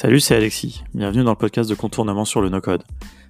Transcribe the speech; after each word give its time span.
Salut, 0.00 0.20
c'est 0.20 0.36
Alexis. 0.36 0.84
Bienvenue 0.94 1.24
dans 1.24 1.32
le 1.32 1.36
podcast 1.36 1.68
de 1.68 1.74
contournement 1.74 2.24
sur 2.24 2.40
le 2.40 2.48
no-code. 2.48 2.84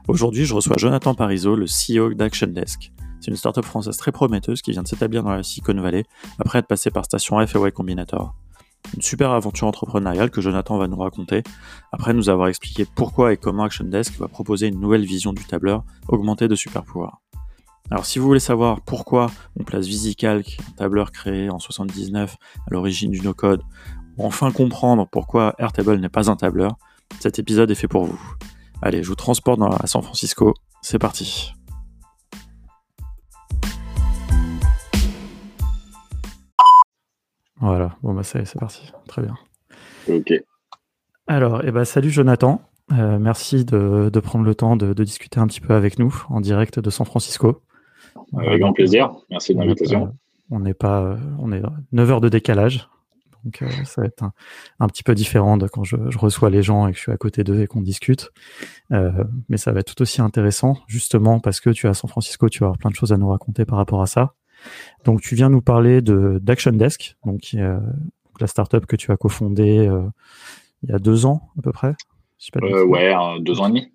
Aujourd'hui, 0.07 0.45
je 0.45 0.53
reçois 0.53 0.77
Jonathan 0.77 1.15
Parizeau, 1.15 1.57
le 1.57 1.65
CEO 1.65 2.13
d'Action 2.13 2.49
Desk. 2.49 2.93
C'est 3.23 3.31
une 3.31 3.39
startup 3.39 3.65
française 3.65 3.97
très 3.97 4.13
prometteuse 4.13 4.61
qui 4.61 4.73
vient 4.73 4.83
de 4.83 4.87
s'établir 4.87 5.23
dans 5.23 5.31
la 5.31 5.43
Silicon 5.43 5.81
Valley 5.81 6.05
après 6.39 6.59
être 6.59 6.67
passée 6.67 6.91
par 6.91 7.07
Station 7.07 7.39
F 7.47 7.57
et 7.57 7.59
Y 7.59 7.73
Combinator. 7.73 8.35
Une 8.95 9.01
super 9.01 9.31
aventure 9.31 9.67
entrepreneuriale 9.67 10.31
que 10.31 10.43
Jonathan 10.43 10.77
va 10.77 10.89
nous 10.89 10.99
raconter 10.99 11.43
après 11.91 12.13
nous 12.13 12.29
avoir 12.29 12.49
expliqué 12.49 12.85
pourquoi 12.85 13.33
et 13.33 13.39
comment 13.39 13.63
Action 13.65 13.87
Desk 13.87 14.19
va 14.19 14.29
proposer 14.29 14.67
une 14.67 14.79
nouvelle 14.79 15.07
vision 15.07 15.33
du 15.33 15.47
tableur 15.47 15.85
augmenté 16.09 16.49
de 16.49 16.55
super 16.55 16.85
pouvoirs. 16.85 17.23
Alors 17.91 18.05
si 18.05 18.19
vous 18.19 18.27
voulez 18.27 18.41
savoir 18.41 18.83
pourquoi 18.83 19.31
on 19.59 19.65
place 19.65 19.87
VisiCalc, 19.87 20.59
un 20.69 20.73
tableur 20.73 21.13
créé 21.13 21.49
en 21.49 21.59
79 21.59 22.37
à 22.67 22.71
l'origine 22.71 23.11
du 23.11 23.23
no-code, 23.23 23.63
enfin 24.19 24.51
comprendre 24.53 25.07
pourquoi 25.11 25.55
Airtable 25.59 25.97
n'est 25.99 26.09
pas 26.09 26.31
un 26.31 26.37
tableur, 26.37 26.77
cet 27.21 27.39
épisode 27.39 27.71
est 27.71 27.75
fait 27.75 27.89
pour 27.89 28.05
vous. 28.05 28.21
Allez, 28.83 29.03
je 29.03 29.09
vous 29.09 29.17
transporte 29.17 29.61
à 29.61 29.87
San 29.87 30.03
Francisco, 30.03 30.55
c'est 30.83 30.99
parti. 30.99 31.53
Voilà, 37.61 37.97
bon 38.03 38.15
bah 38.15 38.23
c'est 38.23 38.59
parti, 38.59 38.93
très 39.09 39.23
bien. 39.23 39.37
Ok. 40.09 40.33
Alors, 41.27 41.63
eh 41.65 41.73
ben, 41.73 41.85
salut 41.85 42.11
Jonathan, 42.11 42.63
euh, 42.93 43.19
merci 43.19 43.65
de, 43.65 44.11
prendre 44.21 44.45
le 44.45 44.55
temps 44.55 44.77
de, 44.77 44.93
discuter 45.03 45.41
un 45.41 45.47
petit 45.47 45.61
peu 45.61 45.75
avec 45.75 45.99
nous 45.99 46.25
en 46.31 46.41
direct 46.41 46.79
de 46.79 46.91
San 46.91 47.05
Francisco. 47.05 47.61
Avec 48.37 48.61
grand 48.61 48.73
plaisir, 48.73 49.13
merci 49.31 49.55
de 49.55 49.61
l'invitation. 49.61 50.15
On 50.51 50.61
n'est 50.61 50.75
pas, 50.75 51.17
on 51.39 51.53
est 51.53 51.61
9 51.93 52.11
heures 52.11 52.21
de 52.21 52.29
décalage, 52.29 52.89
donc 53.45 53.63
euh, 53.63 53.69
ça 53.85 54.03
va 54.03 54.07
être 54.07 54.25
un, 54.81 54.87
petit 54.89 55.03
peu 55.03 55.15
différent 55.15 55.57
de 55.57 55.67
quand 55.67 55.85
je, 55.85 55.97
reçois 56.19 56.51
les 56.51 56.63
gens 56.63 56.87
et 56.87 56.93
que 56.93 56.97
je 56.97 57.03
suis 57.03 57.13
à 57.13 57.17
côté 57.17 57.45
d'eux 57.45 57.63
et 57.63 57.67
qu'on 57.67 57.81
discute. 57.81 58.31
Euh, 58.93 59.25
mais 59.49 59.57
ça 59.57 59.73
va 59.73 59.81
être 59.81 59.95
tout 59.95 60.03
aussi 60.03 60.21
intéressant, 60.21 60.79
justement 60.87 61.41
parce 61.41 61.61
que 61.61 61.71
tu 61.71 61.87
es 61.87 61.91
à 61.91 61.95
San 61.95 62.09
Francisco, 62.09 62.49
tu 62.49 62.61
vas 62.61 62.67
avoir 62.67 62.79
plein 62.79 62.91
de 62.91 62.97
choses 62.97 63.13
à 63.13 63.17
nous 63.17 63.29
raconter 63.29 63.65
par 63.65 63.79
rapport 63.79 64.03
à 64.03 64.07
ça. 64.07 64.35
Donc 65.05 65.21
tu 65.21 65.35
viens 65.35 65.49
nous 65.49 65.63
parler 65.63 66.03
de 66.03 66.39
d'Action 66.43 66.73
Desk, 66.73 67.17
donc, 67.25 67.51
euh, 67.55 67.79
la 68.41 68.47
startup 68.47 68.87
que 68.87 68.97
tu 68.97 69.11
as 69.13 69.17
cofondée 69.17 69.91
il 70.83 70.91
y 70.91 70.93
a 70.93 70.99
deux 70.99 71.27
ans 71.27 71.51
à 71.59 71.63
peu 71.63 71.73
près. 71.73 71.95
Ouais, 72.85 73.15
deux 73.41 73.61
ans 73.61 73.67
et 73.67 73.69
demi. 73.69 73.93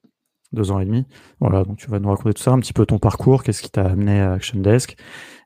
Deux 0.54 0.72
ans 0.72 0.80
et 0.80 0.86
demi. 0.86 1.06
Voilà, 1.40 1.64
donc 1.64 1.78
tu 1.78 1.90
vas 1.90 2.00
nous 2.00 2.10
raconter 2.10 2.34
tout 2.36 2.44
ça, 2.44 2.52
un 2.52 2.60
petit 2.60 2.74
peu 2.74 2.86
ton 2.86 3.00
parcours, 3.00 3.44
qu'est-ce 3.44 3.64
qui 3.64 3.72
t'a 3.72 3.86
amené 3.86 4.22
à 4.22 4.34
Action 4.34 4.60
Desk, 4.60 4.96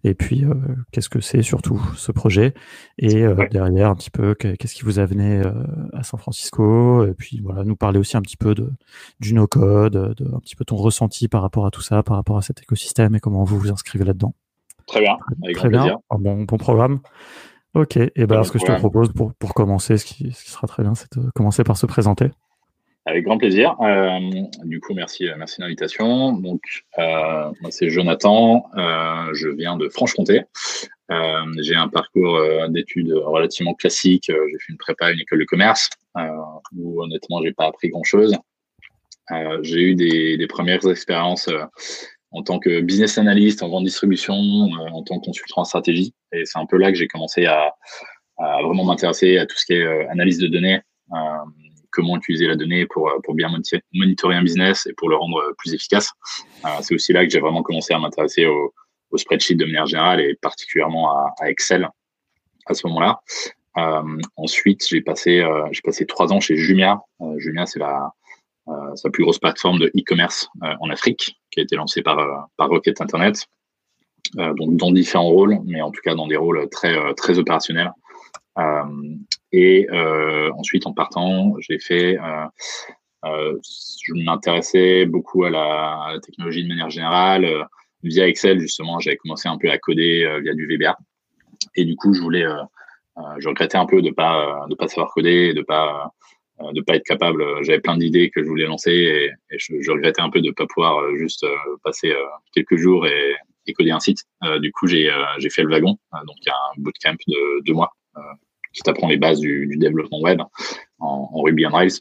et 0.04 0.14
puis 0.14 0.46
qu'est-ce 0.92 1.10
que 1.10 1.20
c'est 1.20 1.42
surtout 1.42 1.82
ce 1.96 2.12
projet, 2.12 2.54
et 2.98 3.26
derrière 3.52 3.90
un 3.90 3.96
petit 3.96 4.10
peu 4.10 4.36
qu'est-ce 4.36 4.74
qui 4.74 4.84
vous 4.84 5.00
a 5.00 5.04
amené 5.04 5.42
à 5.94 6.04
San 6.04 6.20
Francisco, 6.20 7.06
et 7.06 7.14
puis 7.14 7.42
voilà, 7.44 7.64
nous 7.64 7.76
parler 7.76 8.00
aussi 8.00 8.18
un 8.18 8.22
petit 8.22 8.38
peu 8.38 8.56
de 8.56 8.72
du 9.20 9.34
no-code, 9.34 10.16
de, 10.16 10.36
un 10.36 10.40
petit 10.40 10.56
peu 10.56 10.66
ton 10.66 10.76
ressenti 10.76 11.28
par 11.28 11.42
rapport 11.42 11.66
à 11.66 11.72
tout 11.72 11.82
ça, 11.82 12.04
par 12.04 12.18
rapport 12.18 12.38
à 12.38 12.42
cet 12.42 12.62
écosystème 12.62 13.16
et 13.16 13.20
comment 13.20 13.44
vous 13.44 13.60
vous 13.60 13.72
inscrivez 13.72 14.06
là-dedans. 14.06 14.34
Très 14.88 15.02
bien, 15.02 15.18
avec 15.44 15.58
très 15.58 15.70
bien. 15.70 15.98
bon, 16.12 16.44
bon 16.44 16.58
programme. 16.58 17.00
Ok, 17.74 17.98
et 17.98 18.26
ben 18.26 18.44
ce 18.44 18.52
que 18.52 18.58
je 18.58 18.66
te 18.66 18.72
propose 18.72 19.12
pour, 19.14 19.34
pour 19.34 19.54
commencer, 19.54 19.98
ce 19.98 20.06
qui, 20.06 20.32
ce 20.32 20.44
qui, 20.44 20.50
sera 20.50 20.68
très 20.68 20.84
bien, 20.84 20.96
c'est 20.96 21.16
de 21.18 21.30
commencer 21.36 21.64
par 21.64 21.78
se 21.78 21.86
présenter. 21.86 22.32
Avec 23.08 23.24
grand 23.24 23.38
plaisir. 23.38 23.78
Euh, 23.80 24.20
du 24.66 24.82
coup, 24.82 24.94
merci, 24.94 25.30
euh, 25.30 25.36
merci 25.38 25.62
l'invitation. 25.62 26.34
Donc, 26.34 26.62
euh, 27.00 27.50
moi, 27.62 27.72
c'est 27.72 27.90
Jonathan. 27.90 28.66
Je 29.34 29.48
viens 29.48 29.78
de 29.78 29.88
Franche-Comté. 29.88 30.42
J'ai 31.62 31.76
un 31.76 31.88
parcours 31.88 32.38
d'études 32.68 33.14
relativement 33.14 33.74
classique. 33.76 34.26
J'ai 34.28 34.60
fait 34.60 34.74
une 34.74 34.78
prépa 34.78 35.06
à 35.06 35.12
une 35.12 35.22
école 35.22 35.40
de 35.40 35.46
commerce 35.46 35.90
où, 36.76 37.02
honnêtement, 37.02 37.42
j'ai 37.42 37.54
pas 37.54 37.68
appris 37.68 37.88
grand-chose. 37.88 38.36
j'ai 39.62 39.82
eu 39.82 39.96
des, 39.96 40.48
premières 40.48 40.86
expériences 40.86 41.50
en 42.32 42.44
tant 42.44 42.60
que 42.60 42.82
business 42.82 43.18
analyst, 43.18 43.64
en 43.64 43.70
vente 43.70 43.86
distribution, 43.86 44.36
en 44.36 45.02
tant 45.04 45.20
que 45.20 45.26
consultant 45.28 45.62
en 45.62 45.66
stratégie. 45.66 46.14
Et 46.34 46.44
c'est 46.44 46.60
un 46.60 46.66
peu 46.66 46.76
là 46.76 46.92
que 46.92 46.98
j'ai 46.98 47.08
commencé 47.08 47.46
à, 47.46 47.74
vraiment 48.38 48.84
m'intéresser 48.84 49.38
à 49.38 49.46
tout 49.46 49.56
ce 49.58 49.66
qui 49.66 49.76
est 49.76 50.08
analyse 50.10 50.40
de 50.40 50.48
données, 50.48 50.82
comment 51.98 52.18
utiliser 52.18 52.48
la 52.48 52.56
donnée 52.56 52.86
pour, 52.86 53.12
pour 53.24 53.34
bien 53.34 53.50
monitorer 53.94 54.36
un 54.36 54.44
business 54.44 54.86
et 54.88 54.94
pour 54.94 55.10
le 55.10 55.16
rendre 55.16 55.54
plus 55.58 55.74
efficace. 55.74 56.12
c'est 56.82 56.96
aussi 56.96 57.12
là 57.12 57.26
que 57.26 57.32
j'ai 57.32 57.40
vraiment 57.40 57.64
commencé 57.64 57.94
à 57.94 58.00
m'intéresser 58.00 58.46
au, 58.46 58.74
au, 59.12 59.18
spreadsheet 59.18 59.56
de 59.56 59.66
manière 59.66 59.88
générale 59.88 60.22
et 60.22 60.36
particulièrement 60.42 61.12
à, 61.12 61.50
Excel 61.50 61.90
à 62.68 62.74
ce 62.74 62.86
moment-là. 62.88 63.20
ensuite, 64.36 64.88
j'ai 64.88 65.02
passé, 65.02 65.46
j'ai 65.72 65.82
passé 65.82 66.06
trois 66.06 66.32
ans 66.32 66.40
chez 66.40 66.56
Jumia. 66.56 67.02
Jumia, 67.38 67.66
c'est 67.66 67.80
la, 67.80 68.12
euh, 68.70 68.96
sa 68.96 69.10
plus 69.10 69.24
grosse 69.24 69.40
plateforme 69.40 69.80
de 69.80 69.88
e-commerce 69.96 70.50
euh, 70.64 70.74
en 70.82 70.90
Afrique, 70.90 71.40
qui 71.52 71.62
a 71.62 71.64
été 71.64 71.78
lancée 71.78 72.02
par, 72.02 72.20
euh, 72.20 72.36
par 72.58 72.68
Rocket 72.68 73.00
Internet. 73.00 73.48
donc 74.36 74.76
dans 74.76 74.92
différents 74.92 75.30
rôles, 75.30 75.58
mais 75.66 75.82
en 75.82 75.90
tout 75.90 76.02
cas 76.04 76.14
dans 76.14 76.28
des 76.28 76.36
rôles 76.36 76.68
très, 76.70 76.94
très 77.16 77.40
opérationnels. 77.40 77.94
Et 79.52 79.88
ensuite, 80.56 80.88
en 80.88 80.94
partant, 80.94 81.56
j'ai 81.60 81.80
fait 81.80 82.18
je 83.24 84.14
m'intéressais 84.14 85.06
beaucoup 85.06 85.44
à 85.44 85.50
la, 85.50 86.18
technologie 86.24 86.64
de 86.64 86.70
manière 86.70 86.90
générale. 86.90 87.68
via 88.04 88.28
Excel, 88.28 88.60
justement, 88.60 89.00
j'avais 89.00 89.18
commencé 89.18 89.50
un 89.50 89.58
peu 89.58 89.70
à 89.70 89.78
coder 89.78 90.40
via 90.44 90.54
du 90.54 90.68
VBA. 90.68 90.98
Et 91.76 91.86
du 91.86 91.96
coup, 91.96 92.14
je 92.14 92.22
voulais, 92.22 92.46
je 93.40 93.48
regrettais 93.50 93.78
un 93.78 93.86
peu 93.86 94.02
de 94.02 94.12
pas 94.12 94.66
de 94.70 94.76
pas 94.76 94.88
savoir 94.88 95.12
coder, 95.14 95.54
de 95.54 95.62
pas 95.62 96.12
euh, 96.62 96.72
de 96.74 96.82
pas 96.82 96.96
être 96.96 97.06
capable. 97.06 97.42
Euh, 97.42 97.64
j'avais 97.64 97.80
plein 97.80 97.98
d'idées 97.98 98.32
que 98.32 98.42
je 98.44 98.48
voulais 98.48 98.66
lancer 98.66 98.92
et, 98.92 99.32
je, 99.58 99.92
regrettais 99.92 100.22
un 100.22 100.32
peu 100.32 100.42
de 100.42 100.52
pas 100.52 100.66
pouvoir 100.66 100.98
euh, 101.00 101.16
juste 101.18 101.46
passer 101.84 102.14
quelques 102.54 102.78
jours 102.78 103.06
et, 103.06 103.36
et, 103.68 103.74
coder 103.74 103.92
un 103.92 104.00
site. 104.00 104.24
du 104.60 104.72
coup, 104.72 104.88
j'ai 104.88 105.10
fait 105.52 105.64
le 105.64 105.70
wagon, 105.70 105.98
donc 106.14 106.36
il 106.42 106.48
y 106.48 106.50
a 106.50 106.56
un 106.56 106.82
bootcamp 106.82 107.18
de 107.28 107.64
deux 107.64 107.74
mois 107.74 107.92
qui 108.78 108.84
t'apprend 108.84 109.08
les 109.08 109.18
bases 109.18 109.40
du, 109.40 109.68
du 109.68 109.78
développement 109.78 110.22
web 110.22 110.40
en, 111.00 111.30
en, 111.34 111.42
Ruby 111.42 111.66
on 111.66 111.72
Rails. 111.72 112.00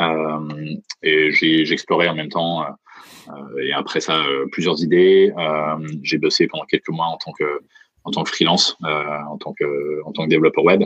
Euh, 0.00 0.74
et 1.02 1.32
j'ai 1.32 1.70
exploré 1.70 2.08
en 2.08 2.14
même 2.14 2.28
temps, 2.28 2.64
euh, 2.64 3.62
et 3.62 3.72
après 3.72 4.00
ça, 4.00 4.22
plusieurs 4.50 4.82
idées. 4.82 5.32
Euh, 5.36 5.88
j'ai 6.02 6.18
bossé 6.18 6.46
pendant 6.46 6.64
quelques 6.64 6.88
mois 6.88 7.06
en 7.06 7.18
tant 7.18 7.32
que, 7.32 7.60
en 8.04 8.10
tant 8.10 8.24
que 8.24 8.30
freelance, 8.30 8.76
en, 8.82 9.36
tant 9.38 9.52
que, 9.52 10.02
en 10.04 10.12
tant 10.12 10.24
que 10.24 10.30
développeur 10.30 10.64
web. 10.64 10.82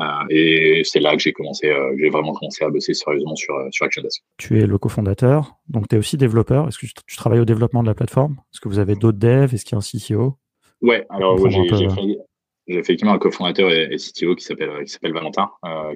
Euh, 0.00 0.04
et 0.28 0.82
c'est 0.84 0.98
là 0.98 1.14
que 1.14 1.22
j'ai 1.22 1.32
commencé, 1.32 1.68
euh, 1.68 1.94
j'ai 1.98 2.10
vraiment 2.10 2.32
commencé 2.32 2.64
à 2.64 2.68
bosser 2.68 2.94
sérieusement 2.94 3.36
sur, 3.36 3.54
euh, 3.54 3.68
sur 3.70 3.86
ActionDesk. 3.86 4.22
Tu 4.38 4.58
es 4.60 4.66
le 4.66 4.76
cofondateur, 4.76 5.56
donc 5.68 5.88
tu 5.88 5.94
es 5.94 5.98
aussi 5.98 6.16
développeur. 6.16 6.66
Est-ce 6.66 6.78
que 6.78 6.86
tu, 7.06 7.16
travailles 7.16 7.38
au 7.38 7.44
développement 7.44 7.82
de 7.82 7.88
la 7.88 7.94
plateforme? 7.94 8.36
Est-ce 8.52 8.60
que 8.60 8.68
vous 8.68 8.80
avez 8.80 8.96
d'autres 8.96 9.18
devs? 9.18 9.54
Est-ce 9.54 9.64
qu'il 9.64 9.76
y 9.76 9.76
a 9.76 9.78
un 9.78 9.80
CTO 9.80 10.36
Ouais, 10.82 11.06
alors 11.10 11.38
j'ai 11.48 12.18
effectivement 12.66 13.12
un 13.12 13.18
cofondateur 13.18 13.70
et, 13.70 13.96
CTO 13.96 14.34
qui 14.34 14.44
s'appelle 14.44 14.84
qui 14.84 14.92
s'appelle 14.92 15.12
Valentin, 15.12 15.50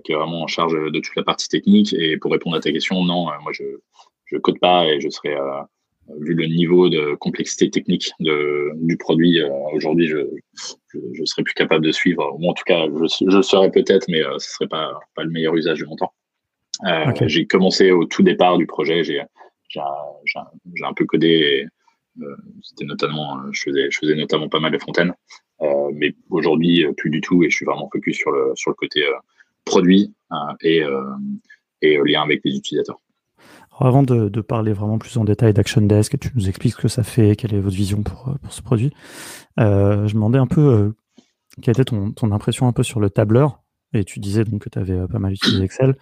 qui 0.05 0.13
est 0.13 0.15
vraiment 0.15 0.43
en 0.43 0.47
charge 0.47 0.75
de 0.75 1.01
toute 1.01 1.17
la 1.17 1.23
partie 1.23 1.49
technique. 1.49 1.93
Et 1.95 2.17
pour 2.17 2.33
répondre 2.33 2.57
à 2.57 2.61
ta 2.61 2.73
question, 2.73 3.03
non, 3.05 3.27
moi 3.43 3.53
je 3.53 3.65
je 4.27 4.37
code 4.37 4.59
pas 4.61 4.87
et 4.87 5.01
je 5.01 5.09
serais 5.09 5.37
vu 6.21 6.35
le 6.35 6.47
niveau 6.47 6.89
de 6.89 7.15
complexité 7.15 7.71
technique 7.71 8.13
de, 8.21 8.71
du 8.77 8.97
produit, 8.97 9.41
euh, 9.41 9.51
aujourd'hui, 9.73 10.07
je, 10.07 10.19
je, 11.13 11.25
serais 11.25 11.43
plus 11.43 11.55
capable 11.55 11.85
de 11.85 11.93
suivre. 11.93 12.35
Ou 12.39 12.49
en 12.49 12.55
tout 12.55 12.65
cas, 12.65 12.87
je, 12.87 13.27
je 13.29 13.43
serais 13.43 13.71
peut-être, 13.71 14.07
mais 14.09 14.23
euh, 14.23 14.39
ce 14.39 14.51
serait 14.51 14.69
pas, 14.69 14.99
pas 15.15 15.25
le 15.25 15.31
meilleur 15.31 15.55
usage 15.55 15.81
de 15.81 15.87
mon 15.87 15.97
temps. 15.97 16.13
Euh, 16.87 17.13
J'ai 17.27 17.47
commencé 17.47 17.91
au 17.91 18.05
tout 18.05 18.23
départ 18.23 18.57
du 18.57 18.67
projet. 18.67 19.05
J'ai 19.05 19.21
un 19.71 20.95
peu 20.95 21.05
codé. 21.05 21.67
C'était 22.63 22.85
notamment, 22.85 23.39
je 23.53 23.63
faisais, 23.63 23.91
je 23.91 23.99
faisais 23.99 24.15
notamment 24.15 24.49
pas 24.49 24.61
mal 24.61 24.73
de 24.73 24.79
fontaines. 24.79 25.15
Mais 25.61 26.15
aujourd'hui, 26.31 26.87
plus 26.97 27.11
du 27.11 27.21
tout. 27.21 27.43
Et 27.43 27.51
je 27.51 27.57
suis 27.57 27.65
vraiment 27.65 27.89
focus 27.93 28.17
sur 28.17 28.31
le, 28.31 28.53
sur 28.55 28.71
le 28.71 28.75
côté 28.75 29.05
produit 29.65 30.15
et, 30.63 30.83
et 31.83 31.99
lien 32.05 32.23
avec 32.23 32.41
les 32.45 32.57
utilisateurs 32.57 33.01
avant 33.81 34.03
de, 34.03 34.41
parler 34.41 34.73
vraiment 34.73 34.99
plus 34.99 35.17
en 35.17 35.25
détail 35.25 35.53
d'Action 35.53 35.83
Desk, 35.83 36.19
tu 36.19 36.31
nous 36.35 36.49
expliques 36.49 36.75
ce 36.75 36.81
que 36.81 36.89
ça 36.89 37.03
fait, 37.03 37.37
quelle 37.37 37.55
est 37.55 37.61
votre 37.61 37.77
vision 37.77 38.03
pour, 38.03 38.35
pour 38.43 38.53
ce 38.53 38.63
produit, 38.63 38.93
euh, 39.61 40.07
je 40.07 40.15
me 40.15 40.21
demandais 40.21 40.39
un 40.39 40.47
peu 40.47 40.61
euh, 40.61 40.97
quelle 41.63 41.73
était 41.73 41.85
ton, 41.85 42.13
ton, 42.13 42.33
impression 42.33 42.67
un 42.67 42.73
peu 42.73 42.83
sur 42.83 43.01
le 43.01 43.11
tableur. 43.11 43.63
Et 43.95 44.05
tu 44.05 44.21
disais 44.21 44.45
donc 44.45 44.63
que 44.63 44.69
tu 44.69 44.79
avais 44.79 44.95
euh, 44.95 45.07
pas 45.07 45.19
mal 45.19 45.33
utilisé 45.33 45.63
Excel. 45.63 45.97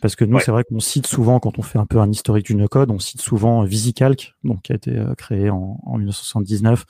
Parce 0.00 0.14
que 0.14 0.24
nous, 0.24 0.38
c'est 0.38 0.52
vrai 0.52 0.64
qu'on 0.64 0.80
cite 0.80 1.06
souvent, 1.06 1.40
quand 1.40 1.58
on 1.58 1.62
fait 1.62 1.78
un 1.78 1.86
peu 1.86 1.98
un 1.98 2.10
historique 2.10 2.46
du 2.46 2.54
no-code, 2.54 2.90
on 2.90 3.00
cite 3.00 3.20
souvent 3.20 3.64
VisiCalc, 3.64 4.34
donc 4.44 4.62
qui 4.62 4.72
a 4.72 4.76
été 4.76 4.96
créé 5.16 5.50
en, 5.50 5.80
en 5.82 5.98
1979, 5.98 6.84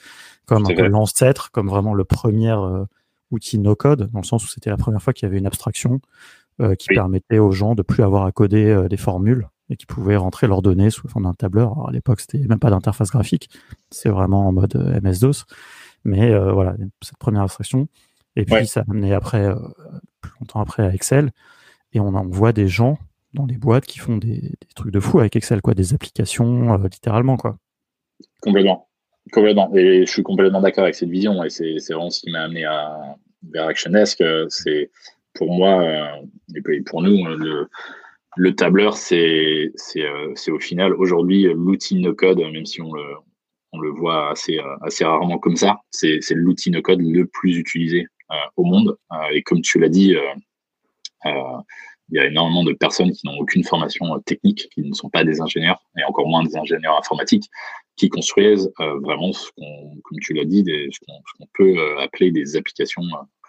comme 0.44 0.68
l'ancêtre, 0.68 1.50
comme 1.50 1.68
vraiment 1.68 1.94
le 1.94 2.04
premier 2.04 2.54
outil 3.30 3.58
no-code, 3.58 4.10
dans 4.12 4.20
le 4.20 4.26
sens 4.26 4.44
où 4.44 4.48
c'était 4.48 4.68
la 4.68 4.76
première 4.76 5.02
fois 5.02 5.14
qu'il 5.14 5.26
y 5.26 5.28
avait 5.30 5.38
une 5.38 5.46
abstraction 5.46 6.00
qui 6.78 6.88
permettait 6.88 7.38
aux 7.38 7.52
gens 7.52 7.74
de 7.74 7.82
plus 7.82 8.02
avoir 8.02 8.26
à 8.26 8.32
coder 8.32 8.86
des 8.90 8.96
formules 8.98 9.48
et 9.70 9.76
qui 9.76 9.86
pouvaient 9.86 10.16
rentrer 10.16 10.46
leurs 10.46 10.62
données 10.62 10.90
sous 10.90 11.08
forme 11.08 11.24
d'un 11.24 11.34
tableur. 11.34 11.72
Alors, 11.72 11.88
à 11.88 11.92
l'époque, 11.92 12.20
c'était 12.20 12.38
même 12.38 12.58
pas 12.58 12.70
d'interface 12.70 13.10
graphique, 13.10 13.50
c'est 13.90 14.08
vraiment 14.08 14.48
en 14.48 14.52
mode 14.52 14.76
euh, 14.76 15.00
MS-DOS. 15.00 15.44
Mais 16.04 16.30
euh, 16.30 16.52
voilà, 16.52 16.76
cette 17.02 17.18
première 17.18 17.42
abstraction. 17.42 17.88
Et 18.36 18.44
puis, 18.44 18.66
ça 18.66 18.80
a 18.80 18.90
amené 18.90 19.12
après, 19.12 19.44
euh, 19.44 19.56
plus 20.20 20.32
longtemps 20.40 20.60
après, 20.60 20.84
à 20.84 20.94
Excel. 20.94 21.32
Et 21.92 22.00
on, 22.00 22.14
on 22.14 22.28
voit 22.28 22.52
des 22.52 22.68
gens 22.68 22.98
dans 23.34 23.46
des 23.46 23.56
boîtes 23.56 23.86
qui 23.86 23.98
font 23.98 24.16
des, 24.16 24.52
trucs 24.74 24.92
de 24.92 25.00
fou 25.00 25.20
avec 25.20 25.36
Excel, 25.36 25.60
quoi, 25.60 25.74
des 25.74 25.94
applications, 25.94 26.76
littéralement, 26.76 27.36
quoi. 27.36 27.58
Complètement. 28.40 28.88
Complètement. 29.32 29.74
Et 29.74 30.06
je 30.06 30.10
suis 30.10 30.22
complètement 30.22 30.60
d'accord 30.60 30.84
avec 30.84 30.94
cette 30.94 31.10
vision. 31.10 31.42
Et 31.44 31.50
c'est 31.50 31.76
vraiment 31.90 32.10
ce 32.10 32.20
qui 32.20 32.30
m'a 32.30 32.42
amené 32.42 32.64
à, 32.64 33.16
vers 33.50 33.66
ActionDesk. 33.66 34.22
C'est 34.48 34.90
pour 35.34 35.52
moi, 35.52 35.84
et 36.54 36.80
pour 36.82 37.02
nous, 37.02 37.24
le, 37.26 37.68
le 38.36 38.54
tableur, 38.54 38.96
c'est 38.96 39.72
au 40.48 40.58
final 40.60 40.94
aujourd'hui 40.94 41.44
l'outil 41.52 41.96
no-code, 41.96 42.38
même 42.38 42.66
si 42.66 42.80
on 42.80 42.92
le, 42.92 43.02
on 43.72 43.80
le 43.80 43.90
voit 43.90 44.30
assez, 44.30 44.58
assez 44.82 45.04
rarement 45.04 45.38
comme 45.38 45.56
ça. 45.56 45.80
C'est 45.90 46.20
l'outil 46.30 46.70
no-code 46.70 47.00
le 47.00 47.26
plus 47.26 47.56
utilisé 47.56 48.06
euh, 48.30 48.34
au 48.56 48.64
monde. 48.64 48.96
Euh, 49.12 49.16
et 49.32 49.42
comme 49.42 49.60
tu 49.60 49.78
l'as 49.78 49.88
dit, 49.88 50.14
euh, 50.14 50.22
il 51.24 52.16
y 52.16 52.18
a 52.18 52.26
énormément 52.26 52.64
de 52.64 52.72
personnes 52.72 53.12
qui 53.12 53.26
n'ont 53.26 53.38
aucune 53.38 53.64
formation 53.64 54.18
technique, 54.20 54.68
qui 54.74 54.82
ne 54.82 54.94
sont 54.94 55.10
pas 55.10 55.24
des 55.24 55.40
ingénieurs, 55.40 55.82
et 55.98 56.04
encore 56.04 56.26
moins 56.26 56.42
des 56.42 56.56
ingénieurs 56.56 56.98
informatiques, 56.98 57.48
qui 57.96 58.08
construisent 58.08 58.70
vraiment 58.78 59.32
ce 59.32 59.50
comme 59.56 60.18
tu 60.20 60.32
l'as 60.32 60.44
dit, 60.44 60.64
ce, 60.64 60.98
qu'on, 61.06 61.46
peut 61.54 62.00
appeler 62.00 62.30
des 62.30 62.56
applications 62.56 63.02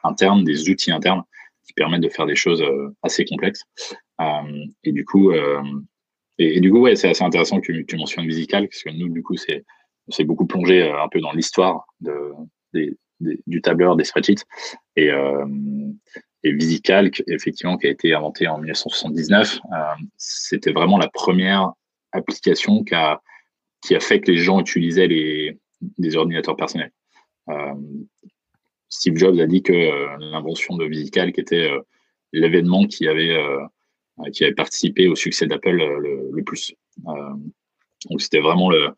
internes, 0.03 0.43
des 0.43 0.69
outils 0.69 0.91
internes 0.91 1.23
qui 1.65 1.73
permettent 1.73 2.01
de 2.01 2.09
faire 2.09 2.25
des 2.25 2.35
choses 2.35 2.63
assez 3.03 3.23
complexes. 3.25 3.63
et 4.83 4.91
du 4.91 5.05
coup, 5.05 5.31
et, 6.39 6.61
du 6.61 6.71
coup, 6.71 6.79
ouais, 6.79 6.95
c'est 6.95 7.09
assez 7.09 7.23
intéressant 7.23 7.59
que 7.59 7.83
tu 7.83 7.97
mentionnes 7.97 8.25
Visical, 8.25 8.67
parce 8.67 8.81
que 8.81 8.89
nous, 8.89 9.09
du 9.09 9.21
coup, 9.21 9.35
c'est, 9.35 9.65
c'est 10.07 10.23
beaucoup 10.23 10.47
plongé 10.47 10.89
un 10.89 11.09
peu 11.09 11.19
dans 11.19 11.33
l'histoire 11.33 11.85
de, 11.99 12.33
du 13.19 13.61
tableur 13.61 13.97
des 13.97 14.05
spreadsheets. 14.05 14.45
Et, 14.95 15.11
euh, 15.11 15.45
et 16.43 16.53
VisiCalc, 16.53 17.23
effectivement, 17.27 17.77
qui 17.77 17.87
a 17.87 17.89
été 17.89 18.13
inventé 18.13 18.47
en 18.47 18.57
1979, 18.57 19.59
euh, 19.73 19.77
c'était 20.17 20.71
vraiment 20.71 20.97
la 20.97 21.09
première 21.09 21.71
application 22.11 22.83
qui 22.83 22.95
a, 22.95 23.21
qui 23.81 23.95
a 23.95 23.99
fait 23.99 24.21
que 24.21 24.31
les 24.31 24.37
gens 24.37 24.59
utilisaient 24.59 25.07
les, 25.07 25.57
des 25.97 26.15
ordinateurs 26.15 26.55
personnels. 26.55 26.91
Euh, 27.49 27.73
Steve 28.89 29.17
Jobs 29.17 29.39
a 29.39 29.45
dit 29.45 29.61
que 29.61 29.73
euh, 29.73 30.17
l'invention 30.19 30.77
de 30.77 30.85
VisiCalc 30.85 31.37
était 31.37 31.71
l'événement 32.31 32.85
qui 32.85 33.07
avait 33.07 33.37
qui 34.33 34.43
avait 34.43 34.53
participé 34.53 35.07
au 35.07 35.15
succès 35.15 35.47
d'Apple 35.47 35.77
le, 35.77 36.29
le, 36.31 36.43
plus. 36.43 36.75
donc 37.05 38.21
c'était 38.21 38.41
vraiment 38.41 38.69
le, 38.69 38.89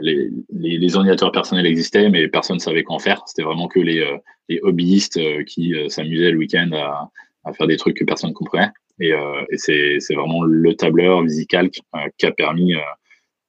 les, 0.00 0.30
les, 0.50 0.96
ordinateurs 0.96 1.32
personnels 1.32 1.66
existaient, 1.66 2.08
mais 2.08 2.28
personne 2.28 2.56
ne 2.56 2.60
savait 2.60 2.82
quoi 2.82 2.96
en 2.96 2.98
faire. 2.98 3.22
C'était 3.26 3.42
vraiment 3.42 3.68
que 3.68 3.80
les, 3.80 4.00
euh, 4.00 4.16
les 4.48 4.60
hobbyistes 4.62 5.16
euh, 5.16 5.42
qui 5.44 5.74
euh, 5.74 5.88
s'amusaient 5.88 6.30
le 6.30 6.38
week-end 6.38 6.70
à, 6.72 7.10
à, 7.44 7.52
faire 7.52 7.66
des 7.66 7.76
trucs 7.76 7.96
que 7.96 8.04
personne 8.04 8.30
ne 8.30 8.34
comprenait. 8.34 8.70
Et, 9.00 9.12
et 9.50 9.56
c'est 9.56 10.14
vraiment 10.14 10.42
le 10.42 10.74
tableur 10.74 11.22
VisiCalc 11.22 11.80
qui 12.18 12.26
a 12.26 12.32
permis 12.32 12.74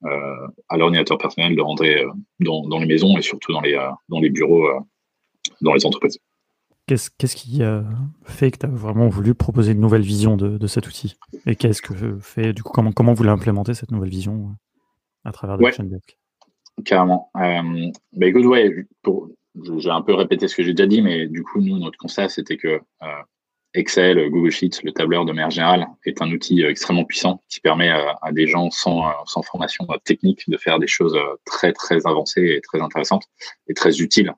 à 0.06 0.78
l'ordinateur 0.78 1.18
personnel 1.18 1.58
de 1.58 1.62
rentrer 1.62 2.06
dans, 2.40 2.66
dans, 2.70 2.80
les 2.80 2.86
maisons 2.86 3.18
et 3.18 3.22
surtout 3.22 3.52
dans 3.52 3.60
les, 3.60 3.78
dans 4.08 4.22
les 4.22 4.30
bureaux, 4.30 4.66
dans 5.60 5.74
les 5.74 5.86
entreprises. 5.86 6.20
Qu'est-ce 6.88 7.36
qui 7.36 7.64
a 7.64 7.84
fait 8.24 8.52
que 8.52 8.60
tu 8.60 8.66
as 8.66 8.70
vraiment 8.70 9.10
voulu 9.10 9.34
proposer 9.34 9.74
une 9.74 9.82
nouvelle 9.82 10.04
vision 10.04 10.38
de, 10.38 10.58
de 10.58 10.68
cet 10.68 10.88
outil? 10.88 11.18
Et 11.46 11.58
qu'est-ce 11.58 11.82
que 11.82 12.18
fait, 12.22 12.54
du 12.54 12.64
coup, 12.64 12.72
comment, 12.72 12.94
comment 12.94 13.12
vous 13.12 13.24
l'avez 13.24 13.38
implémenté 13.38 13.74
cette 13.74 13.92
nouvelle 13.92 14.10
vision 14.10 14.56
à 15.26 15.34
travers 15.34 15.58
de 15.58 15.64
ouais. 15.66 15.72
Carrément. 16.86 17.32
Euh, 17.38 17.92
bah 18.14 18.28
j'ai 19.80 19.90
un 19.90 20.02
peu 20.02 20.14
répété 20.14 20.48
ce 20.48 20.56
que 20.56 20.64
j'ai 20.64 20.74
déjà 20.74 20.88
dit, 20.88 21.02
mais 21.02 21.28
du 21.28 21.44
coup, 21.44 21.60
nous, 21.62 21.78
notre 21.78 21.98
constat, 21.98 22.30
c'était 22.30 22.58
que 22.58 22.68
euh, 23.04 23.22
Excel, 23.74 24.30
Google 24.30 24.52
Sheets, 24.52 24.82
le 24.84 24.92
tableur 24.92 25.26
de 25.26 25.32
manière 25.32 25.50
générale, 25.50 25.88
est 26.06 26.22
un 26.22 26.32
outil 26.32 26.64
euh, 26.64 26.70
extrêmement 26.70 27.06
puissant 27.06 27.42
qui 27.50 27.60
permet 27.60 27.90
à, 27.90 28.18
à 28.22 28.32
des 28.32 28.48
gens 28.48 28.70
sans, 28.72 29.08
euh, 29.08 29.12
sans 29.26 29.42
formation 29.42 29.86
euh, 29.90 29.98
technique 30.04 30.50
de 30.50 30.58
faire 30.58 30.80
des 30.80 30.88
choses 30.88 31.18
très, 31.46 31.74
très 31.74 32.06
avancées 32.06 32.56
et 32.58 32.62
très 32.62 32.82
intéressantes 32.82 33.24
et 33.68 33.74
très 33.74 34.00
utiles 34.02 34.34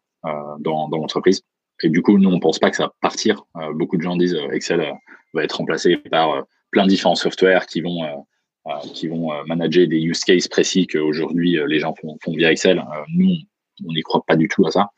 dans, 0.60 0.88
dans 0.88 0.98
l'entreprise. 0.98 1.42
Et 1.82 1.90
du 1.90 2.02
coup, 2.02 2.18
nous, 2.18 2.30
on 2.30 2.40
pense 2.40 2.58
pas 2.58 2.70
que 2.70 2.78
ça 2.78 2.86
va 2.86 2.94
partir. 3.02 3.44
beaucoup 3.74 3.98
de 3.98 4.02
gens 4.02 4.16
disent 4.16 4.38
Excel 4.54 4.94
va 5.34 5.44
être 5.44 5.58
remplacé 5.58 5.98
par 5.98 6.46
plein 6.74 6.84
de 6.84 6.90
différents 6.90 7.16
softwares 7.16 7.66
qui 7.68 7.82
vont 7.82 8.04
euh, 8.04 8.10
qui 8.94 9.08
vont 9.08 9.32
euh, 9.34 9.44
manager 9.46 9.88
des 9.88 10.00
use 10.00 10.24
cases 10.24 10.48
précis 10.48 10.88
qu'aujourd'hui 10.88 11.58
euh, 11.58 11.68
les 11.68 11.80
gens 11.80 11.94
font, 11.96 12.18
via 12.28 12.52
Excel. 12.52 12.84
nous, 13.10 13.36
on 13.86 13.94
n'y 13.94 14.02
croit 14.02 14.24
pas 14.26 14.36
du 14.36 14.48
tout 14.48 14.66
à 14.66 14.72
ça. 14.72 14.90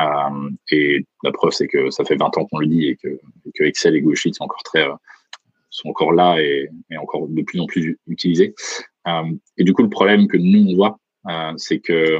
Euh, 0.00 0.50
et 0.70 1.06
la 1.22 1.32
preuve, 1.32 1.52
c'est 1.52 1.68
que 1.68 1.90
ça 1.90 2.04
fait 2.04 2.16
20 2.16 2.36
ans 2.38 2.46
qu'on 2.46 2.58
le 2.58 2.66
dit 2.66 2.88
et 2.88 2.96
que, 2.96 3.18
Excel 3.60 3.94
et 3.94 4.00
Google 4.00 4.16
Sheets 4.16 4.34
sont 4.34 4.44
encore 4.44 4.62
très, 4.64 4.86
sont 5.70 5.88
encore 5.88 6.12
là 6.12 6.40
et, 6.40 6.68
encore 6.98 7.28
de 7.28 7.42
plus 7.42 7.60
en 7.60 7.66
plus 7.66 7.98
utilisés. 8.08 8.54
Euh, 9.06 9.32
et 9.56 9.64
du 9.64 9.72
coup, 9.72 9.82
le 9.82 9.90
problème 9.90 10.26
que 10.26 10.36
nous 10.36 10.72
on 10.72 10.76
voit, 10.76 10.98
euh, 11.28 11.52
c'est 11.56 11.78
que 11.78 12.18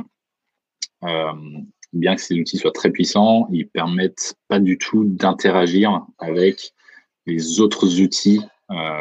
bien 1.93 2.17
que 2.17 2.21
ces 2.21 2.39
outils 2.39 2.57
soient 2.57 2.73
très 2.73 2.91
puissants, 2.91 3.47
ils 3.53 3.69
permettent 3.69 4.35
pas 4.49 4.59
du 4.59 4.79
tout 4.79 5.05
d'interagir 5.05 6.05
avec 6.19 6.73
les 7.27 7.61
autres 7.61 8.01
outils 8.01 8.41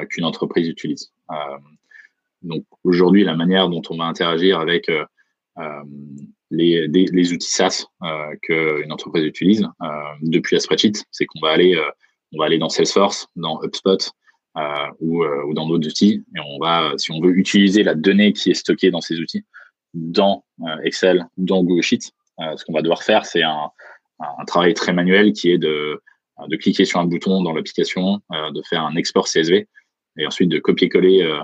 qu'une 0.09 0.25
entreprise 0.25 0.67
utilise. 0.67 1.11
Donc 2.43 2.65
aujourd'hui, 2.83 3.23
la 3.23 3.35
manière 3.35 3.69
dont 3.69 3.81
on 3.89 3.97
va 3.97 4.05
interagir 4.05 4.59
avec 4.59 4.89
euh, 4.89 5.05
euh, 5.57 5.83
les, 6.51 7.33
outils 7.33 7.49
SaaS 7.49 7.85
euh, 8.03 8.35
qu'une 8.41 8.91
entreprise 8.91 9.23
utilise 9.23 9.67
depuis 10.21 10.55
la 10.55 10.59
spreadsheet, 10.59 11.03
c'est 11.11 11.25
qu'on 11.25 11.39
va 11.41 11.51
aller 11.51 12.57
dans 12.59 12.69
Salesforce, 12.69 13.27
dans 13.35 13.61
HubSpot 13.63 14.11
ou, 14.99 15.23
ou, 15.23 15.53
dans 15.53 15.67
d'autres 15.67 15.87
outils 15.87 16.23
et 16.35 16.39
on 16.45 16.59
va, 16.59 16.93
si 16.97 17.11
on 17.11 17.19
veut 17.21 17.35
utiliser 17.35 17.81
la 17.81 17.95
donnée 17.95 18.33
qui 18.33 18.51
est 18.51 18.55
stockée 18.55 18.91
dans 18.91 19.01
ces 19.01 19.19
outils, 19.19 19.45
dans 19.93 20.43
Excel, 20.83 21.27
dans 21.37 21.63
Google 21.63 21.81
Sheets, 21.81 22.11
ce 22.55 22.63
qu'on 22.65 22.73
va 22.73 22.81
devoir 22.81 23.03
faire, 23.03 23.25
c'est 23.25 23.43
un, 23.43 23.71
travail 24.45 24.73
très 24.73 24.93
manuel 24.93 25.33
qui 25.33 25.51
est 25.51 25.57
de, 25.57 25.99
cliquer 26.59 26.85
sur 26.85 26.99
un 26.99 27.05
bouton 27.05 27.41
dans 27.41 27.53
l'application, 27.53 28.21
de 28.29 28.61
faire 28.69 28.83
un 28.83 28.95
export 28.95 29.27
CSV 29.27 29.67
et 30.17 30.27
ensuite 30.27 30.49
de 30.49 30.59
copier-coller 30.59 31.41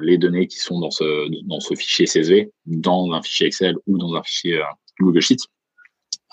les 0.00 0.18
données 0.18 0.46
qui 0.46 0.58
sont 0.58 0.80
dans 0.80 0.90
ce, 0.90 1.28
dans 1.46 1.60
ce 1.60 1.74
fichier 1.74 2.06
CSV, 2.06 2.50
dans 2.66 3.12
un 3.12 3.22
fichier 3.22 3.46
Excel 3.46 3.76
ou 3.86 3.98
dans 3.98 4.14
un 4.14 4.22
fichier 4.22 4.58
euh, 4.58 4.64
Google 5.00 5.20
Sheets. 5.20 5.46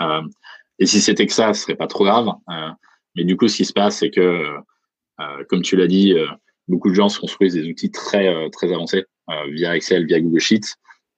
Euh, 0.01 0.21
et 0.77 0.85
si 0.85 1.01
c'était 1.01 1.25
que 1.25 1.33
ça, 1.33 1.53
ce 1.53 1.63
serait 1.63 1.75
pas 1.75 1.87
trop 1.87 2.05
grave. 2.05 2.29
mais 3.15 3.23
du 3.25 3.35
coup, 3.35 3.47
ce 3.47 3.57
qui 3.57 3.65
se 3.65 3.73
passe, 3.73 3.97
c'est 3.97 4.11
que, 4.11 4.45
comme 5.49 5.61
tu 5.61 5.75
l'as 5.75 5.87
dit, 5.87 6.15
beaucoup 6.69 6.87
de 6.87 6.93
gens 6.93 7.09
se 7.09 7.19
construisent 7.19 7.55
des 7.55 7.67
outils 7.67 7.91
très, 7.91 8.49
très 8.51 8.71
avancés 8.71 9.03
via 9.49 9.75
Excel, 9.75 10.05
via 10.05 10.21
Google 10.21 10.39
Sheets, 10.39 10.75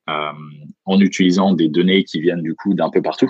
en 0.08 1.00
utilisant 1.00 1.54
des 1.54 1.68
données 1.68 2.04
qui 2.04 2.22
viennent 2.22 2.42
du 2.42 2.56
coup 2.56 2.74
d'un 2.74 2.90
peu 2.90 3.04
partout. 3.04 3.30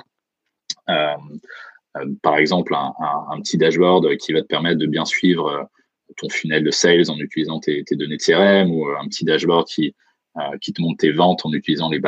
par 0.85 2.37
exemple, 2.37 2.73
un, 2.73 2.93
un, 3.29 3.41
petit 3.41 3.57
dashboard 3.57 4.15
qui 4.15 4.31
va 4.31 4.41
te 4.41 4.47
permettre 4.47 4.79
de 4.79 4.87
bien 4.87 5.03
suivre 5.03 5.69
ton 6.17 6.29
funnel 6.29 6.63
de 6.63 6.71
sales 6.71 7.09
en 7.09 7.17
utilisant 7.17 7.59
tes, 7.59 7.83
données 7.91 8.17
de 8.17 8.21
CRM 8.21 8.71
ou 8.71 8.87
euh, 8.87 8.95
un 8.99 9.07
petit 9.07 9.25
dashboard 9.25 9.67
qui, 9.67 9.95
euh, 10.37 10.57
qui 10.61 10.73
te 10.73 10.81
montre 10.81 10.97
tes 10.97 11.11
ventes 11.11 11.45
en 11.45 11.53
utilisant 11.53 11.89
les, 11.89 12.01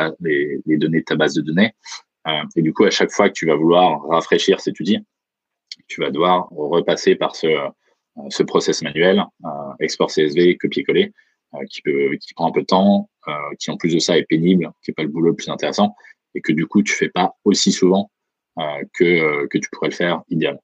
données 0.78 1.00
de 1.00 1.04
ta 1.04 1.16
base 1.16 1.34
de 1.34 1.42
données. 1.42 1.72
Euh, 2.26 2.42
et 2.56 2.62
du 2.62 2.72
coup, 2.72 2.84
à 2.84 2.90
chaque 2.90 3.10
fois 3.10 3.28
que 3.28 3.34
tu 3.34 3.46
vas 3.46 3.56
vouloir 3.56 4.02
rafraîchir 4.08 4.60
cet 4.60 4.78
outil, 4.80 4.98
tu 5.88 6.00
vas 6.00 6.10
devoir 6.10 6.48
repasser 6.50 7.14
par 7.14 7.36
ce, 7.36 7.48
ce 8.30 8.42
process 8.42 8.80
manuel, 8.82 9.24
export 9.80 10.08
CSV, 10.08 10.56
copier-coller, 10.56 11.12
qui, 11.68 11.82
prend 12.34 12.48
un 12.48 12.52
peu 12.52 12.62
de 12.62 12.66
temps, 12.66 13.10
qui 13.58 13.70
en 13.70 13.76
plus 13.76 13.92
de 13.92 13.98
ça 13.98 14.16
est 14.16 14.24
pénible, 14.24 14.70
qui 14.82 14.90
n'est 14.90 14.94
pas 14.94 15.02
le 15.02 15.08
boulot 15.08 15.30
le 15.30 15.36
plus 15.36 15.50
intéressant, 15.50 15.94
et 16.34 16.40
que 16.40 16.52
du 16.52 16.66
coup, 16.66 16.82
tu 16.82 16.94
fais 16.94 17.10
pas 17.10 17.36
aussi 17.44 17.72
souvent 17.72 18.10
que, 18.56 19.46
que 19.46 19.58
tu 19.58 19.68
pourrais 19.72 19.90
le 19.90 19.94
faire 19.94 20.22
idéalement. 20.30 20.62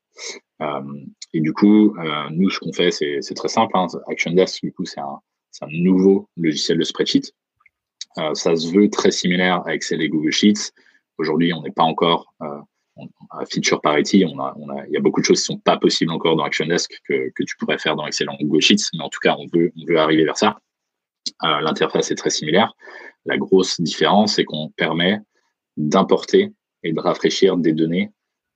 Et 1.32 1.40
du 1.40 1.52
coup, 1.52 1.94
euh, 1.96 2.28
nous, 2.30 2.50
ce 2.50 2.58
qu'on 2.58 2.72
fait, 2.72 2.90
c'est 2.90 3.34
très 3.34 3.48
simple. 3.48 3.72
Hein. 3.76 3.86
ActionDesk, 4.08 4.62
du 4.62 4.72
coup, 4.72 4.84
c'est 4.84 5.00
un, 5.00 5.20
un, 5.62 5.68
nouveau 5.70 6.28
logiciel 6.36 6.78
de 6.78 6.84
spreadsheet. 6.84 7.32
Euh, 8.18 8.34
ça 8.34 8.56
se 8.56 8.72
veut 8.72 8.90
très 8.90 9.10
similaire 9.10 9.62
à 9.66 9.74
Excel 9.74 10.02
et 10.02 10.08
Google 10.08 10.32
Sheets. 10.32 10.72
Aujourd'hui, 11.18 11.52
on 11.52 11.62
n'est 11.62 11.70
pas 11.70 11.84
encore 11.84 12.34
euh, 12.42 12.58
à 13.30 13.46
feature 13.46 13.80
parity. 13.80 14.24
On 14.26 14.40
a, 14.40 14.54
on 14.56 14.68
a, 14.70 14.86
il 14.86 14.92
y 14.92 14.96
a 14.96 15.00
beaucoup 15.00 15.20
de 15.20 15.26
choses 15.26 15.38
qui 15.38 15.44
sont 15.44 15.58
pas 15.58 15.76
possibles 15.76 16.10
encore 16.10 16.34
dans 16.34 16.44
ActionDesk 16.44 16.90
que, 17.08 17.30
que 17.34 17.42
tu 17.44 17.56
pourrais 17.56 17.78
faire 17.78 17.94
dans 17.94 18.06
Excel 18.06 18.28
et 18.38 18.44
Google 18.44 18.62
Sheets. 18.62 18.88
Mais 18.94 19.04
en 19.04 19.08
tout 19.08 19.20
cas, 19.20 19.36
on 19.38 19.46
veut, 19.54 19.72
on 19.80 19.84
veut 19.86 19.98
arriver 19.98 20.24
vers 20.24 20.36
ça. 20.36 20.58
Euh, 21.44 21.60
L'interface 21.60 22.10
est 22.10 22.16
très 22.16 22.30
similaire. 22.30 22.74
La 23.24 23.38
grosse 23.38 23.80
différence, 23.80 24.34
c'est 24.34 24.44
qu'on 24.44 24.70
permet 24.70 25.18
d'importer 25.76 26.52
et 26.82 26.92
de 26.92 27.00
rafraîchir 27.00 27.56
des 27.56 27.72
données 27.72 28.10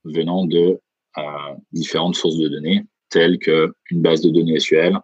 venant 0.04 0.45
de 0.47 0.81
différentes 1.73 2.16
sources 2.16 2.37
de 2.37 2.49
données, 2.49 2.85
telles 3.11 3.38
qu'une 3.38 4.02
base 4.02 4.21
de 4.23 4.30
données 4.30 4.59
SQL, 4.59 4.99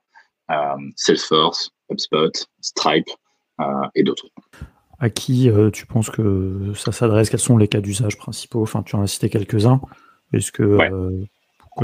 euh, 0.51 0.55
Salesforce, 0.97 1.71
HubSpot, 1.91 2.33
Stripe 2.61 3.09
euh, 3.61 3.65
et 3.95 4.03
d'autres. 4.03 4.27
À 4.99 5.09
qui 5.09 5.49
euh, 5.49 5.71
tu 5.71 5.87
penses 5.87 6.11
que 6.11 6.73
ça 6.75 6.93
s'adresse? 6.93 7.31
Quels 7.31 7.41
sont 7.41 7.57
les 7.57 7.69
cas 7.69 7.81
d'usage 7.81 8.19
principaux? 8.19 8.63
Enfin, 8.63 8.83
tu 8.83 8.97
en 8.97 9.03
as 9.03 9.07
cité 9.07 9.31
quelques-uns. 9.31 9.81
Est-ce 10.33 10.53
que 10.53 10.79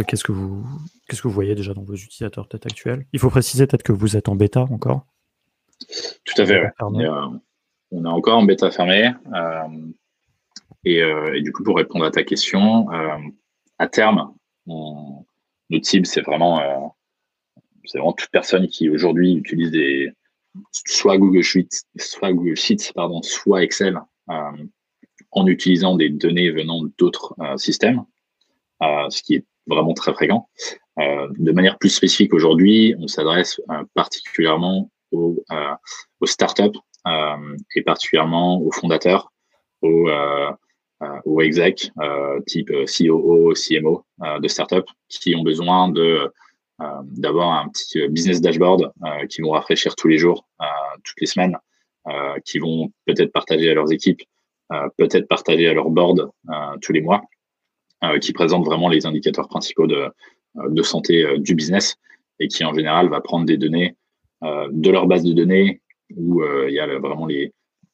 qu'est-ce 0.07 0.25
que 0.25 0.33
vous 0.33 0.67
qu'est-ce 1.09 1.23
que 1.23 1.29
vous 1.29 1.35
voyez 1.35 1.55
déjà 1.55 1.73
dans 1.75 1.83
vos 1.83 1.95
utilisateurs 1.95 2.49
peut-être 2.49 2.67
actuels? 2.67 3.07
Il 3.13 3.21
faut 3.21 3.31
préciser 3.31 3.67
peut-être 3.67 3.85
que 3.85 3.93
vous 3.93 4.17
êtes 4.17 4.29
en 4.29 4.35
bêta 4.35 4.63
encore. 4.63 5.07
Tout 6.25 6.43
à 6.43 6.47
fait. 6.47 6.63
On, 6.81 6.99
est, 7.01 7.09
on, 7.93 8.05
est, 8.05 8.09
encore 8.09 8.39
en 8.39 8.43
bêta 8.43 8.71
fermée. 8.71 9.13
Et, 10.85 11.03
du 11.43 11.53
coup, 11.53 11.63
pour 11.63 11.77
répondre 11.77 12.05
à 12.05 12.11
ta 12.11 12.23
question, 12.23 12.87
à 13.79 13.89
terme, 13.89 14.35
notre 14.67 15.85
cible 15.85 16.07
c'est 16.07 16.23
vraiment 16.23 16.95
c'est 17.85 17.99
vraiment 17.99 18.13
toute 18.13 18.31
personne 18.31 18.67
qui 18.69 18.91
aujourd'hui 18.91 19.35
utilise 19.35 19.71
des 19.71 20.13
soit 20.73 21.19
Google 21.19 21.43
Sheets, 21.43 21.85
soit 21.97 22.33
Google 22.33 22.57
Sheets, 22.57 22.93
pardon, 22.95 23.23
soit 23.23 23.63
Excel, 23.63 24.01
euh, 24.31 24.65
en 25.33 25.47
utilisant 25.47 25.97
des 25.97 26.09
données 26.09 26.51
venant 26.51 26.83
d'autres 26.99 27.35
euh, 27.41 27.57
systèmes, 27.57 28.05
euh, 28.83 29.09
ce 29.11 29.23
qui 29.23 29.37
est 29.37 29.45
vraiment 29.67 29.95
très 29.95 30.13
fréquent. 30.15 30.49
de 30.97 31.53
manière 31.53 31.77
plus 31.79 31.91
spécifique 31.91 32.33
aujourd'hui, 32.33 32.95
on 32.99 33.09
s'adresse 33.09 33.61
particulièrement 33.95 34.91
aux, 35.11 35.45
aux 36.21 36.27
startups 36.27 36.79
et 37.75 37.83
particulièrement 37.83 38.61
aux 38.63 38.71
fondateurs, 38.71 39.33
aux, 39.83 40.09
aux 41.25 41.41
execs 41.41 41.91
type 42.47 42.71
COO, 42.87 43.53
CMO 43.55 44.05
de 44.41 44.49
startups 44.49 44.91
qui 45.09 45.35
ont 45.35 45.43
besoin 45.43 45.89
de 45.89 46.31
euh, 46.83 46.85
d'avoir 47.05 47.59
un 47.59 47.69
petit 47.71 48.03
euh, 48.03 48.09
business 48.09 48.43
dashboard 48.43 48.93
euh, 49.03 49.27
qui 49.29 49.41
vont 49.41 49.53
rafraîchir 49.53 49.97
tous 49.97 50.09
les 50.09 50.19
jours, 50.19 50.47
toutes 51.05 51.21
les 51.21 51.27
semaines, 51.27 51.57
qui 52.45 52.59
vont 52.59 52.93
peut-être 53.07 53.33
partager 53.33 53.71
à 53.71 53.75
leurs 53.75 53.93
équipes, 53.93 54.23
peut-être 54.97 55.27
partager 55.29 55.67
à 55.69 55.75
leur 55.75 55.91
board 55.91 56.31
tous 56.81 56.93
les 56.93 57.01
mois, 57.01 57.23
qui 58.21 58.33
présentent 58.33 58.65
vraiment 58.65 58.89
les 58.89 59.07
indicateurs 59.07 59.49
principaux 59.49 59.87
de, 59.87 60.09
de 60.55 60.83
santé 60.83 61.39
du 61.39 61.55
business 61.55 61.97
et 62.39 62.49
qui 62.49 62.65
en 62.65 62.73
général 62.73 63.09
va 63.09 63.21
prendre 63.21 63.45
des 63.45 63.57
données 63.57 63.97
de 64.43 64.91
leur 64.91 65.07
base 65.07 65.25
de 65.25 65.33
données 65.33 65.81
où 66.17 66.43
il 66.45 66.73
y 66.73 66.81
a 66.81 66.87
vraiment 66.99 67.27
les, 67.27 67.53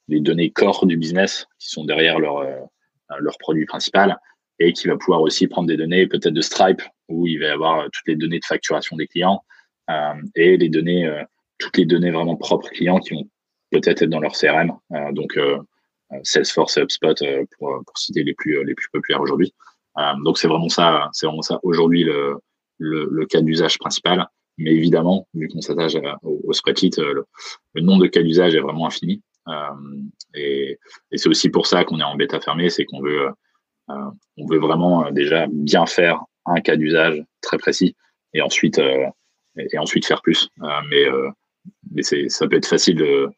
les 0.09 0.21
données 0.21 0.51
corps 0.51 0.87
du 0.87 0.97
business 0.97 1.47
qui 1.59 1.71
sont 1.71 1.85
derrière 1.85 2.19
leur, 2.19 2.45
leur 3.21 3.39
produit 3.39 3.67
principal 3.67 4.19
et 4.59 4.73
qui 4.73 4.89
va 4.89 4.97
pouvoir 4.97 5.23
aussi 5.23 5.47
prendre 5.47 5.69
des 5.69 5.77
données 5.77 6.07
peut-être 6.07 6.35
de 6.35 6.41
Stripe 6.41 6.83
où 7.09 7.27
il 7.27 7.41
va 7.41 7.53
avoir 7.53 7.81
euh, 7.81 7.89
toutes 7.93 8.07
les 8.07 8.17
données 8.17 8.39
de 8.39 8.45
facturation 8.45 8.97
des 8.97 9.07
clients 9.07 9.43
euh, 9.91 10.15
et 10.35 10.57
les 10.57 10.69
données, 10.69 11.07
euh, 11.07 11.23
toutes 11.59 11.77
les 11.77 11.87
données 11.87 12.11
vraiment 12.11 12.37
propres 12.37 12.71
clients 12.71 12.99
qui 12.99 13.15
vont 13.15 13.29
peut-être 13.71 14.03
être 14.03 14.11
dans 14.11 14.21
leur 14.21 14.33
CRM. 14.33 14.73
donc 15.13 15.39
Salesforce, 16.25 16.77
HubSpot 16.77 17.15
pour, 17.59 17.83
citer 17.97 18.23
les 18.23 18.35
plus 18.35 18.63
les 18.65 18.75
plus 18.75 18.89
populaires 18.93 19.23
aujourd'hui. 19.23 19.55
donc 20.25 20.37
c'est 20.37 20.47
vraiment 20.47 20.69
ça, 20.69 21.09
c'est 21.13 21.25
vraiment 21.25 21.41
ça 21.41 21.59
aujourd'hui 21.63 22.05
le, 22.05 22.37
le, 22.79 23.25
cas 23.25 23.41
d'usage 23.41 23.79
principal. 23.79 24.27
Mais 24.59 24.73
évidemment, 24.73 25.27
vu 25.33 25.49
qu'on 25.49 25.63
s'attache 25.63 25.95
au, 26.23 26.53
spreadsheet, 26.53 26.99
le, 26.99 27.81
nombre 27.81 28.03
de 28.03 28.09
cas 28.09 28.23
d'usage 28.23 28.55
est 28.55 28.61
vraiment 28.61 28.87
infini. 28.87 29.23
Et, 30.35 30.79
et 31.11 31.19
c'est 31.19 31.29
aussi 31.29 31.49
pour 31.51 31.67
ça 31.67 31.85
qu'on 31.85 32.01
est 32.01 32.05
en 32.05 32.17
bêta 32.17 32.41
fermée, 32.41 32.71
c'est 32.71 32.85
qu'on 32.85 33.01
veut 33.01 33.29
euh, 33.91 34.11
on 34.37 34.47
veut 34.47 34.59
vraiment 34.59 35.07
euh, 35.07 35.11
déjà 35.11 35.47
bien 35.51 35.87
faire 35.87 36.23
un 36.47 36.61
cas 36.61 36.77
d'usage 36.77 37.23
très 37.41 37.59
précis 37.59 37.97
et 38.35 38.43
ensuite, 38.43 38.79
euh, 38.79 39.07
et, 39.57 39.79
ensuite 39.79 40.07
faire 40.07 40.23
plus. 40.23 40.49
mais 40.91 41.07
mais 41.93 42.03
ça 42.03 42.49
peut 42.49 42.57
être 42.57 42.67
facile 42.67 42.97
de, 42.97 43.29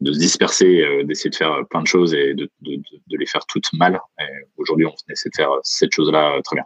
de 0.00 0.12
se 0.12 0.18
disperser, 0.18 1.04
d'essayer 1.04 1.30
de 1.30 1.36
faire 1.36 1.64
plein 1.70 1.80
de 1.80 1.86
choses 1.86 2.12
et 2.12 2.34
de, 2.34 2.50
les 3.08 3.26
faire 3.26 3.46
toutes 3.46 3.72
mal. 3.72 4.00
Aujourd'hui, 4.56 4.84
on 4.84 4.94
essaie 5.08 5.30
de 5.30 5.36
faire 5.36 5.50
cette 5.62 5.92
chose-là 5.92 6.40
très 6.44 6.56
bien. 6.56 6.64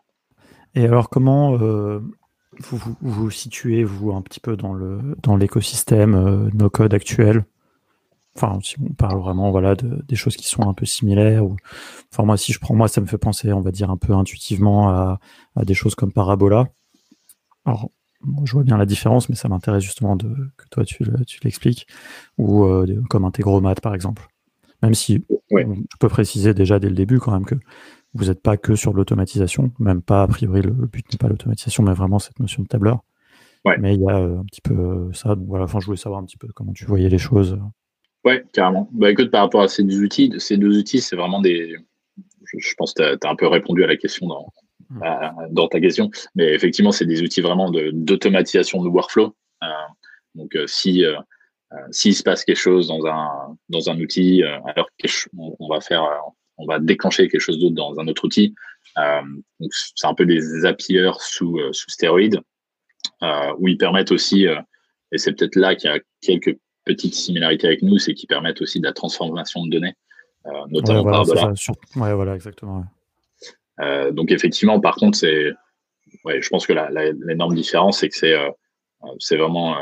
Et 0.74 0.84
alors, 0.84 1.08
comment 1.08 1.56
vous, 1.56 2.96
vous, 3.00 3.30
situez, 3.30 3.84
vous, 3.84 4.12
un 4.12 4.22
petit 4.22 4.40
peu 4.40 4.56
dans 4.56 5.36
l'écosystème 5.36 6.50
dans 6.52 6.64
no 6.64 6.70
code 6.70 6.94
actuel? 6.94 7.44
Enfin, 8.36 8.58
si 8.62 8.76
on 8.80 8.92
parle 8.92 9.18
vraiment 9.18 9.50
voilà 9.50 9.74
de, 9.74 10.04
des 10.06 10.16
choses 10.16 10.36
qui 10.36 10.46
sont 10.46 10.68
un 10.68 10.74
peu 10.74 10.86
similaires. 10.86 11.44
Ou, 11.44 11.56
enfin, 12.12 12.24
moi, 12.24 12.36
si 12.36 12.52
je 12.52 12.60
prends 12.60 12.74
moi, 12.74 12.88
ça 12.88 13.00
me 13.00 13.06
fait 13.06 13.18
penser, 13.18 13.52
on 13.52 13.60
va 13.60 13.70
dire 13.70 13.90
un 13.90 13.96
peu 13.96 14.12
intuitivement 14.12 14.90
à, 14.90 15.18
à 15.56 15.64
des 15.64 15.74
choses 15.74 15.94
comme 15.94 16.12
Parabola. 16.12 16.68
Alors, 17.64 17.90
je 18.44 18.52
vois 18.52 18.62
bien 18.62 18.76
la 18.76 18.86
différence, 18.86 19.28
mais 19.28 19.36
ça 19.36 19.48
m'intéresse 19.48 19.82
justement 19.84 20.16
de, 20.16 20.28
que 20.56 20.64
toi 20.70 20.84
tu, 20.84 21.04
tu 21.26 21.40
l'expliques, 21.44 21.86
ou 22.38 22.64
euh, 22.64 23.02
comme 23.08 23.24
Integromat 23.24 23.76
par 23.76 23.94
exemple. 23.94 24.28
Même 24.82 24.94
si 24.94 25.24
je 25.50 25.96
peux 25.98 26.08
préciser 26.08 26.52
déjà 26.54 26.78
dès 26.78 26.88
le 26.88 26.94
début 26.94 27.18
quand 27.18 27.32
même 27.32 27.46
que 27.46 27.54
vous 28.14 28.26
n'êtes 28.26 28.42
pas 28.42 28.56
que 28.56 28.74
sur 28.74 28.92
l'automatisation, 28.92 29.72
même 29.78 30.02
pas 30.02 30.22
a 30.22 30.28
priori 30.28 30.62
le 30.62 30.72
but 30.72 31.10
n'est 31.12 31.18
pas 31.18 31.28
l'automatisation, 31.28 31.82
mais 31.82 31.92
vraiment 31.92 32.18
cette 32.18 32.38
notion 32.40 32.62
de 32.62 32.68
tableur. 32.68 33.00
Mais 33.78 33.94
il 33.94 34.00
y 34.00 34.08
a 34.08 34.16
euh, 34.16 34.38
un 34.38 34.44
petit 34.44 34.60
peu 34.60 34.74
euh, 34.74 35.12
ça. 35.12 35.34
Donc 35.34 35.48
voilà, 35.48 35.64
enfin, 35.64 35.80
je 35.80 35.86
voulais 35.86 35.98
savoir 35.98 36.20
un 36.20 36.24
petit 36.24 36.36
peu 36.36 36.48
comment 36.54 36.72
tu 36.72 36.84
voyais 36.84 37.08
les 37.08 37.18
choses. 37.18 37.58
Ouais, 38.26 38.44
carrément. 38.52 38.88
Bah 38.90 39.08
écoute, 39.08 39.30
par 39.30 39.42
rapport 39.42 39.62
à 39.62 39.68
ces 39.68 39.84
deux 39.84 40.02
outils, 40.02 40.32
ces 40.38 40.56
deux 40.56 40.76
outils, 40.76 41.00
c'est 41.00 41.14
vraiment 41.14 41.40
des. 41.40 41.76
Je, 42.44 42.74
pense 42.76 42.92
que 42.92 43.14
tu 43.14 43.24
as, 43.24 43.30
un 43.30 43.36
peu 43.36 43.46
répondu 43.46 43.84
à 43.84 43.86
la 43.86 43.96
question 43.96 44.26
dans, 44.26 44.52
mmh. 44.90 45.00
dans 45.52 45.68
ta 45.68 45.78
question, 45.78 46.10
mais 46.34 46.52
effectivement, 46.52 46.90
c'est 46.90 47.06
des 47.06 47.22
outils 47.22 47.40
vraiment 47.40 47.70
d'automatisation 47.70 48.82
de, 48.82 48.88
workflow. 48.88 49.32
Euh, 49.62 49.66
donc, 50.34 50.56
euh, 50.56 50.66
si 50.66 51.04
euh, 51.04 51.14
s'il 51.92 52.16
se 52.16 52.24
passe 52.24 52.44
quelque 52.44 52.58
chose 52.58 52.88
dans 52.88 53.06
un 53.06 53.56
dans 53.68 53.90
un 53.90 54.00
outil, 54.00 54.42
alors 54.42 54.88
on, 55.38 55.68
va 55.68 55.80
faire, 55.80 56.04
on 56.58 56.66
va 56.66 56.80
déclencher 56.80 57.28
quelque 57.28 57.40
chose 57.40 57.60
d'autre 57.60 57.76
dans 57.76 58.00
un 58.00 58.08
autre 58.08 58.24
outil. 58.24 58.56
donc, 58.96 59.70
c'est 59.70 60.06
un 60.08 60.14
peu 60.14 60.26
des 60.26 60.40
Zapier 60.40 61.12
sous 61.20 61.60
sous 61.70 61.90
stéroïdes, 61.90 62.40
où 63.58 63.68
ils 63.68 63.78
permettent 63.78 64.10
aussi, 64.10 64.46
et 65.12 65.18
c'est 65.18 65.32
peut-être 65.32 65.54
là 65.54 65.76
qu'il 65.76 65.90
y 65.90 65.92
a 65.92 66.00
quelques 66.22 66.58
petite 66.86 67.14
similarité 67.14 67.66
avec 67.66 67.82
nous, 67.82 67.98
c'est 67.98 68.14
qu'ils 68.14 68.28
permettent 68.28 68.62
aussi 68.62 68.80
de 68.80 68.86
la 68.86 68.94
transformation 68.94 69.66
de 69.66 69.70
données, 69.70 69.94
euh, 70.46 70.50
notamment 70.70 71.04
par 71.04 71.24
voilà, 71.24 71.52
Ouais, 71.96 72.14
voilà, 72.14 72.34
exactement. 72.34 72.84
Euh, 73.80 74.10
donc 74.12 74.32
effectivement, 74.32 74.80
par 74.80 74.96
contre, 74.96 75.18
c'est, 75.18 75.52
ouais, 76.24 76.40
je 76.40 76.48
pense 76.48 76.66
que 76.66 76.72
l'énorme 77.26 77.54
différence, 77.54 77.98
c'est 77.98 78.08
que 78.08 78.16
c'est, 78.16 78.32
euh, 78.32 78.48
c'est 79.18 79.36
vraiment 79.36 79.76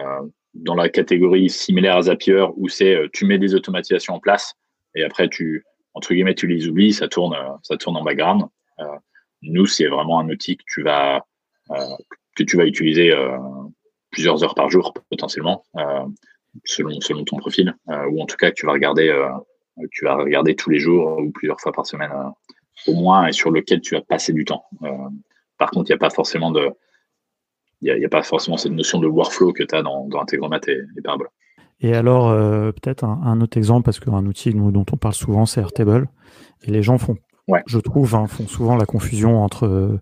dans 0.54 0.74
la 0.74 0.88
catégorie 0.88 1.48
similaire 1.48 1.96
à 1.96 2.02
Zapier 2.02 2.46
où 2.56 2.68
c'est, 2.68 2.96
tu 3.12 3.26
mets 3.26 3.38
des 3.38 3.54
automatisations 3.54 4.14
en 4.14 4.20
place 4.20 4.54
et 4.94 5.04
après 5.04 5.28
tu, 5.28 5.64
entre 5.92 6.14
guillemets, 6.14 6.34
tu 6.34 6.46
les 6.46 6.66
oublies, 6.68 6.92
ça 6.92 7.06
tourne, 7.06 7.36
ça 7.62 7.76
tourne 7.76 7.96
en 7.96 8.02
background. 8.02 8.44
nous, 9.42 9.66
c'est 9.66 9.86
vraiment 9.86 10.18
un 10.20 10.28
outil 10.28 10.56
que 10.56 10.64
tu 10.66 10.82
vas, 10.82 11.24
que 12.36 12.42
tu 12.42 12.56
vas 12.56 12.66
utiliser 12.66 13.14
plusieurs 14.10 14.42
heures 14.42 14.54
par 14.54 14.70
jour 14.70 14.94
potentiellement 15.10 15.64
selon, 16.64 17.00
selon 17.00 17.24
ton 17.24 17.36
profil, 17.36 17.74
euh, 17.88 18.06
ou 18.10 18.20
en 18.20 18.26
tout 18.26 18.36
cas 18.36 18.50
que 18.50 18.54
tu 18.54 18.66
vas 18.66 18.72
regarder, 18.72 19.08
euh, 19.08 19.28
tu 19.90 20.04
vas 20.04 20.16
regarder 20.16 20.54
tous 20.54 20.70
les 20.70 20.78
jours 20.78 21.18
ou 21.18 21.30
plusieurs 21.30 21.60
fois 21.60 21.72
par 21.72 21.86
semaine 21.86 22.10
euh, 22.12 22.90
au 22.92 22.94
moins, 22.94 23.26
et 23.26 23.32
sur 23.32 23.50
lequel 23.50 23.80
tu 23.80 23.94
vas 23.94 24.02
passer 24.02 24.32
du 24.32 24.44
temps. 24.44 24.64
par 25.58 25.70
contre, 25.70 25.90
il 25.90 25.92
n'y 25.92 25.96
a 25.96 25.98
pas 25.98 26.10
forcément 26.10 26.50
de, 26.50 26.70
il 27.80 27.94
n'y 27.94 28.04
a, 28.04 28.08
pas 28.08 28.22
forcément 28.22 28.56
cette 28.56 28.72
notion 28.72 28.98
de 28.98 29.06
workflow 29.06 29.52
que 29.52 29.62
tu 29.62 29.74
as 29.74 29.82
dans, 29.82 30.06
dans 30.08 30.20
Integromat 30.20 30.60
et, 30.68 30.80
et 30.96 31.02
Parabola. 31.02 31.30
Et 31.80 31.94
alors, 31.94 32.30
peut-être 32.72 33.04
un, 33.04 33.40
autre 33.40 33.58
exemple, 33.58 33.84
parce 33.84 34.00
qu'un 34.00 34.26
outil 34.26 34.52
dont 34.54 34.86
on 34.92 34.96
parle 34.96 35.14
souvent, 35.14 35.44
c'est 35.44 35.60
Airtable. 35.60 36.08
Et 36.62 36.70
les 36.70 36.82
gens 36.82 36.98
font, 36.98 37.16
je 37.66 37.78
trouve, 37.78 38.14
hein, 38.14 38.26
font 38.26 38.46
souvent 38.46 38.76
la 38.76 38.86
confusion 38.86 39.42
entre 39.42 39.98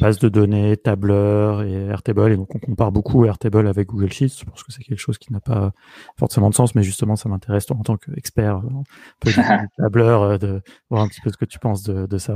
base 0.00 0.18
de 0.18 0.28
données, 0.28 0.76
tableur 0.76 1.62
et 1.62 1.72
Airtable. 1.72 2.32
Et 2.32 2.36
donc, 2.36 2.54
on 2.54 2.58
compare 2.58 2.92
beaucoup 2.92 3.24
Airtable 3.24 3.66
avec 3.66 3.88
Google 3.88 4.12
Sheets. 4.12 4.38
Je 4.40 4.44
pense 4.44 4.62
que 4.62 4.72
c'est 4.72 4.82
quelque 4.82 4.98
chose 4.98 5.18
qui 5.18 5.32
n'a 5.32 5.40
pas 5.40 5.72
forcément 6.18 6.50
de 6.50 6.54
sens, 6.54 6.74
mais 6.74 6.82
justement, 6.82 7.16
ça 7.16 7.28
m'intéresse, 7.28 7.70
en 7.70 7.82
tant 7.82 7.96
qu'expert, 7.96 8.56
un 8.56 8.82
peu 9.20 9.30
tableur, 9.78 10.22
euh, 10.22 10.38
de 10.38 10.60
voir 10.90 11.02
un 11.02 11.08
petit 11.08 11.20
peu 11.20 11.30
ce 11.30 11.36
que 11.36 11.44
tu 11.44 11.58
penses 11.58 11.82
de, 11.82 12.18
ça. 12.18 12.34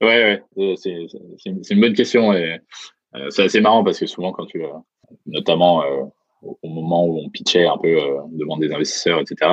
Ouais, 0.00 0.42
ouais, 0.56 0.74
c'est 0.76 1.70
une 1.70 1.80
bonne 1.80 1.94
question. 1.94 2.32
Et 2.32 2.58
euh, 3.14 3.30
c'est 3.30 3.44
assez 3.44 3.60
marrant 3.60 3.84
parce 3.84 3.98
que 3.98 4.06
souvent, 4.06 4.32
quand 4.32 4.46
tu, 4.46 4.62
notamment 5.26 5.82
euh, 5.84 6.02
au 6.42 6.68
moment 6.68 7.06
où 7.06 7.18
on 7.18 7.30
pitchait 7.30 7.66
un 7.66 7.78
peu 7.78 7.96
devant 8.32 8.56
des 8.56 8.72
investisseurs, 8.72 9.20
etc., 9.20 9.50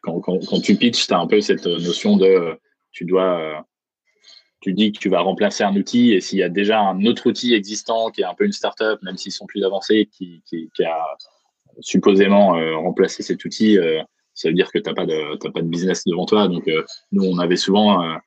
quand, 0.00 0.20
quand, 0.20 0.38
quand, 0.48 0.60
tu 0.60 0.74
pitches, 0.74 1.06
tu 1.06 1.14
as 1.14 1.18
un 1.18 1.26
peu 1.26 1.40
cette 1.40 1.66
notion 1.66 2.16
de 2.16 2.58
tu 2.90 3.04
dois 3.04 3.64
tu 4.62 4.72
dis 4.72 4.92
que 4.92 4.98
tu 4.98 5.08
vas 5.08 5.20
remplacer 5.20 5.64
un 5.64 5.74
outil 5.76 6.12
et 6.12 6.20
s'il 6.20 6.38
y 6.38 6.42
a 6.42 6.48
déjà 6.48 6.80
un 6.80 7.04
autre 7.04 7.28
outil 7.28 7.52
existant 7.52 8.10
qui 8.10 8.22
est 8.22 8.24
un 8.24 8.34
peu 8.34 8.44
une 8.44 8.52
startup, 8.52 9.02
même 9.02 9.16
s'ils 9.16 9.32
sont 9.32 9.44
plus 9.46 9.64
avancés, 9.64 10.08
qui, 10.12 10.42
a 10.84 11.16
supposément 11.80 12.56
euh, 12.56 12.76
remplacé 12.76 13.22
cet 13.24 13.44
outil, 13.44 13.76
euh, 13.76 14.00
ça 14.34 14.48
veut 14.48 14.54
dire 14.54 14.70
que 14.70 14.78
tu 14.78 14.88
n'as 14.88 14.94
pas, 14.94 15.04
de, 15.04 15.62
business 15.62 16.04
devant 16.04 16.26
toi. 16.26 16.46
Donc, 16.46 16.68
euh, 16.68 16.84
nous, 17.10 17.24
on 17.24 17.38
avait 17.38 17.56
souvent, 17.56 18.18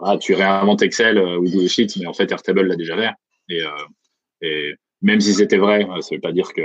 ah, 0.00 0.18
tu 0.18 0.34
réinventes 0.34 0.82
Excel 0.82 1.18
ou 1.18 1.42
Google 1.42 1.68
Sheets, 1.68 1.98
mais 1.98 2.06
en 2.06 2.12
fait, 2.12 2.30
Airtable 2.30 2.66
l'a 2.66 2.76
déjà 2.76 2.96
fait. 2.96 3.10
Et, 4.42 4.74
même 5.02 5.20
si 5.20 5.32
c'était 5.32 5.56
vrai, 5.56 5.86
ça 6.00 6.08
ne 6.10 6.16
veut 6.16 6.20
pas 6.20 6.32
dire 6.32 6.52
que, 6.52 6.60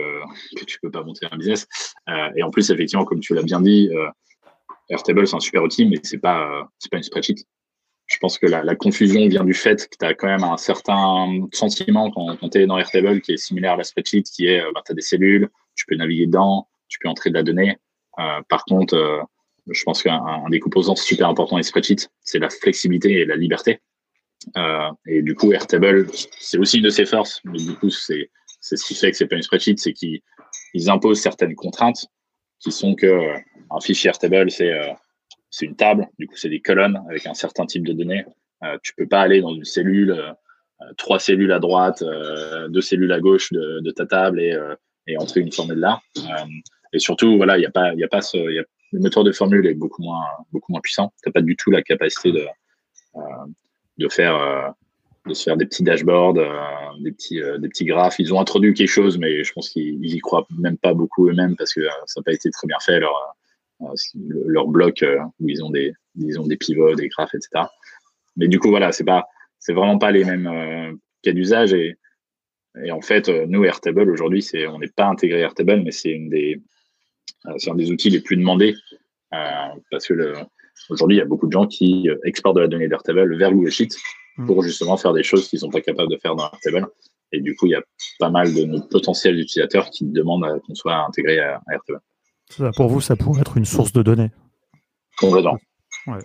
que 0.58 0.66
tu 0.66 0.78
ne 0.78 0.88
peux 0.88 0.92
pas 0.92 1.04
monter 1.04 1.26
un 1.32 1.38
business. 1.38 1.66
et 2.36 2.44
en 2.44 2.52
plus, 2.52 2.70
effectivement, 2.70 3.06
comme 3.06 3.22
tu 3.22 3.34
l'as 3.34 3.44
bien 3.44 3.62
dit, 3.62 3.90
Airtable, 4.90 5.26
c'est 5.26 5.38
un 5.38 5.40
super 5.40 5.64
outil, 5.64 5.86
mais 5.86 5.98
ce 6.04 6.16
n'est 6.16 6.22
pas, 6.22 6.68
pas 6.92 6.98
une 6.98 7.04
spreadsheet. 7.04 7.46
Je 8.08 8.18
pense 8.20 8.38
que 8.38 8.46
la, 8.46 8.76
confusion 8.76 9.28
vient 9.28 9.44
du 9.44 9.54
fait 9.54 9.90
que 9.90 9.98
tu 10.00 10.06
as 10.06 10.14
quand 10.14 10.28
même 10.28 10.44
un 10.44 10.58
certain 10.58 11.48
sentiment 11.52 12.12
quand, 12.12 12.50
tu 12.50 12.60
es 12.60 12.68
dans 12.68 12.78
Airtable 12.78 13.22
qui 13.22 13.34
est 13.34 13.38
similaire 13.38 13.74
à 13.74 13.78
la 13.78 13.84
spreadsheet, 13.84 14.24
qui 14.24 14.48
est, 14.48 14.62
bah, 14.74 14.82
tu 14.86 14.92
as 14.92 14.96
des 14.96 15.02
cellules, 15.02 15.50
tu 15.76 15.86
peux 15.88 15.96
naviguer 15.96 16.28
dedans, 16.28 16.68
tu 16.88 17.00
peux 17.00 17.10
entrer 17.10 17.30
de 17.32 17.36
la 17.36 17.44
donnée. 17.44 17.78
par 18.48 18.64
contre, 18.66 19.28
je 19.70 19.84
pense 19.84 20.04
qu'un 20.04 20.50
des 20.50 20.60
composants 20.60 20.96
super 20.96 21.30
importants 21.30 21.58
des 21.58 21.64
spreadsheets, 21.64 22.10
c'est 22.22 22.40
la 22.40 22.50
flexibilité 22.50 23.12
et 23.14 23.26
la 23.26 23.36
liberté. 23.36 23.82
Euh, 24.58 24.92
et 25.08 25.22
du 25.22 25.36
coup, 25.36 25.52
Airtable, 25.54 26.08
c'est 26.40 26.58
aussi 26.58 26.78
une 26.78 26.84
de 26.84 26.90
ses 26.90 27.06
forces, 27.06 27.42
mais 27.46 27.58
du 27.58 27.74
coup, 27.74 27.90
c'est 27.90 28.30
ce 28.62 28.86
qui 28.86 28.96
fait 28.96 29.12
que 29.12 29.18
c'est 29.18 29.28
pas 29.28 29.36
une 29.36 29.42
spreadsheet, 29.42 29.78
c'est 29.78 29.94
qu'ils 29.94 30.22
imposent 30.88 31.22
certaines 31.22 31.56
contraintes 31.56 32.06
qui 32.60 32.72
sont 32.72 32.96
que 32.96 33.06
euh, 33.06 33.38
un 33.72 33.80
fichier 33.80 34.10
Airtable, 34.10 34.52
c'est 34.52 34.72
euh, 34.72 34.92
c'est 35.56 35.66
une 35.66 35.76
table, 35.76 36.08
du 36.20 36.28
coup, 36.28 36.36
c'est 36.36 36.50
des 36.50 36.60
colonnes 36.60 37.02
avec 37.10 37.26
un 37.28 37.34
certain 37.34 37.66
type 37.66 37.86
de 37.86 37.94
données. 37.94 38.26
Euh, 38.64 38.78
tu 38.84 38.94
peux 38.96 39.08
pas 39.08 39.22
aller 39.22 39.42
dans 39.42 39.54
une 39.54 39.64
cellule, 39.64 40.12
euh, 40.12 40.94
trois 40.98 41.20
cellules 41.20 41.52
à 41.52 41.60
droite, 41.60 42.04
deux 42.70 42.82
cellules 42.82 43.12
à 43.14 43.20
gauche 43.20 43.54
de, 43.54 43.92
ta 43.92 44.06
table 44.06 44.42
et, 44.42 44.58
entrer 45.18 45.40
une 45.42 45.52
formule 45.52 45.80
là. 45.80 46.02
et 46.92 47.00
surtout, 47.00 47.38
voilà, 47.38 47.58
il 47.58 47.62
n'y 47.62 47.66
a 47.66 47.72
pas, 47.72 47.94
il 47.94 48.04
a 48.04 48.08
pas 48.08 48.22
ce, 48.22 48.38
le 48.38 49.00
moteur 49.00 49.24
de 49.24 49.32
formule 49.32 49.66
est 49.68 49.74
beaucoup 49.74 50.02
moins, 50.02 50.26
beaucoup 50.52 50.72
moins 50.72 50.82
puissant. 50.82 51.14
Tu 51.24 51.30
n'as 51.30 51.34
pas 51.34 51.42
du 51.42 51.56
tout 51.56 51.72
la 51.72 51.82
capacité 51.82 52.32
de, 52.32 52.46
de 53.98 54.10
faire 54.10 54.36
euh, 54.36 54.70
de 55.28 55.34
se 55.34 55.44
faire 55.44 55.58
des 55.58 55.66
petits 55.66 55.84
dashboards, 55.84 56.38
euh, 56.38 56.50
des 57.02 57.12
petits 57.12 57.42
euh, 57.42 57.58
des 57.58 57.68
petits 57.68 57.86
graphes. 57.86 58.20
Ils 58.20 58.34
ont 58.34 58.40
introduit 58.40 58.74
quelque 58.74 58.90
chose, 58.90 59.18
mais 59.18 59.44
je 59.44 59.54
pense 59.54 59.70
qu'ils 59.70 60.06
y 60.06 60.20
croient 60.20 60.48
même 60.58 60.78
pas 60.78 60.94
beaucoup 60.94 61.30
eux-mêmes 61.30 61.56
parce 61.56 61.74
que 61.74 61.82
ça 62.06 62.20
n'a 62.20 62.24
pas 62.24 62.34
été 62.34 62.50
très 62.52 62.68
bien 62.68 62.78
fait 62.80 63.02
leur 63.80 63.94
leur 64.46 64.68
bloc 64.68 65.04
où 65.40 65.50
ils 65.50 65.64
ont 65.64 65.70
des 65.70 65.94
ils 66.16 66.40
ont 66.40 66.48
des 66.48 66.58
pivots, 66.58 66.96
des 66.96 67.10
graphes, 67.10 67.34
etc. 67.34 67.66
Mais 68.38 68.48
du 68.48 68.60
coup 68.60 68.70
voilà, 68.70 68.92
c'est 68.92 69.04
pas 69.04 69.28
c'est 69.60 69.74
vraiment 69.74 69.98
pas 69.98 70.12
les 70.12 70.24
mêmes 70.24 70.98
cas 71.24 71.32
d'usage 71.32 71.74
et 71.74 71.98
et 72.84 72.92
en 72.92 73.00
fait, 73.00 73.30
nous, 73.30 73.64
Airtable, 73.64 74.10
aujourd'hui, 74.10 74.42
c'est, 74.42 74.68
on 74.68 74.80
n'est 74.80 74.90
pas 74.90 75.06
intégré 75.06 75.40
Airtable, 75.40 75.82
mais 75.82 75.92
c'est 75.92 76.12
une 76.12 76.28
des, 76.28 76.62
c'est 77.56 77.70
un 77.70 77.76
des 77.76 77.90
outils 77.90 78.10
les 78.10 78.20
plus 78.20 78.36
demandés 78.36 78.76
parce 79.32 80.08
que 80.08 80.14
le, 80.14 80.34
Aujourd'hui, 80.90 81.18
il 81.18 81.20
y 81.20 81.24
a 81.24 81.26
beaucoup 81.26 81.48
de 81.48 81.52
gens 81.52 81.68
qui 81.68 82.10
euh, 82.10 82.18
exportent 82.24 82.56
de 82.56 82.62
la 82.62 82.68
donnée 82.68 82.88
d'Airtable 82.88 83.36
vers 83.38 83.52
Google 83.52 83.72
Sheets 83.72 83.96
hmm. 84.38 84.46
pour 84.46 84.62
justement 84.62 84.98
faire 84.98 85.14
des 85.14 85.24
choses 85.24 85.48
qu'ils 85.48 85.60
sont 85.60 85.70
pas 85.70 85.82
capables 85.82 86.12
de 86.12 86.18
faire 86.18 86.36
dans 86.36 86.50
Airtable. 86.52 86.88
Et 87.32 87.42
du 87.42 87.56
coup, 87.56 87.66
il 87.66 87.72
y 87.72 87.76
a 87.76 87.84
pas 88.20 88.30
mal 88.30 88.54
de 88.54 88.64
nos 88.64 88.82
potentiels 88.82 89.40
utilisateurs 89.40 89.90
qui 89.90 90.06
demandent 90.06 90.62
qu'on 90.66 90.76
soit 90.76 90.96
intégré 90.96 91.40
à, 91.40 91.62
Airtable. 91.72 92.00
Pour 92.76 92.90
vous, 92.90 93.02
ça 93.02 93.16
pourrait 93.16 93.42
être 93.42 93.58
une 93.58 93.66
source 93.66 93.94
de 93.94 94.02
données 94.02 94.32
Complètement. 95.18 95.58
Ouais. 96.08 96.20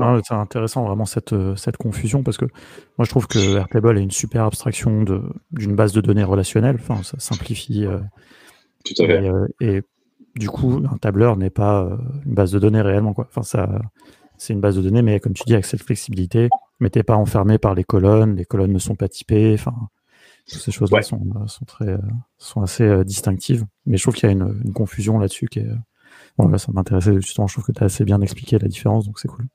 Ah, 0.00 0.18
c'est 0.26 0.34
intéressant 0.34 0.84
vraiment 0.84 1.04
cette, 1.04 1.32
euh, 1.32 1.54
cette 1.54 1.76
confusion 1.76 2.22
parce 2.22 2.38
que 2.38 2.46
moi 2.96 3.04
je 3.04 3.10
trouve 3.10 3.26
que 3.26 3.56
Airtable 3.58 3.98
est 3.98 4.02
une 4.02 4.10
super 4.10 4.44
abstraction 4.44 5.04
d'une 5.50 5.76
base 5.76 5.92
de 5.92 6.00
données 6.00 6.24
relationnelle. 6.24 6.76
Enfin, 6.80 7.02
ça 7.02 7.18
simplifie. 7.18 7.84
Euh, 7.84 7.98
Tout 8.84 9.02
à 9.02 9.06
fait. 9.06 9.30
et 9.60 9.82
du 10.36 10.48
coup, 10.48 10.82
un 10.90 10.96
tableur 10.96 11.36
n'est 11.36 11.50
pas 11.50 11.82
euh, 11.82 11.96
une 12.24 12.34
base 12.34 12.52
de 12.52 12.58
données 12.58 12.80
réellement. 12.80 13.12
Quoi. 13.12 13.26
Enfin, 13.28 13.42
ça, 13.42 13.80
c'est 14.38 14.52
une 14.52 14.60
base 14.60 14.76
de 14.76 14.82
données, 14.82 15.02
mais 15.02 15.20
comme 15.20 15.34
tu 15.34 15.42
dis, 15.46 15.52
avec 15.52 15.66
cette 15.66 15.82
flexibilité, 15.82 16.48
mais 16.78 16.88
t'es 16.88 17.02
pas 17.02 17.16
enfermé 17.16 17.58
par 17.58 17.74
les 17.74 17.84
colonnes, 17.84 18.36
les 18.36 18.44
colonnes 18.44 18.72
ne 18.72 18.78
sont 18.78 18.94
pas 18.94 19.08
typées. 19.08 19.54
Enfin, 19.54 19.74
ces 20.58 20.72
choses-là 20.72 21.02
sont, 21.02 21.20
sont, 21.46 21.64
très, 21.64 21.96
sont 22.38 22.62
assez 22.62 22.84
euh, 22.84 23.04
distinctives. 23.04 23.64
Mais 23.86 23.96
je 23.96 24.02
trouve 24.02 24.14
qu'il 24.14 24.28
y 24.28 24.30
a 24.30 24.32
une, 24.32 24.60
une 24.64 24.72
confusion 24.72 25.18
là-dessus 25.18 25.46
qui 25.48 25.60
est. 25.60 25.68
Bon, 26.38 26.56
ça 26.58 26.72
m'intéressait 26.72 27.14
justement. 27.20 27.46
Je 27.46 27.54
trouve 27.54 27.64
que 27.64 27.72
tu 27.72 27.82
as 27.82 27.86
assez 27.86 28.04
bien 28.04 28.20
expliqué 28.20 28.58
la 28.58 28.68
différence, 28.68 29.06
donc 29.06 29.18
c'est 29.18 29.28
cool. 29.28 29.46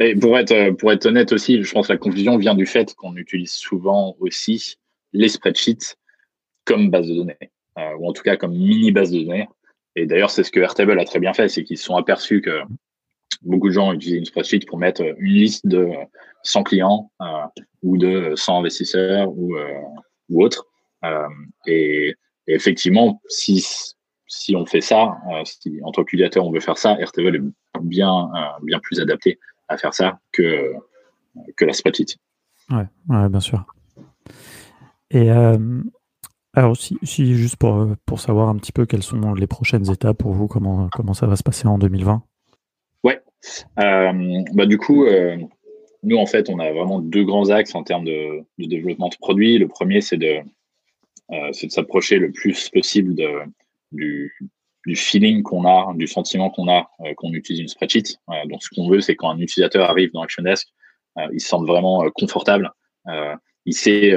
Et 0.00 0.16
pour 0.16 0.38
être, 0.38 0.52
euh, 0.52 0.72
pour 0.72 0.92
être 0.92 1.06
honnête 1.06 1.32
aussi, 1.32 1.62
je 1.62 1.72
pense 1.72 1.88
que 1.88 1.92
la 1.92 1.98
confusion 1.98 2.36
vient 2.36 2.54
du 2.54 2.66
fait 2.66 2.94
qu'on 2.94 3.16
utilise 3.16 3.52
souvent 3.52 4.16
aussi 4.20 4.76
les 5.12 5.28
spreadsheets 5.28 5.96
comme 6.64 6.90
base 6.90 7.06
de 7.06 7.14
données, 7.14 7.38
ou 7.98 8.08
en 8.08 8.12
tout 8.12 8.22
cas 8.22 8.36
comme 8.36 8.52
mini 8.52 8.90
base 8.90 9.10
de 9.10 9.20
données. 9.20 9.48
Et 9.96 10.06
d'ailleurs, 10.06 10.30
c'est 10.30 10.42
ce 10.42 10.50
que 10.50 10.60
Airtable 10.60 10.98
a 10.98 11.04
très 11.04 11.20
bien 11.20 11.34
fait, 11.34 11.48
c'est 11.48 11.62
qu'ils 11.62 11.78
se 11.78 11.84
sont 11.84 11.96
aperçus 11.96 12.40
que 12.40 12.62
beaucoup 13.42 13.68
de 13.68 13.74
gens 13.74 13.92
utilisaient 13.92 14.18
une 14.18 14.24
spreadsheet 14.24 14.66
pour 14.66 14.78
mettre 14.78 15.02
une 15.18 15.32
liste 15.32 15.66
de 15.66 15.90
100 16.42 16.62
clients 16.64 17.10
euh, 17.20 17.62
ou 17.82 17.96
de 17.96 18.34
100 18.36 18.58
investisseurs 18.58 19.28
ou, 19.36 19.56
euh, 19.56 19.80
ou 20.28 20.42
autres. 20.42 20.66
Euh, 21.04 21.28
et, 21.66 22.14
effectivement, 22.46 23.20
si, 23.28 23.66
si 24.26 24.56
on 24.56 24.66
fait 24.66 24.80
ça, 24.80 25.16
si 25.44 25.80
en 25.82 25.92
tant 25.92 26.04
qu'utilisateur 26.04 26.44
on 26.44 26.52
veut 26.52 26.60
faire 26.60 26.78
ça, 26.78 26.98
Airtable 27.00 27.36
est 27.36 27.80
bien, 27.80 28.30
bien 28.62 28.78
plus 28.80 29.00
adapté 29.00 29.38
à 29.68 29.78
faire 29.78 29.94
ça 29.94 30.18
que, 30.32 30.74
que 31.56 31.64
la 31.64 31.72
spreadsheet. 31.72 32.18
Ouais, 32.70 32.86
ouais, 33.08 33.28
bien 33.30 33.40
sûr. 33.40 33.64
Et 35.10 35.30
alors, 36.56 36.70
aussi, 36.70 37.34
juste 37.34 37.56
pour, 37.56 37.74
euh, 37.74 37.96
pour 38.06 38.20
savoir 38.20 38.48
un 38.48 38.56
petit 38.56 38.70
peu 38.70 38.86
quelles 38.86 39.02
sont 39.02 39.34
les 39.34 39.48
prochaines 39.48 39.90
étapes 39.90 40.18
pour 40.18 40.32
vous, 40.32 40.46
comment, 40.46 40.88
comment 40.92 41.14
ça 41.14 41.26
va 41.26 41.34
se 41.34 41.42
passer 41.42 41.66
en 41.66 41.78
2020 41.78 42.22
Ouais. 43.02 43.20
Euh, 43.80 44.42
bah, 44.54 44.66
du 44.66 44.78
coup, 44.78 45.04
euh, 45.04 45.36
nous, 46.04 46.16
en 46.16 46.26
fait, 46.26 46.48
on 46.48 46.58
a 46.58 46.72
vraiment 46.72 47.00
deux 47.00 47.24
grands 47.24 47.50
axes 47.50 47.74
en 47.74 47.82
termes 47.82 48.04
de, 48.04 48.44
développement 48.58 49.08
de 49.08 49.16
produits. 49.16 49.58
Le 49.58 49.68
premier, 49.68 50.00
c'est 50.00 50.16
de, 50.16 50.40
s'approcher 51.68 52.18
le 52.18 52.30
plus 52.30 52.68
possible 52.70 53.14
du, 53.92 54.32
feeling 54.94 55.42
qu'on 55.42 55.66
a, 55.66 55.92
du 55.94 56.06
sentiment 56.06 56.50
qu'on 56.50 56.68
a 56.68 56.90
qu'on 57.16 57.32
utilise 57.32 57.60
une 57.60 57.68
spreadsheet. 57.68 58.18
donc, 58.46 58.62
ce 58.62 58.68
qu'on 58.68 58.88
veut, 58.88 59.00
c'est 59.00 59.16
quand 59.16 59.30
un 59.30 59.38
utilisateur 59.38 59.88
arrive 59.88 60.12
dans 60.12 60.22
ActionDesk, 60.22 60.68
il 61.32 61.40
se 61.40 61.48
sent 61.48 61.64
vraiment 61.66 62.08
confortable. 62.14 62.70
il 63.64 63.74
sait 63.74 64.14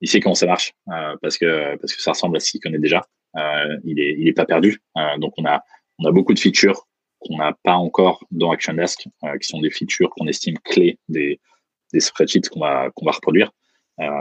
il 0.00 0.08
sait 0.08 0.20
comment 0.20 0.34
ça 0.34 0.46
marche 0.46 0.72
euh, 0.92 1.16
parce 1.20 1.38
que 1.38 1.78
ça 1.86 2.12
ressemble 2.12 2.36
à 2.36 2.40
ce 2.40 2.50
qu'il 2.50 2.60
connaît 2.60 2.78
déjà. 2.78 3.04
Euh, 3.36 3.76
il 3.84 4.00
est 4.00 4.16
il 4.18 4.28
est 4.28 4.32
pas 4.32 4.46
perdu. 4.46 4.80
Euh, 4.96 5.18
donc 5.18 5.34
on 5.36 5.44
a 5.44 5.62
on 5.98 6.04
a 6.06 6.12
beaucoup 6.12 6.34
de 6.34 6.38
features 6.38 6.86
qu'on 7.20 7.36
n'a 7.36 7.52
pas 7.62 7.74
encore 7.74 8.24
dans 8.30 8.50
ActionDesk, 8.50 9.08
qui 9.40 9.48
sont 9.48 9.60
des 9.60 9.70
features 9.70 10.10
qu'on 10.10 10.26
estime 10.26 10.58
clés 10.58 10.98
des 11.08 11.40
des 11.92 12.00
spreadsheets 12.00 12.48
qu'on 12.50 12.60
va 12.60 12.90
qu'on 12.94 13.06
va 13.06 13.12
reproduire, 13.12 13.50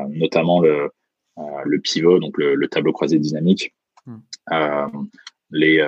notamment 0.10 0.62
le 0.62 0.90
le 1.66 1.80
pivot, 1.80 2.20
donc 2.20 2.38
le, 2.38 2.56
le 2.56 2.68
tableau 2.68 2.94
croisé 2.94 3.20
dynamique. 3.20 3.74
Hmm. 4.06 5.08
les 5.52 5.82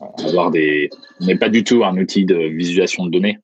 avoir 0.00 0.50
des 0.50 0.90
on 1.20 1.26
n'est 1.26 1.38
pas 1.38 1.48
du 1.48 1.64
tout 1.64 1.82
un 1.84 1.96
outil 1.96 2.24
de 2.24 2.36
visualisation 2.36 3.06
de 3.06 3.10
données, 3.10 3.38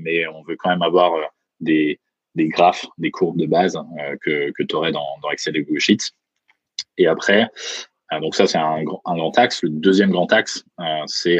mais 0.00 0.26
on 0.26 0.42
veut 0.42 0.56
quand 0.56 0.70
même 0.70 0.82
avoir 0.82 1.12
des 1.60 2.00
des 2.34 2.48
graphes, 2.48 2.86
des 2.98 3.10
courbes 3.10 3.38
de 3.38 3.46
base 3.46 3.76
euh, 3.76 4.16
que, 4.20 4.50
que 4.52 4.62
tu 4.62 4.74
aurais 4.74 4.92
dans, 4.92 5.06
dans, 5.22 5.30
Excel 5.30 5.56
et 5.56 5.62
Google 5.62 5.80
Sheets. 5.80 6.12
Et 6.96 7.06
après, 7.06 7.48
euh, 8.12 8.20
donc 8.20 8.34
ça, 8.34 8.46
c'est 8.46 8.58
un, 8.58 8.84
un, 9.04 9.16
grand 9.16 9.38
axe. 9.38 9.62
Le 9.62 9.70
deuxième 9.70 10.10
grand 10.10 10.32
axe, 10.32 10.64
euh, 10.80 11.02
c'est 11.06 11.38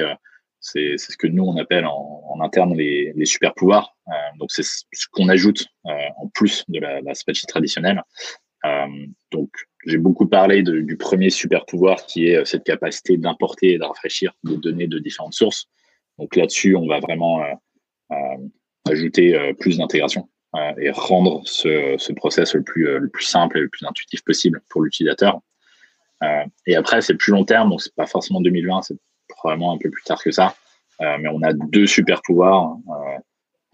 c'est 0.61 0.97
ce 0.99 1.17
que 1.17 1.27
nous, 1.27 1.45
on 1.45 1.57
appelle 1.57 1.87
en, 1.87 2.39
interne 2.41 2.77
les, 2.77 3.13
super 3.25 3.55
pouvoirs. 3.55 3.97
donc, 4.39 4.51
c'est 4.51 4.63
ce 4.63 5.07
qu'on 5.13 5.29
ajoute 5.29 5.67
en 5.85 6.29
plus 6.35 6.65
de 6.69 6.81
la, 6.81 7.01
la 7.01 7.15
spreadsheet 7.15 7.47
traditionnelle. 7.47 8.03
donc, 9.33 9.51
j'ai 9.87 9.99
beaucoup 9.99 10.27
parlé 10.27 10.63
du 10.63 10.97
premier 10.97 11.31
super 11.31 11.65
pouvoir 11.67 12.07
qui 12.07 12.29
est 12.29 12.45
cette 12.45 12.65
capacité 12.65 13.17
d'importer 13.17 13.73
et 13.73 13.79
de 13.79 13.85
rafraîchir 13.85 14.33
des 14.45 14.57
données 14.57 14.87
de 14.87 14.99
différentes 14.99 15.35
sources. 15.35 15.67
Donc 16.19 16.37
là-dessus, 16.37 16.77
on 16.77 16.87
va 16.87 17.01
vraiment 17.01 17.43
ajouter 18.87 19.55
plus 19.59 19.79
d'intégration. 19.79 20.29
Euh, 20.57 20.73
et 20.81 20.91
rendre 20.91 21.43
ce, 21.45 21.95
ce 21.97 22.13
process 22.13 22.55
le 22.55 22.65
plus, 22.65 22.89
euh, 22.89 22.99
le 22.99 23.09
plus 23.09 23.25
simple 23.25 23.57
et 23.59 23.61
le 23.61 23.69
plus 23.69 23.87
intuitif 23.87 24.25
possible 24.25 24.61
pour 24.69 24.83
l'utilisateur. 24.83 25.41
Euh, 26.25 26.45
et 26.67 26.75
après, 26.75 27.03
c'est 27.03 27.15
plus 27.15 27.31
long 27.31 27.45
terme, 27.45 27.71
donc 27.71 27.81
c'est 27.81 27.95
pas 27.95 28.07
forcément 28.07 28.41
2020, 28.41 28.83
c'est 28.83 28.97
probablement 29.41 29.73
un 29.73 29.79
peu 29.79 29.91
plus 29.91 30.03
tard 30.05 30.23
que 30.23 30.31
ça. 30.31 30.55
mais 31.01 31.29
on 31.29 31.43
a 31.43 31.53
deux 31.53 31.87
super 31.87 32.21
pouvoirs 32.23 32.77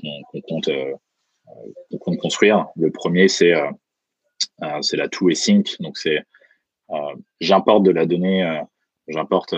qu'on 0.00 0.40
compte, 0.48 0.70
qu'on 1.90 1.98
compte 1.98 2.18
construire. 2.18 2.66
Le 2.76 2.90
premier, 2.90 3.28
c'est 3.28 3.52
la 4.60 5.08
two 5.08 5.32
sync. 5.34 5.76
Donc 5.80 5.98
c'est 5.98 6.22
j'importe 7.40 7.82
de 7.82 7.90
la 7.90 8.06
donnée, 8.06 8.62
j'importe, 9.08 9.54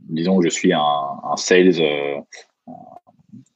disons 0.00 0.38
que 0.38 0.44
je 0.44 0.50
suis 0.50 0.72
un, 0.72 1.36
sales 1.36 1.80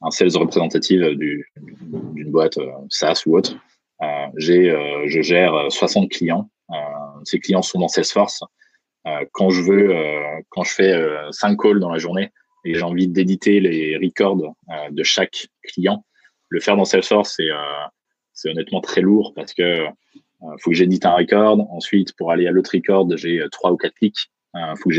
un 0.01 0.11
sales 0.11 0.35
représentatif 0.37 1.01
d'une 1.01 2.31
boîte 2.31 2.57
euh, 2.57 2.71
SaaS 2.89 3.23
ou 3.25 3.37
autre. 3.37 3.55
Euh, 4.01 4.27
euh, 4.49 5.03
je 5.07 5.21
gère 5.21 5.53
60 5.69 6.09
clients. 6.09 6.49
ces 7.23 7.39
clients 7.39 7.61
sont 7.61 7.79
dans 7.79 7.87
Salesforce. 7.87 8.43
Quand 9.31 9.49
je 9.49 9.61
veux, 9.61 9.95
quand 10.49 10.63
je 10.63 10.73
fais 10.73 11.09
5 11.31 11.59
calls 11.59 11.79
dans 11.79 11.89
la 11.89 11.97
journée 11.97 12.31
et 12.65 12.75
j'ai 12.75 12.83
envie 12.83 13.07
d'éditer 13.07 13.59
les 13.59 13.97
records 13.97 14.55
de 14.91 15.03
chaque 15.03 15.47
client, 15.63 16.05
le 16.49 16.59
faire 16.59 16.77
dans 16.77 16.85
Salesforce, 16.85 17.33
c'est 17.37 17.49
c'est 18.33 18.49
honnêtement 18.49 18.81
très 18.81 19.01
lourd 19.01 19.33
parce 19.35 19.53
que 19.53 19.85
faut 20.59 20.71
que 20.71 20.75
j'édite 20.75 21.05
un 21.05 21.13
record. 21.13 21.59
Ensuite, 21.71 22.15
pour 22.15 22.31
aller 22.31 22.47
à 22.47 22.51
l'autre 22.51 22.71
record, 22.73 23.07
j'ai 23.17 23.43
trois 23.51 23.71
ou 23.71 23.77
quatre 23.77 23.95
clics. 23.95 24.31
Il 24.55 24.73
faut 24.77 24.89
que 24.89 24.95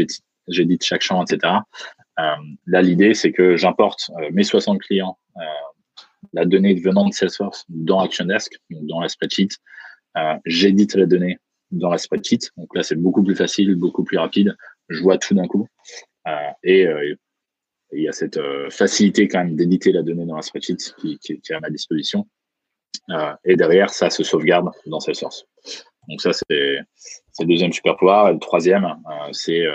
j'édite 0.48 0.84
chaque 0.84 1.02
champ, 1.02 1.24
etc. 1.24 1.54
Euh, 2.18 2.22
là, 2.66 2.82
l'idée, 2.82 3.14
c'est 3.14 3.32
que 3.32 3.56
j'importe 3.56 4.10
euh, 4.20 4.28
mes 4.32 4.44
60 4.44 4.80
clients 4.80 5.18
euh, 5.36 5.40
la 6.32 6.44
donnée 6.44 6.74
venant 6.74 7.08
de 7.08 7.12
Salesforce 7.12 7.64
dans 7.68 8.00
ActionDesk, 8.00 8.52
donc 8.70 8.86
dans 8.86 9.00
la 9.00 9.08
spreadsheet. 9.08 9.48
Euh, 10.16 10.34
j'édite 10.44 10.94
la 10.94 11.06
donnée 11.06 11.38
dans 11.72 11.90
la 11.90 11.98
spreadsheet. 11.98 12.50
Donc 12.56 12.74
là, 12.74 12.82
c'est 12.82 12.96
beaucoup 12.96 13.22
plus 13.22 13.35
facile, 13.35 13.74
beaucoup 13.74 14.04
plus 14.04 14.18
rapide. 14.18 14.56
Je 14.88 15.02
vois 15.02 15.18
tout 15.18 15.35
d'un 15.35 15.46
coup. 15.46 15.66
Euh, 16.28 16.32
et 16.62 16.87
il 17.92 18.02
y 18.02 18.08
a 18.08 18.12
cette 18.12 18.40
facilité 18.70 19.28
quand 19.28 19.44
même 19.44 19.56
d'éditer 19.56 19.92
la 19.92 20.02
donnée 20.02 20.24
dans 20.24 20.37
la 20.37 20.42
spreadsheet 20.42 20.94
qui, 20.98 21.18
est 21.28 21.50
à 21.50 21.61
ma 21.61 21.70
disposition. 21.70 22.26
et 23.44 23.56
derrière, 23.56 23.90
ça 23.90 24.08
se 24.11 24.22
sauvegarde 24.22 24.70
dans 24.87 25.00
Salesforce. 25.00 25.46
Donc 26.08 26.20
ça, 26.20 26.32
c'est 26.32 26.78
le 27.40 27.46
deuxième 27.46 27.72
super 27.72 27.96
pouvoir. 27.96 28.28
Et 28.28 28.32
le 28.32 28.38
troisième, 28.38 28.87
c'est 29.32 29.66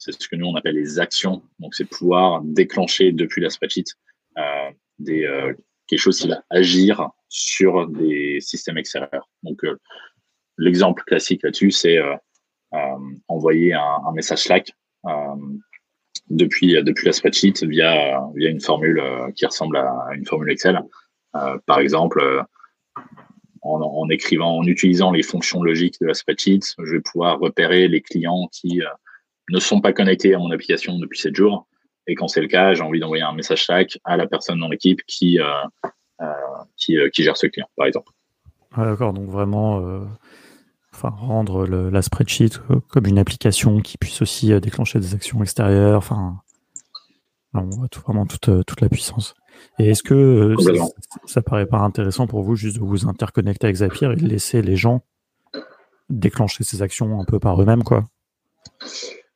ce 0.00 0.28
que 0.28 0.36
nous 0.36 0.46
on 0.46 0.54
appelle 0.56 0.74
les 0.74 0.98
actions. 0.98 1.42
Donc 1.58 1.74
c'est 1.74 1.84
pouvoir 1.84 2.42
déclencher 2.42 3.12
depuis 3.12 3.42
la 3.42 3.50
spreadsheet 3.50 3.84
euh, 4.38 4.70
des, 4.98 5.24
euh, 5.24 5.54
quelque 5.86 5.98
chose 5.98 6.20
qui 6.20 6.28
va 6.28 6.42
agir 6.50 7.10
sur 7.28 7.88
des 7.88 8.38
systèmes 8.40 8.78
extérieurs. 8.78 9.28
Donc 9.42 9.64
euh, 9.64 9.78
l'exemple 10.60 11.02
classique 11.04 11.42
là-dessus, 11.42 11.70
c'est 11.70 11.98
envoyer 13.28 13.72
un, 13.74 14.12
message 14.14 14.44
Slack 14.44 14.72
depuis 16.28 16.74
depuis 16.82 17.06
la 17.06 17.12
spreadsheet 17.12 17.64
via 17.66 18.20
via 18.34 18.48
une 18.50 18.60
formule 18.60 19.02
qui 19.34 19.44
ressemble 19.46 19.76
à 19.78 20.10
une 20.14 20.24
formule 20.24 20.50
Excel. 20.50 20.80
par 21.66 21.80
exemple, 21.80 22.44
en, 23.62 24.08
écrivant, 24.08 24.58
en 24.58 24.64
utilisant 24.64 25.10
les 25.10 25.22
fonctions 25.22 25.62
logiques 25.62 26.00
de 26.00 26.06
la 26.06 26.14
spreadsheet, 26.14 26.60
je 26.78 26.92
vais 26.92 27.00
pouvoir 27.00 27.40
repérer 27.40 27.88
les 27.88 28.00
clients 28.00 28.48
qui 28.52 28.80
ne 29.50 29.58
sont 29.58 29.80
pas 29.80 29.92
connectés 29.92 30.34
à 30.34 30.38
mon 30.38 30.50
application 30.50 30.98
depuis 30.98 31.18
7 31.18 31.34
jours. 31.34 31.66
Et 32.06 32.14
quand 32.14 32.28
c'est 32.28 32.40
le 32.40 32.48
cas, 32.48 32.74
j'ai 32.74 32.82
envie 32.82 33.00
d'envoyer 33.00 33.22
un 33.22 33.32
message 33.32 33.66
Slack 33.66 33.98
à 34.04 34.16
la 34.16 34.26
personne 34.26 34.58
dans 34.58 34.68
l'équipe 34.68 35.00
qui, 35.06 35.38
euh, 35.38 35.44
euh, 36.20 36.26
euh, 36.90 37.08
qui, 37.10 37.22
gère 37.22 37.36
ce 37.36 37.46
client, 37.46 37.68
par 37.76 37.86
exemple. 37.86 38.10
D'accord, 38.76 39.12
donc 39.12 39.28
vraiment 39.28 39.80
enfin, 41.02 41.14
rendre 41.16 41.66
la 41.66 42.02
spreadsheet 42.02 42.60
comme 42.88 43.06
une 43.06 43.18
application 43.18 43.80
qui 43.80 43.98
puisse 43.98 44.22
aussi 44.22 44.58
déclencher 44.60 44.98
des 44.98 45.14
actions 45.14 45.42
extérieures. 45.42 45.98
Enfin, 45.98 46.40
on 47.54 47.64
voit 47.64 47.88
vraiment 48.04 48.26
toute, 48.26 48.64
toute 48.66 48.80
la 48.80 48.88
puissance. 48.88 49.34
Et 49.78 49.90
est-ce 49.90 50.02
que 50.02 50.54
ça, 50.58 50.72
ça, 51.26 51.42
paraît 51.42 51.66
pas 51.66 51.78
intéressant 51.78 52.26
pour 52.26 52.42
vous 52.42 52.56
juste 52.56 52.76
de 52.76 52.80
vous 52.80 53.08
interconnecter 53.08 53.66
avec 53.66 53.76
Zapier 53.76 54.10
et 54.12 54.16
de 54.16 54.26
laisser 54.26 54.62
les 54.62 54.76
gens 54.76 55.02
déclencher 56.10 56.64
ces 56.64 56.82
actions 56.82 57.20
un 57.20 57.24
peu 57.24 57.38
par 57.38 57.60
eux-mêmes, 57.60 57.84
quoi? 57.84 58.04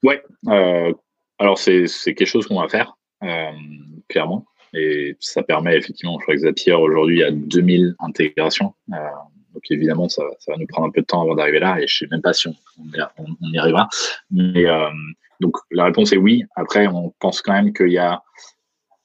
Ouais. 0.02 0.22
Euh, 0.48 0.92
alors, 1.38 1.58
c'est 1.58 1.86
quelque 2.04 2.26
chose 2.26 2.46
qu'on 2.46 2.60
va 2.60 2.68
faire, 2.68 2.96
euh, 3.22 3.50
clairement. 4.08 4.46
Et 4.74 5.16
ça 5.20 5.42
permet 5.42 5.76
effectivement, 5.76 6.18
je 6.18 6.24
crois 6.24 6.34
que 6.34 6.40
Zapier 6.40 6.72
aujourd'hui 6.72 7.22
a 7.22 7.30
2000 7.30 7.94
intégrations. 8.00 8.74
Euh, 8.92 8.96
donc 9.54 9.62
évidemment, 9.70 10.08
ça, 10.08 10.22
ça, 10.40 10.52
va 10.52 10.58
nous 10.58 10.66
prendre 10.66 10.88
un 10.88 10.90
peu 10.90 11.00
de 11.00 11.06
temps 11.06 11.22
avant 11.22 11.36
d'arriver 11.36 11.60
là 11.60 11.80
et 11.80 11.86
je 11.86 11.98
sais 11.98 12.06
même 12.10 12.20
pas 12.20 12.32
si 12.32 12.48
on, 12.48 12.54
on, 13.18 13.52
y 13.52 13.58
arrivera. 13.58 13.88
Mais 14.30 14.66
euh, 14.66 14.90
donc 15.40 15.56
la 15.70 15.84
réponse 15.84 16.12
est 16.12 16.16
oui. 16.16 16.42
Après, 16.56 16.86
on 16.88 17.14
pense 17.20 17.40
quand 17.40 17.52
même 17.52 17.72
qu'il 17.72 17.92
y 17.92 17.98
a, 17.98 18.22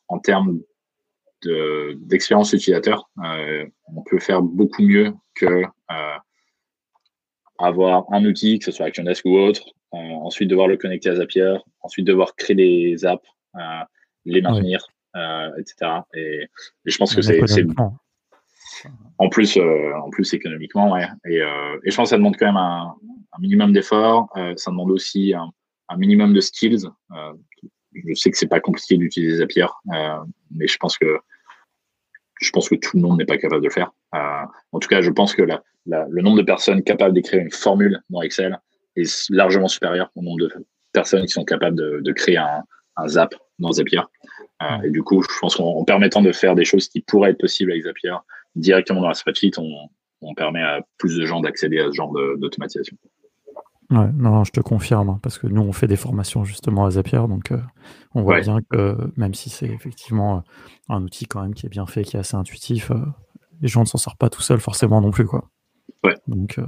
en 0.07 0.19
termes 0.19 0.59
d'expérience 1.43 2.51
utilisateur, 2.51 3.09
euh, 3.23 3.65
on 3.95 4.01
peut 4.03 4.19
faire 4.19 4.41
beaucoup 4.41 4.81
mieux 4.81 5.13
que 5.35 5.45
euh, 5.45 6.17
avoir 7.59 8.11
un 8.11 8.25
outil, 8.25 8.59
que 8.59 8.65
ce 8.65 8.71
soit 8.71 8.87
ActionDesk 8.87 9.25
ou 9.25 9.37
autre, 9.37 9.63
ensuite 9.91 10.49
devoir 10.49 10.67
le 10.67 10.77
connecter 10.77 11.09
à 11.09 11.15
Zapier, 11.15 11.55
ensuite 11.81 12.05
devoir 12.05 12.35
créer 12.35 12.55
des 12.55 13.05
apps, 13.05 13.25
les 14.25 14.41
maintenir, 14.41 14.85
etc. 15.57 16.01
Et, 16.13 16.47
je 16.85 16.97
pense 16.97 17.15
que 17.15 17.21
c'est 17.21 17.39
en 19.17 19.29
plus, 19.29 19.57
en 19.57 20.09
plus 20.09 20.33
économiquement, 20.33 20.91
ouais. 20.91 21.07
Et, 21.25 21.37
et, 21.37 21.91
je 21.91 21.95
pense 21.95 22.07
que 22.07 22.09
ça 22.09 22.17
demande 22.17 22.37
quand 22.37 22.45
même 22.45 22.57
un, 22.57 22.95
minimum 23.39 23.71
d'efforts. 23.71 24.29
ça 24.55 24.71
demande 24.71 24.91
aussi 24.91 25.33
un, 25.33 25.97
minimum 25.97 26.33
de 26.33 26.41
skills. 26.41 26.87
je 27.93 28.13
sais 28.13 28.31
que 28.31 28.37
c'est 28.37 28.47
pas 28.47 28.59
compliqué 28.59 28.97
d'utiliser 28.97 29.37
Zapier, 29.37 29.67
mais 30.51 30.67
je 30.67 30.77
pense 30.77 30.97
que 30.97 31.19
je 32.41 32.51
pense 32.51 32.69
que 32.69 32.75
tout 32.75 32.95
le 32.95 33.01
monde 33.01 33.17
n'est 33.17 33.25
pas 33.25 33.37
capable 33.37 33.61
de 33.61 33.67
le 33.67 33.73
faire. 33.73 33.91
en 34.13 34.79
tout 34.79 34.87
cas, 34.87 35.01
je 35.01 35.11
pense 35.11 35.33
que 35.35 35.41
la, 35.41 35.61
le 35.85 36.21
nombre 36.21 36.37
de 36.37 36.43
personnes 36.43 36.83
capables 36.83 37.13
d'écrire 37.13 37.41
une 37.41 37.51
formule 37.51 38.01
dans 38.09 38.21
Excel 38.21 38.59
est 38.95 39.29
largement 39.29 39.67
supérieur 39.67 40.11
au 40.15 40.21
nombre 40.21 40.39
de 40.39 40.51
personnes 40.91 41.25
qui 41.25 41.33
sont 41.33 41.45
capables 41.45 41.75
de, 41.75 42.11
créer 42.11 42.37
un, 42.37 42.63
Zap 43.07 43.33
dans 43.59 43.71
Zapier. 43.71 44.01
Euh, 44.61 44.81
et 44.83 44.89
du 44.89 45.03
coup, 45.03 45.21
je 45.21 45.39
pense 45.39 45.55
qu'en 45.55 45.85
permettant 45.85 46.21
de 46.21 46.33
faire 46.33 46.53
des 46.53 46.65
choses 46.65 46.89
qui 46.89 46.99
pourraient 46.99 47.31
être 47.31 47.39
possibles 47.39 47.71
avec 47.71 47.83
Zapier 47.83 48.13
directement 48.55 49.01
dans 49.01 49.07
la 49.07 49.13
spreadsheet, 49.13 49.57
on, 49.57 50.33
permet 50.35 50.61
à 50.61 50.81
plus 50.97 51.17
de 51.17 51.25
gens 51.25 51.39
d'accéder 51.39 51.79
à 51.79 51.89
ce 51.89 51.95
genre 51.95 52.13
d'automatisation. 52.37 52.97
Ouais, 53.89 54.11
non, 54.13 54.43
je 54.43 54.51
te 54.51 54.59
confirme, 54.59 55.09
hein, 55.09 55.19
parce 55.23 55.39
que 55.39 55.47
nous, 55.47 55.61
on 55.61 55.71
fait 55.71 55.87
des 55.87 55.95
formations 55.95 56.43
justement 56.43 56.85
à 56.85 56.91
Zapier, 56.91 57.21
donc 57.27 57.51
euh, 57.51 57.57
on 58.13 58.21
voit 58.21 58.39
bien 58.41 58.59
que 58.69 58.95
même 59.17 59.33
si 59.33 59.49
c'est 59.49 59.65
effectivement 59.65 60.37
euh, 60.37 60.41
un 60.93 61.03
outil 61.03 61.25
quand 61.25 61.41
même 61.41 61.55
qui 61.55 61.65
est 61.65 61.69
bien 61.69 61.87
fait, 61.87 62.03
qui 62.03 62.15
est 62.15 62.19
assez 62.19 62.35
intuitif, 62.35 62.91
les 63.61 63.67
gens 63.67 63.81
ne 63.81 63.85
s'en 63.85 63.97
sortent 63.97 64.19
pas 64.19 64.29
tout 64.29 64.41
seuls 64.41 64.59
forcément 64.59 65.01
non 65.01 65.11
plus, 65.11 65.25
quoi. 65.25 65.49
Ouais. 66.03 66.15
Donc, 66.27 66.59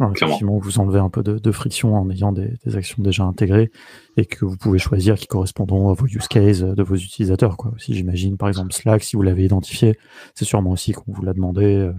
effectivement, 0.00 0.58
vous 0.58 0.78
enlevez 0.78 0.98
un 0.98 1.10
peu 1.10 1.22
de, 1.22 1.52
friction 1.52 1.94
en 1.96 2.10
ayant 2.10 2.32
des, 2.32 2.56
actions 2.74 3.02
déjà 3.02 3.24
intégrées 3.24 3.70
et 4.16 4.26
que 4.26 4.44
vous 4.44 4.56
pouvez 4.56 4.78
choisir 4.78 5.16
qui 5.16 5.26
correspondront 5.26 5.90
à 5.90 5.94
vos 5.94 6.06
use 6.06 6.28
cases 6.28 6.60
de 6.60 6.82
vos 6.82 6.96
utilisateurs. 6.96 7.56
Quoi. 7.56 7.72
Si 7.78 7.94
j'imagine, 7.94 8.36
par 8.36 8.48
exemple, 8.48 8.72
Slack, 8.72 9.02
si 9.02 9.16
vous 9.16 9.22
l'avez 9.22 9.44
identifié, 9.44 9.98
c'est 10.34 10.44
sûrement 10.44 10.70
aussi 10.70 10.92
qu'on 10.92 11.12
vous 11.12 11.22
l'a 11.22 11.32
demandé. 11.32 11.64
Euh, 11.64 11.92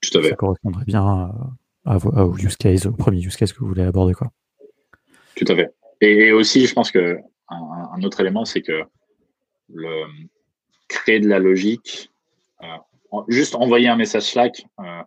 Tout 0.00 0.18
à 0.18 0.22
fait. 0.22 0.30
Ça 0.30 0.36
correspondrait 0.36 0.84
bien 0.84 1.32
à, 1.84 1.98
vos, 1.98 2.36
use 2.36 2.56
cases, 2.56 2.86
au 2.86 2.92
premier 2.92 3.20
use 3.20 3.36
case 3.36 3.52
que 3.52 3.60
vous 3.60 3.68
voulez 3.68 3.82
aborder. 3.82 4.14
Quoi. 4.14 4.30
Tout 5.36 5.46
à 5.48 5.56
fait. 5.56 5.74
Et 6.00 6.32
aussi, 6.32 6.66
je 6.66 6.74
pense 6.74 6.92
que 6.92 7.18
un, 7.48 8.02
autre 8.02 8.20
élément, 8.20 8.44
c'est 8.44 8.62
que 8.62 8.82
le, 9.72 10.04
créer 10.86 11.20
de 11.20 11.28
la 11.28 11.38
logique, 11.38 12.10
euh, 12.62 12.66
juste 13.28 13.54
envoyer 13.54 13.88
un 13.88 13.96
message 13.96 14.24
Slack, 14.24 14.66
euh, 14.80 15.02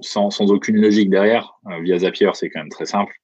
sans, 0.00 0.30
sans, 0.30 0.50
aucune 0.50 0.80
logique 0.80 1.10
derrière, 1.10 1.54
euh, 1.66 1.80
via 1.82 1.98
Zapier, 1.98 2.30
c'est 2.34 2.50
quand 2.50 2.60
même 2.60 2.68
très 2.68 2.86
simple. 2.86 3.14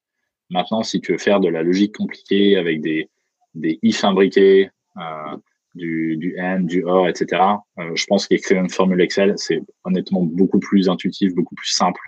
Maintenant, 0.51 0.83
si 0.83 1.01
tu 1.01 1.13
veux 1.13 1.19
faire 1.19 1.41
de 1.41 1.49
la 1.49 1.63
logique 1.63 1.95
compliquée 1.97 2.57
avec 2.57 2.81
des, 2.81 3.09
des 3.55 3.79
if 3.83 4.05
imbriqués, 4.05 4.71
euh, 4.97 5.37
du, 5.75 6.17
du 6.17 6.39
AND, 6.41 6.67
du 6.67 6.83
OR, 6.85 7.09
etc., 7.09 7.43
euh, 7.79 7.95
je 7.95 8.05
pense 8.07 8.27
qu'écrire 8.27 8.61
une 8.61 8.71
formule 8.71 9.01
Excel, 9.01 9.35
c'est 9.37 9.63
honnêtement 9.85 10.23
beaucoup 10.23 10.59
plus 10.59 10.89
intuitif, 10.89 11.35
beaucoup 11.35 11.55
plus 11.55 11.71
simple 11.71 12.01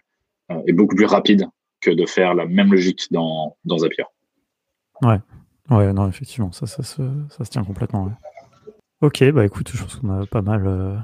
euh, 0.50 0.60
et 0.66 0.72
beaucoup 0.72 0.96
plus 0.96 1.06
rapide 1.06 1.46
que 1.80 1.90
de 1.90 2.06
faire 2.06 2.34
la 2.34 2.46
même 2.46 2.72
logique 2.72 3.06
dans, 3.10 3.56
Zapier. 3.78 4.04
Ouais, 5.02 5.18
ouais, 5.70 5.92
non, 5.92 6.08
effectivement, 6.08 6.52
ça, 6.52 6.66
ça, 6.66 6.82
se, 6.82 7.02
ça 7.30 7.44
se 7.44 7.50
tient 7.50 7.64
complètement. 7.64 8.12
Ok, 9.00 9.24
bah 9.32 9.46
écoute, 9.46 9.70
je 9.72 9.82
pense 9.82 9.96
qu'on 9.96 10.20
a 10.20 10.26
pas 10.26 10.42
mal 10.42 10.66
euh, 10.66 10.94
euh, 10.94 10.98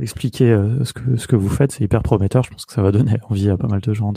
expliquer 0.00 0.50
euh, 0.50 0.84
ce, 0.84 0.92
que, 0.92 1.16
ce 1.16 1.26
que 1.26 1.36
vous 1.36 1.48
faites. 1.48 1.72
C'est 1.72 1.84
hyper 1.84 2.02
prometteur. 2.02 2.42
Je 2.42 2.50
pense 2.50 2.66
que 2.66 2.72
ça 2.72 2.82
va 2.82 2.92
donner 2.92 3.18
envie 3.28 3.50
à 3.50 3.56
pas 3.56 3.68
mal 3.68 3.80
de 3.80 3.94
gens 3.94 4.12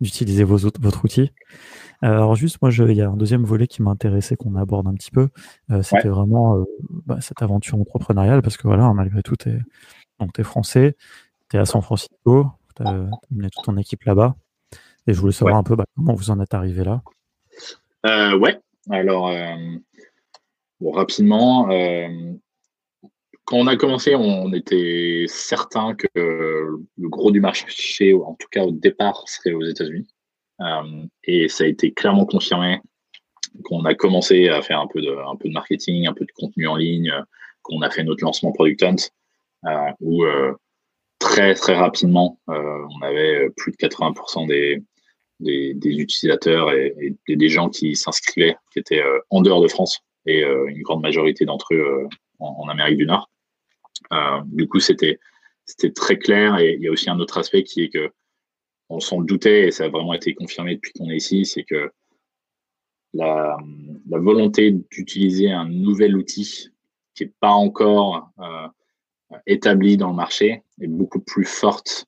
d'utiliser 0.00 0.44
votre 0.44 1.04
outil. 1.04 1.32
Euh, 2.02 2.08
alors 2.08 2.34
juste, 2.34 2.58
moi, 2.62 2.70
il 2.72 2.92
y 2.92 3.02
a 3.02 3.08
un 3.08 3.16
deuxième 3.16 3.44
volet 3.44 3.66
qui 3.66 3.82
m'intéressait 3.82 4.36
qu'on 4.36 4.56
aborde 4.56 4.86
un 4.86 4.94
petit 4.94 5.10
peu. 5.10 5.28
C'était 5.82 6.08
vraiment 6.08 6.64
bah, 7.06 7.18
cette 7.20 7.42
aventure 7.42 7.78
entrepreneuriale 7.78 8.42
parce 8.42 8.56
que 8.56 8.66
voilà, 8.66 8.92
malgré 8.92 9.22
tout, 9.22 9.36
tu 9.36 9.50
es, 9.50 10.42
français, 10.42 10.96
tu 11.50 11.56
es 11.56 11.60
à 11.60 11.64
San 11.64 11.82
Francisco, 11.82 12.46
tu 12.76 12.82
as 12.82 12.92
mené 13.30 13.50
toute 13.50 13.64
ton 13.64 13.76
équipe 13.76 14.04
là-bas. 14.04 14.34
Et 15.06 15.14
je 15.14 15.20
voulais 15.20 15.32
savoir 15.32 15.56
un 15.56 15.62
peu 15.62 15.76
bah, 15.76 15.84
comment 15.96 16.14
vous 16.14 16.30
en 16.30 16.40
êtes 16.40 16.54
arrivé 16.54 16.84
là? 16.84 17.02
ouais, 18.04 18.58
alors 18.90 19.30
bon, 20.80 20.92
rapidement, 20.92 21.68
quand 23.50 23.56
on 23.56 23.66
a 23.66 23.74
commencé, 23.74 24.14
on 24.14 24.52
était 24.52 25.24
certain 25.26 25.96
que 25.96 26.06
le 26.14 27.08
gros 27.08 27.32
du 27.32 27.40
marché, 27.40 28.14
en 28.14 28.34
tout 28.36 28.46
cas 28.48 28.62
au 28.62 28.70
départ, 28.70 29.24
serait 29.26 29.52
aux 29.52 29.64
États-Unis. 29.64 30.06
Euh, 30.60 31.04
et 31.24 31.48
ça 31.48 31.64
a 31.64 31.66
été 31.66 31.90
clairement 31.90 32.26
confirmé 32.26 32.80
qu'on 33.64 33.84
a 33.86 33.94
commencé 33.96 34.48
à 34.48 34.62
faire 34.62 34.78
un 34.78 34.86
peu, 34.86 35.00
de, 35.00 35.50
marketing, 35.50 36.06
un 36.06 36.12
peu 36.12 36.24
de 36.24 36.30
contenu 36.32 36.68
en 36.68 36.76
ligne, 36.76 37.12
qu'on 37.62 37.82
a 37.82 37.90
fait 37.90 38.04
notre 38.04 38.22
lancement 38.22 38.52
Product 38.52 38.80
Hunt, 38.84 39.10
euh, 39.66 39.90
où 39.98 40.22
euh, 40.22 40.54
très 41.18 41.54
très 41.54 41.74
rapidement, 41.74 42.38
on 42.46 43.02
avait 43.02 43.50
plus 43.56 43.72
de 43.72 43.76
80% 43.78 44.46
des, 44.46 44.80
des, 45.40 45.90
utilisateurs 45.90 46.72
et, 46.72 47.16
des 47.28 47.48
gens 47.48 47.68
qui 47.68 47.96
s'inscrivaient, 47.96 48.56
qui 48.72 48.78
étaient 48.78 49.02
en 49.30 49.40
dehors 49.40 49.60
de 49.60 49.66
France, 49.68 49.98
et 50.24 50.44
une 50.44 50.82
grande 50.82 51.02
majorité 51.02 51.44
d'entre 51.44 51.74
eux 51.74 52.06
en, 52.38 52.68
Amérique 52.68 52.96
du 52.96 53.06
Nord. 53.06 53.28
Euh, 54.12 54.40
du 54.46 54.68
coup, 54.68 54.80
c'était 54.80 55.18
c'était 55.66 55.92
très 55.92 56.18
clair. 56.18 56.58
Et 56.58 56.74
il 56.74 56.82
y 56.82 56.88
a 56.88 56.90
aussi 56.90 57.10
un 57.10 57.18
autre 57.20 57.38
aspect 57.38 57.64
qui 57.64 57.82
est 57.82 57.90
que 57.90 58.10
on 58.88 59.00
s'en 59.00 59.20
doutait 59.20 59.68
et 59.68 59.70
ça 59.70 59.84
a 59.84 59.88
vraiment 59.88 60.14
été 60.14 60.34
confirmé 60.34 60.74
depuis 60.74 60.92
qu'on 60.92 61.08
est 61.10 61.16
ici, 61.16 61.44
c'est 61.44 61.62
que 61.62 61.92
la, 63.14 63.56
volonté 64.06 64.72
d'utiliser 64.90 65.50
un 65.50 65.68
nouvel 65.68 66.16
outil 66.16 66.70
qui 67.14 67.24
n'est 67.24 67.32
pas 67.40 67.52
encore 67.52 68.30
établie 69.46 69.96
dans 69.96 70.10
le 70.10 70.16
marché 70.16 70.64
est 70.80 70.88
beaucoup 70.88 71.20
plus 71.20 71.44
forte 71.44 72.06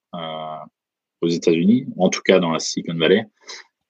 aux 1.20 1.28
États-Unis, 1.28 1.86
en 1.98 2.08
tout 2.08 2.22
cas 2.22 2.40
dans 2.40 2.50
la 2.50 2.58
Silicon 2.58 2.96
Valley, 2.96 3.26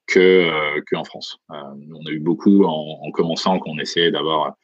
que 0.06 0.80
qu'en 0.90 1.04
France. 1.04 1.38
on 1.48 2.06
a 2.06 2.10
eu 2.10 2.20
beaucoup 2.20 2.64
en 2.64 3.10
commençant 3.12 3.58
qu'on 3.58 3.78
essayait 3.78 4.10
d'avoir 4.10 4.54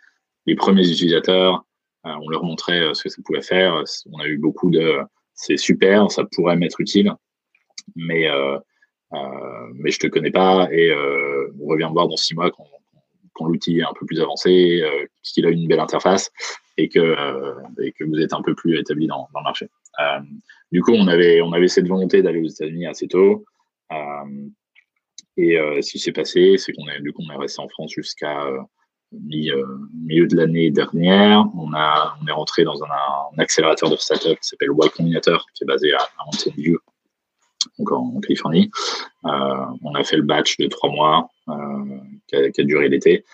les 0.49 0.55
premiers 0.55 0.91
utilisateurs, 0.91 1.65
on 2.05 2.29
leur 2.29 2.45
montrait 2.45 2.95
ce 2.95 3.03
que 3.03 3.09
ça 3.09 3.21
pouvait 3.25 3.43
faire. 3.43 3.83
On 4.13 4.21
a 4.21 4.27
eu 4.27 4.39
beaucoup 4.39 4.71
de 4.71 4.99
c'est 5.35 5.57
super, 5.57 6.11
ça 6.11 6.25
pourrait 6.25 6.57
m'être 6.57 6.81
utile, 6.81 7.13
mais 7.95 8.29
euh, 9.15 9.69
mais 9.75 9.91
je 9.91 9.99
te 9.99 10.07
connais 10.07 10.31
pas 10.31 10.69
et 10.71 10.91
euh, 10.91 11.51
on 11.61 11.67
revient 11.67 11.87
me 11.89 11.93
voir 11.93 12.09
dans 12.09 12.17
six 12.17 12.35
mois 12.35 12.51
quand, 12.51 12.67
quand 13.33 13.47
l'outil 13.47 13.79
est 13.79 13.83
un 13.83 13.93
peu 13.99 14.05
plus 14.05 14.21
avancé, 14.21 14.83
euh, 14.83 15.07
qu'il 15.23 15.47
a 15.47 15.51
une 15.51 15.67
belle 15.67 15.81
interface 15.81 16.31
et 16.77 16.89
que, 16.89 17.17
et 17.83 17.93
que 17.93 18.05
vous 18.05 18.21
êtes 18.21 18.33
un 18.33 18.43
peu 18.43 18.55
plus 18.55 18.79
établi 18.79 19.07
dans, 19.07 19.29
le 19.35 19.43
marché. 19.43 19.69
du 20.71 20.83
coup, 20.83 20.93
on 20.93 21.09
avait, 21.09 21.41
on 21.41 21.53
avait 21.53 21.69
cette 21.69 21.89
volonté 21.89 22.23
d'aller 22.23 22.41
aux 22.41 22.49
États-Unis 22.49 22.87
assez 22.87 23.09
tôt. 23.09 23.45
et 25.37 25.57
ce 25.57 25.91
qui 25.91 25.99
s'est 25.99 26.13
passé, 26.13 26.57
c'est 26.57 26.73
qu'on 26.73 26.89
est, 26.89 27.01
du 27.01 27.13
coup, 27.13 27.23
est 27.33 27.37
resté 27.37 27.61
en 27.61 27.69
France 27.69 27.93
jusqu'à 27.93 28.47
milieu 29.13 30.27
de 30.27 30.37
l'année 30.37 30.71
dernière. 30.71 31.45
On, 31.57 31.73
a, 31.75 32.15
on 32.23 32.27
est 32.27 32.33
rentré 32.33 32.65
dans 32.65 32.83
un, 32.83 33.39
accélérateur 33.39 33.91
de 33.91 33.97
startup 33.97 34.39
qui 34.41 34.49
s'appelle 34.49 34.71
Y 34.73 34.91
Combinator, 34.91 35.47
qui 35.55 35.65
est 35.65 35.67
basé 35.67 35.93
à, 35.93 35.99
à 35.99 36.25
Mountain 36.27 36.51
View, 36.57 36.79
donc 37.79 37.93
en, 37.93 38.21
Californie. 38.21 38.71
Euh, 39.25 39.65
on 39.83 39.95
a 39.95 40.05
fait 40.05 40.17
le 40.17 40.23
batch 40.23 40.57
de 40.59 40.67
trois 40.67 40.91
mois 40.91 41.29
euh, 41.49 41.99
qui 42.27 42.61
a, 42.61 42.65
duré 42.65 42.89
l'été 42.89 43.25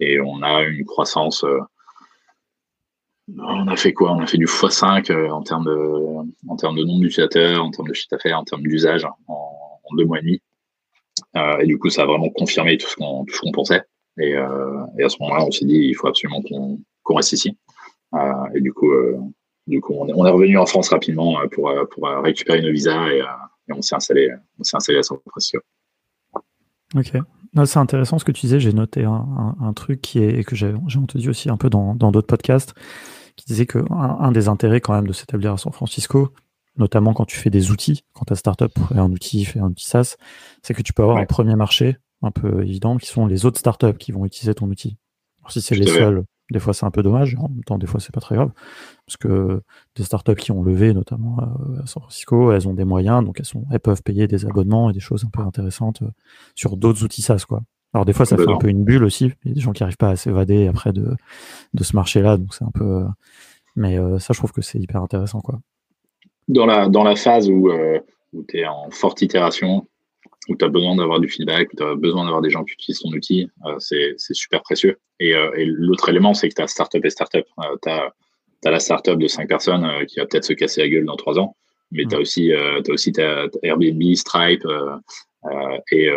et 0.00 0.20
on 0.20 0.42
a 0.42 0.62
une 0.62 0.84
croissance. 0.84 1.44
Euh, 1.44 1.60
on 3.38 3.68
a 3.68 3.76
fait 3.76 3.92
quoi? 3.92 4.12
On 4.12 4.20
a 4.20 4.26
fait 4.26 4.38
du 4.38 4.46
x5 4.46 5.30
en 5.30 5.42
termes 5.42 5.64
de, 5.64 6.48
en 6.48 6.56
termes 6.56 6.76
de 6.76 6.84
nombre 6.84 7.00
d'utilisateurs, 7.00 7.64
en 7.64 7.70
termes 7.70 7.88
de 7.88 7.94
chiffre 7.94 8.08
d'affaires, 8.10 8.38
en 8.38 8.44
termes 8.44 8.62
d'usage 8.62 9.04
en, 9.04 9.48
deux 9.96 10.06
mois 10.06 10.20
et 10.20 10.22
demi. 10.22 10.42
et 11.60 11.66
du 11.66 11.78
coup, 11.78 11.90
ça 11.90 12.02
a 12.02 12.06
vraiment 12.06 12.30
confirmé 12.30 12.78
tout 12.78 12.88
ce 12.88 12.96
qu'on 12.96 13.52
pensait. 13.52 13.82
Et, 14.18 14.30
et, 14.30 15.04
à 15.04 15.08
ce 15.08 15.16
moment-là, 15.20 15.44
on 15.46 15.50
s'est 15.50 15.64
dit 15.64 15.88
il 15.88 15.94
faut 15.94 16.08
absolument 16.08 16.42
qu'on 16.42 17.14
reste 17.14 17.32
ici. 17.32 17.56
et 18.54 18.60
du 18.60 18.72
coup, 18.72 18.90
du 19.66 19.80
coup, 19.80 19.94
on 19.94 20.08
est, 20.08 20.12
on 20.14 20.26
est, 20.26 20.30
revenu 20.30 20.58
en 20.58 20.66
France 20.66 20.88
rapidement 20.90 21.36
pour, 21.50 21.72
pour 21.90 22.08
récupérer 22.22 22.60
nos 22.60 22.72
visas 22.72 23.08
et, 23.08 23.22
et 23.68 23.72
on 23.72 23.82
s'est 23.82 23.94
installé, 23.94 24.30
on 24.58 24.64
s'est 24.64 24.76
installé 24.76 24.98
à 24.98 25.02
San 25.02 25.18
Francisco. 25.26 25.58
Ok. 26.94 27.12
C'est 27.66 27.78
intéressant 27.78 28.18
ce 28.18 28.24
que 28.24 28.32
tu 28.32 28.42
disais. 28.42 28.60
J'ai 28.60 28.72
noté 28.72 29.04
un, 29.04 29.56
un, 29.60 29.72
truc 29.72 30.00
qui 30.00 30.20
est, 30.20 30.42
que 30.44 30.56
j'ai 30.56 30.74
entendu 30.74 31.28
aussi 31.28 31.50
un 31.50 31.56
peu 31.56 31.68
dans 31.68 31.94
d'autres 31.94 32.26
podcasts, 32.26 32.74
qui 33.36 33.44
disait 33.46 33.66
que 33.66 33.78
un, 33.90 34.32
des 34.32 34.48
intérêts 34.48 34.80
quand 34.80 34.94
même 34.94 35.06
de 35.06 35.12
s'établir 35.12 35.52
à 35.52 35.58
San 35.58 35.72
Francisco, 35.72 36.32
notamment 36.76 37.12
quand 37.12 37.26
tu 37.26 37.36
fais 37.36 37.50
des 37.50 37.70
outils, 37.70 38.04
quand 38.14 38.24
ta 38.24 38.36
startup 38.36 38.72
fait 38.88 38.98
un 38.98 39.10
outil, 39.10 39.44
fait 39.44 39.60
un 39.60 39.66
outil 39.66 39.86
SaaS, 39.86 40.16
c'est 40.62 40.72
que 40.72 40.82
tu 40.82 40.92
peux 40.94 41.02
avoir 41.02 41.18
un 41.18 41.26
premier 41.26 41.56
marché 41.56 41.98
un 42.22 42.30
peu 42.30 42.62
évident 42.62 42.96
qui 42.96 43.08
sont 43.08 43.26
les 43.26 43.46
autres 43.46 43.58
startups 43.58 43.96
qui 43.98 44.12
vont 44.12 44.24
utiliser 44.24 44.54
ton 44.54 44.66
outil. 44.68 44.96
Alors, 45.40 45.52
si 45.52 45.60
c'est 45.60 45.74
les 45.74 45.86
seuls, 45.86 46.24
des 46.50 46.60
fois, 46.60 46.74
c'est 46.74 46.86
un 46.86 46.90
peu 46.90 47.02
dommage. 47.02 47.34
En 47.38 47.48
même 47.48 47.64
temps, 47.64 47.78
des 47.78 47.86
fois, 47.86 47.98
c'est 47.98 48.12
pas 48.12 48.20
très 48.20 48.36
grave. 48.36 48.50
Parce 49.06 49.16
que 49.16 49.62
des 49.96 50.04
startups 50.04 50.36
qui 50.36 50.52
ont 50.52 50.62
levé, 50.62 50.94
notamment 50.94 51.38
à 51.38 51.86
San 51.86 52.02
Francisco, 52.02 52.52
elles 52.52 52.68
ont 52.68 52.74
des 52.74 52.84
moyens, 52.84 53.24
donc 53.24 53.40
elles, 53.40 53.46
sont, 53.46 53.64
elles 53.72 53.80
peuvent 53.80 54.02
payer 54.02 54.28
des 54.28 54.44
abonnements 54.44 54.90
et 54.90 54.92
des 54.92 55.00
choses 55.00 55.24
un 55.24 55.30
peu 55.30 55.42
intéressantes 55.42 56.02
euh, 56.02 56.10
sur 56.54 56.76
d'autres 56.76 57.02
outils 57.04 57.22
SaaS, 57.22 57.44
quoi. 57.48 57.62
Alors, 57.94 58.06
des 58.06 58.14
fois, 58.14 58.24
ça 58.24 58.38
fait 58.38 58.50
un 58.50 58.56
peu 58.56 58.68
une 58.68 58.84
bulle 58.84 59.04
aussi. 59.04 59.32
Il 59.44 59.48
y 59.48 59.50
a 59.52 59.54
des 59.54 59.60
gens 59.60 59.72
qui 59.72 59.82
n'arrivent 59.82 59.98
pas 59.98 60.08
à 60.08 60.16
s'évader 60.16 60.66
après 60.66 60.94
de, 60.94 61.14
de 61.74 61.84
ce 61.84 61.94
marché-là, 61.94 62.38
donc 62.38 62.54
c'est 62.54 62.64
un 62.64 62.70
peu. 62.70 62.84
Euh, 62.84 63.04
mais 63.76 63.98
euh, 63.98 64.18
ça, 64.18 64.32
je 64.32 64.38
trouve 64.38 64.52
que 64.52 64.62
c'est 64.62 64.78
hyper 64.78 65.02
intéressant, 65.02 65.40
quoi. 65.40 65.60
Dans 66.48 66.64
la, 66.64 66.88
dans 66.88 67.04
la 67.04 67.16
phase 67.16 67.50
où, 67.50 67.70
où 68.32 68.44
tu 68.48 68.58
es 68.58 68.66
en 68.66 68.90
forte 68.90 69.20
itération, 69.20 69.86
où 70.48 70.56
tu 70.56 70.64
as 70.64 70.68
besoin 70.68 70.96
d'avoir 70.96 71.20
du 71.20 71.28
feedback, 71.28 71.72
où 71.72 71.76
tu 71.76 71.82
as 71.82 71.94
besoin 71.94 72.24
d'avoir 72.24 72.42
des 72.42 72.50
gens 72.50 72.64
qui 72.64 72.74
utilisent 72.74 73.00
ton 73.00 73.10
outil, 73.10 73.48
euh, 73.66 73.76
c'est 73.78 74.16
super 74.18 74.62
précieux. 74.62 74.98
Et, 75.20 75.34
euh, 75.34 75.52
et 75.56 75.64
l'autre 75.66 76.08
élément, 76.08 76.34
c'est 76.34 76.48
que 76.48 76.54
tu 76.54 76.62
as 76.62 76.66
startup 76.66 77.04
et 77.04 77.10
startup. 77.10 77.46
Euh, 77.60 77.76
tu 77.82 77.88
as, 77.88 78.12
as, 78.64 78.70
la 78.70 78.80
startup 78.80 79.18
de 79.18 79.28
5 79.28 79.48
personnes 79.48 79.84
euh, 79.84 80.04
qui 80.04 80.18
va 80.18 80.26
peut-être 80.26 80.44
se 80.44 80.52
casser 80.52 80.80
la 80.80 80.88
gueule 80.88 81.04
dans 81.04 81.16
3 81.16 81.38
ans, 81.38 81.56
mais 81.92 82.04
tu 82.06 82.16
as 82.16 82.18
aussi, 82.18 82.52
as 82.52 82.90
aussi 82.90 83.12
ta 83.12 83.46
Airbnb, 83.62 84.02
Stripe 84.14 84.66
et, 85.92 86.08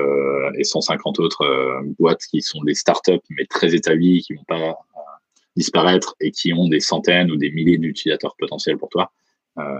et 0.57 0.63
150 0.63 1.19
autres 1.19 1.83
boîtes 1.99 2.21
qui 2.31 2.41
sont 2.41 2.63
des 2.63 2.73
startups, 2.73 3.19
mais 3.29 3.45
très 3.45 3.75
établies, 3.75 4.21
qui 4.21 4.33
vont 4.35 4.45
pas 4.47 4.77
disparaître 5.57 6.15
et 6.21 6.31
qui 6.31 6.53
ont 6.53 6.69
des 6.69 6.79
centaines 6.79 7.29
ou 7.29 7.35
des 7.35 7.51
milliers 7.51 7.77
d'utilisateurs 7.77 8.35
potentiels 8.39 8.77
pour 8.77 8.87
toi. 8.87 9.11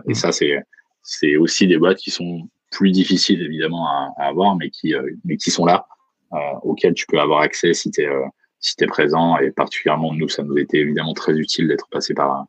Et 0.10 0.14
ça, 0.16 0.32
c'est 0.34 1.38
aussi 1.38 1.66
des 1.66 1.78
boîtes 1.78 2.00
qui 2.00 2.12
sont 2.12 2.50
plus 2.76 2.92
difficiles 2.92 3.42
évidemment 3.42 3.88
à, 3.88 4.14
avoir, 4.18 4.56
mais 4.56 4.70
qui, 4.70 4.94
euh, 4.94 5.10
mais 5.24 5.38
qui 5.38 5.50
sont 5.50 5.66
là, 5.66 5.88
euh, 6.34 6.38
auxquels 6.64 6.94
tu 6.94 7.06
peux 7.08 7.20
avoir 7.20 7.40
accès 7.42 7.74
si 7.74 7.90
tu 7.90 8.02
es, 8.02 8.06
euh, 8.06 8.26
si 8.60 8.76
présent. 8.86 9.38
Et 9.38 9.52
particulièrement, 9.52 10.14
nous, 10.14 10.28
ça 10.28 10.44
nous 10.44 10.58
était 10.58 10.78
évidemment 10.78 11.14
très 11.14 11.34
utile 11.34 11.68
d'être 11.68 11.88
passé 11.90 12.14
par, 12.14 12.46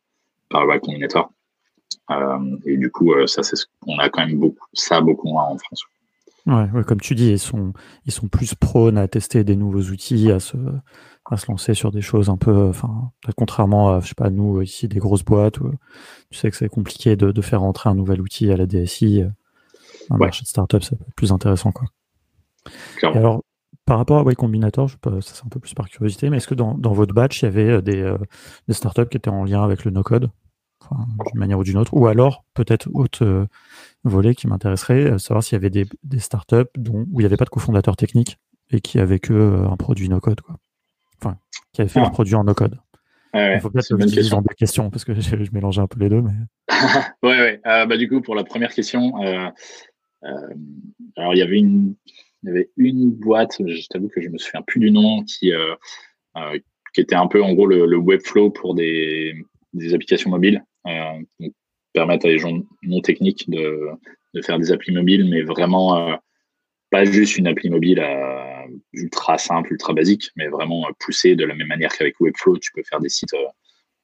par 0.50 0.66
le 0.66 0.78
Combinator. 0.80 1.30
et 2.66 2.76
du 2.76 2.90
coup, 2.90 3.14
ça, 3.26 3.42
c'est 3.42 3.56
ce 3.56 3.66
qu'on 3.80 3.98
a 3.98 4.08
quand 4.08 4.26
même 4.26 4.38
beaucoup, 4.38 4.66
ça 4.74 5.00
beaucoup 5.00 5.28
moins 5.28 5.44
en 5.44 5.58
France. 5.58 5.84
Ouais, 6.46 6.84
comme 6.86 7.00
tu 7.00 7.14
dis, 7.14 7.30
ils 7.30 7.38
sont, 7.40 7.72
ils 8.04 8.12
sont 8.12 8.28
plus 8.28 8.54
prônes 8.54 8.98
à 8.98 9.08
tester 9.08 9.42
des 9.42 9.56
nouveaux 9.56 9.82
outils, 9.82 10.30
à 10.30 10.38
se, 10.38 10.56
à 11.24 11.36
se 11.36 11.50
lancer 11.50 11.74
sur 11.74 11.90
des 11.90 12.02
choses 12.02 12.30
un 12.30 12.36
peu, 12.36 12.68
enfin, 12.68 13.10
contrairement 13.36 13.94
à, 13.94 14.00
je 14.00 14.08
sais 14.08 14.14
pas, 14.14 14.30
nous, 14.30 14.62
ici, 14.62 14.86
des 14.86 15.00
grosses 15.00 15.24
boîtes 15.24 15.58
où 15.60 15.72
tu 16.30 16.38
sais 16.38 16.50
que 16.50 16.56
c'est 16.56 16.68
compliqué 16.68 17.16
de, 17.16 17.32
de, 17.32 17.42
faire 17.42 17.62
rentrer 17.62 17.90
un 17.90 17.96
nouvel 17.96 18.20
outil 18.20 18.50
à 18.52 18.56
la 18.56 18.66
DSI 18.66 19.24
un 20.10 20.16
marché 20.16 20.42
de 20.42 20.48
start-up, 20.48 20.82
ça 20.82 20.96
peut 20.96 21.04
être 21.06 21.14
plus 21.14 21.32
intéressant. 21.32 21.72
Quoi. 21.72 21.88
alors, 23.02 23.42
par 23.86 23.98
rapport 23.98 24.18
à 24.18 24.32
Y 24.32 24.34
Combinator, 24.34 24.88
je 24.88 24.96
ça 25.20 25.34
c'est 25.34 25.46
un 25.46 25.48
peu 25.48 25.60
plus 25.60 25.72
par 25.72 25.88
curiosité, 25.88 26.28
mais 26.28 26.38
est-ce 26.38 26.48
que 26.48 26.54
dans, 26.54 26.74
dans, 26.74 26.92
votre 26.92 27.14
batch, 27.14 27.42
il 27.42 27.44
y 27.44 27.48
avait 27.48 27.70
euh, 27.70 27.80
des, 27.80 28.02
euh, 28.02 28.18
des 28.66 28.74
startups 28.74 29.06
qui 29.06 29.16
étaient 29.16 29.30
en 29.30 29.44
lien 29.44 29.62
avec 29.62 29.84
le 29.84 29.92
no-code, 29.92 30.28
enfin, 30.82 31.06
d'une 31.30 31.38
manière 31.38 31.58
ou 31.58 31.64
d'une 31.64 31.78
autre, 31.78 31.94
ou 31.94 32.08
alors 32.08 32.44
peut-être 32.54 32.88
autre 32.92 33.24
euh, 33.24 33.46
volet 34.02 34.34
qui 34.34 34.48
m'intéresserait, 34.48 35.18
savoir 35.20 35.44
s'il 35.44 35.54
y 35.54 35.60
avait 35.60 35.70
des, 35.70 35.86
des 36.02 36.18
startups 36.18 36.68
dont, 36.76 37.06
où 37.12 37.20
il 37.20 37.22
n'y 37.22 37.26
avait 37.26 37.36
pas 37.36 37.44
de 37.44 37.50
cofondateur 37.50 37.96
technique 37.96 38.38
et 38.70 38.80
qui 38.80 38.98
avaient 38.98 39.20
que 39.20 39.64
un 39.70 39.76
produit 39.76 40.08
no-code, 40.08 40.40
quoi. 40.40 40.56
Enfin, 41.22 41.38
qui 41.72 41.80
avaient 41.80 41.88
fait 41.88 42.00
ah. 42.04 42.10
produit 42.10 42.34
en 42.34 42.42
no-code. 42.42 42.78
il 43.34 43.60
faut 43.60 43.70
peut-être 43.70 43.88
que 43.88 44.22
je 44.22 44.30
dans 44.30 44.42
questions 44.42 44.90
parce 44.90 45.04
que 45.04 45.14
je, 45.20 45.44
je 45.44 45.52
mélangeais 45.52 45.80
un 45.80 45.86
peu 45.86 46.00
les 46.00 46.08
deux. 46.08 46.22
Mais... 46.22 46.32
ouais, 47.22 47.38
ouais. 47.38 47.60
bah, 47.62 47.96
du 47.96 48.08
coup, 48.08 48.20
pour 48.20 48.34
la 48.34 48.42
première 48.42 48.74
question, 48.74 49.22
euh, 49.22 49.48
alors, 51.16 51.34
il 51.34 51.38
y 51.38 51.42
avait 51.42 51.58
une, 51.58 51.94
il 52.42 52.48
y 52.48 52.50
avait 52.50 52.70
une 52.76 53.10
boîte, 53.10 53.56
je 53.64 53.86
t'avoue 53.88 54.08
que 54.08 54.20
je 54.20 54.28
me 54.28 54.38
souviens 54.38 54.62
plus 54.62 54.80
du 54.80 54.90
nom, 54.90 55.24
qui, 55.24 55.52
euh, 55.52 55.74
euh, 56.36 56.58
qui 56.94 57.00
était 57.00 57.14
un 57.14 57.26
peu 57.26 57.42
en 57.42 57.52
gros 57.54 57.66
le, 57.66 57.86
le 57.86 57.96
Webflow 57.96 58.50
pour 58.50 58.74
des, 58.74 59.34
des 59.72 59.94
applications 59.94 60.30
mobiles, 60.30 60.64
qui 61.40 61.52
permettent 61.92 62.24
à 62.24 62.28
des 62.28 62.38
gens 62.38 62.62
non 62.82 63.00
techniques 63.00 63.48
de, 63.50 63.88
de 64.34 64.42
faire 64.42 64.58
des 64.58 64.70
applis 64.72 64.92
mobiles, 64.92 65.28
mais 65.28 65.42
vraiment 65.42 66.18
pas 66.90 67.04
juste 67.04 67.36
une 67.38 67.48
appli 67.48 67.70
mobile 67.70 68.00
ultra 68.92 69.38
simple, 69.38 69.72
ultra 69.72 69.92
basique, 69.92 70.30
mais 70.36 70.46
vraiment 70.48 70.86
poussée 71.00 71.34
de 71.34 71.44
la 71.44 71.54
même 71.54 71.66
manière 71.66 71.90
qu'avec 71.96 72.20
Webflow, 72.20 72.58
tu 72.58 72.70
peux 72.72 72.82
faire 72.82 73.00
des 73.00 73.08
sites, 73.08 73.34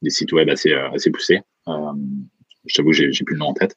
des 0.03 0.11
sites 0.11 0.33
web 0.33 0.49
assez, 0.49 0.73
assez 0.73 1.11
poussés. 1.11 1.41
Euh, 1.69 1.93
je 2.67 2.75
t'avoue, 2.75 2.93
j'ai, 2.93 3.13
j'ai 3.13 3.25
plus 3.25 3.35
le 3.35 3.41
nom 3.41 3.47
en 3.47 3.55
tête. 3.55 3.77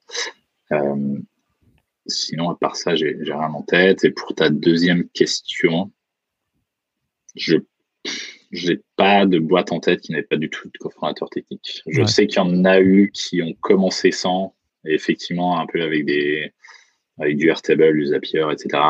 Euh, 2.05 2.11
Sinon, 2.11 2.49
à 2.49 2.55
part 2.55 2.75
ça, 2.75 2.95
j'ai 2.95 3.15
rien 3.21 3.53
en 3.53 3.63
tête. 3.63 4.03
Et 4.03 4.11
pour 4.11 4.33
ta 4.35 4.49
deuxième 4.49 5.07
question, 5.09 5.91
je 7.35 7.57
n'ai 8.51 8.79
pas 8.95 9.25
de 9.25 9.39
boîte 9.39 9.71
en 9.71 9.79
tête 9.79 10.01
qui 10.01 10.11
n'avait 10.11 10.23
pas 10.23 10.37
du 10.37 10.49
tout 10.49 10.67
de 10.67 10.77
cofondateur 10.77 11.29
technique. 11.29 11.81
Je 11.87 12.03
sais 12.05 12.27
qu'il 12.27 12.37
y 12.37 12.41
en 12.41 12.65
a 12.65 12.79
eu 12.79 13.11
qui 13.13 13.41
ont 13.41 13.53
commencé 13.61 14.11
sans, 14.11 14.55
et 14.85 14.93
effectivement, 14.93 15.59
un 15.59 15.65
peu 15.65 15.81
avec 15.81 16.05
des 16.05 16.53
avec 17.17 17.37
du 17.37 17.49
Airtable, 17.49 17.93
du 17.93 18.07
Zapier, 18.07 18.45
etc. 18.51 18.81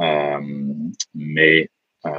Euh, 0.00 0.38
mais 1.14 1.70
euh, 2.06 2.10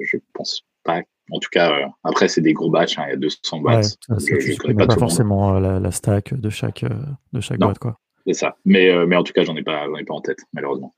je 0.00 0.16
pense 0.32 0.62
pas. 0.84 1.02
En 1.30 1.38
tout 1.38 1.48
cas, 1.50 1.72
euh, 1.72 1.86
après, 2.04 2.28
c'est 2.28 2.40
des 2.40 2.52
gros 2.52 2.70
batchs. 2.70 2.98
Hein, 2.98 3.04
il 3.08 3.10
y 3.10 3.12
a 3.14 3.16
200 3.16 3.60
boîtes. 3.60 3.96
je, 4.08 4.14
ne 4.14 4.56
connais 4.56 4.86
pas, 4.86 4.96
forcément 4.96 5.58
la, 5.58 5.80
la, 5.80 5.90
stack 5.90 6.34
de 6.34 6.50
chaque, 6.50 6.84
de 7.32 7.40
chaque 7.40 7.58
boîte. 7.58 7.78
Quoi. 7.78 7.98
C'est 8.26 8.34
ça. 8.34 8.56
Mais, 8.64 8.90
euh, 8.90 9.06
mais 9.06 9.16
en 9.16 9.22
tout 9.22 9.32
cas, 9.32 9.44
j'en 9.44 9.56
ai 9.56 9.62
pas, 9.62 9.86
ai 9.98 10.04
pas 10.04 10.14
en 10.14 10.20
tête, 10.20 10.38
malheureusement. 10.52 10.94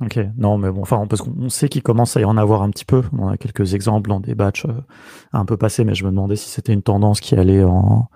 Ok, 0.00 0.18
non, 0.36 0.58
mais 0.58 0.70
bon, 0.70 0.82
enfin, 0.82 1.06
parce 1.06 1.22
qu'on 1.22 1.48
sait 1.48 1.68
qu'il 1.68 1.82
commence 1.82 2.16
à 2.16 2.20
y 2.20 2.24
en 2.24 2.36
avoir 2.36 2.62
un 2.62 2.70
petit 2.70 2.84
peu. 2.84 3.02
On 3.16 3.28
a 3.28 3.36
quelques 3.36 3.74
exemples 3.74 4.08
dans 4.08 4.20
des 4.20 4.34
batchs 4.34 4.64
euh, 4.64 4.72
un 5.32 5.44
peu 5.44 5.56
passés, 5.56 5.84
mais 5.84 5.94
je 5.94 6.04
me 6.04 6.10
demandais 6.10 6.36
si 6.36 6.48
c'était 6.48 6.72
une 6.72 6.82
tendance 6.82 7.20
qui 7.20 7.34
allait 7.34 7.62
en, 7.62 8.08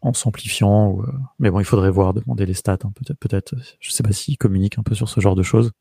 en 0.00 0.12
s'amplifiant. 0.12 0.90
Ou, 0.90 1.02
euh, 1.02 1.06
Mais 1.38 1.50
bon, 1.50 1.60
il 1.60 1.64
faudrait 1.64 1.90
voir, 1.90 2.14
demander 2.14 2.46
les 2.46 2.54
stats, 2.54 2.78
hein, 2.84 2.92
peut-être, 2.94 3.18
peut-être. 3.18 3.54
Je 3.80 3.90
sais 3.90 4.02
pas 4.02 4.12
s'ils 4.12 4.38
communiquent 4.38 4.78
un 4.78 4.82
peu 4.82 4.94
sur 4.94 5.08
ce 5.08 5.20
genre 5.20 5.34
de 5.34 5.42
choses. 5.42 5.72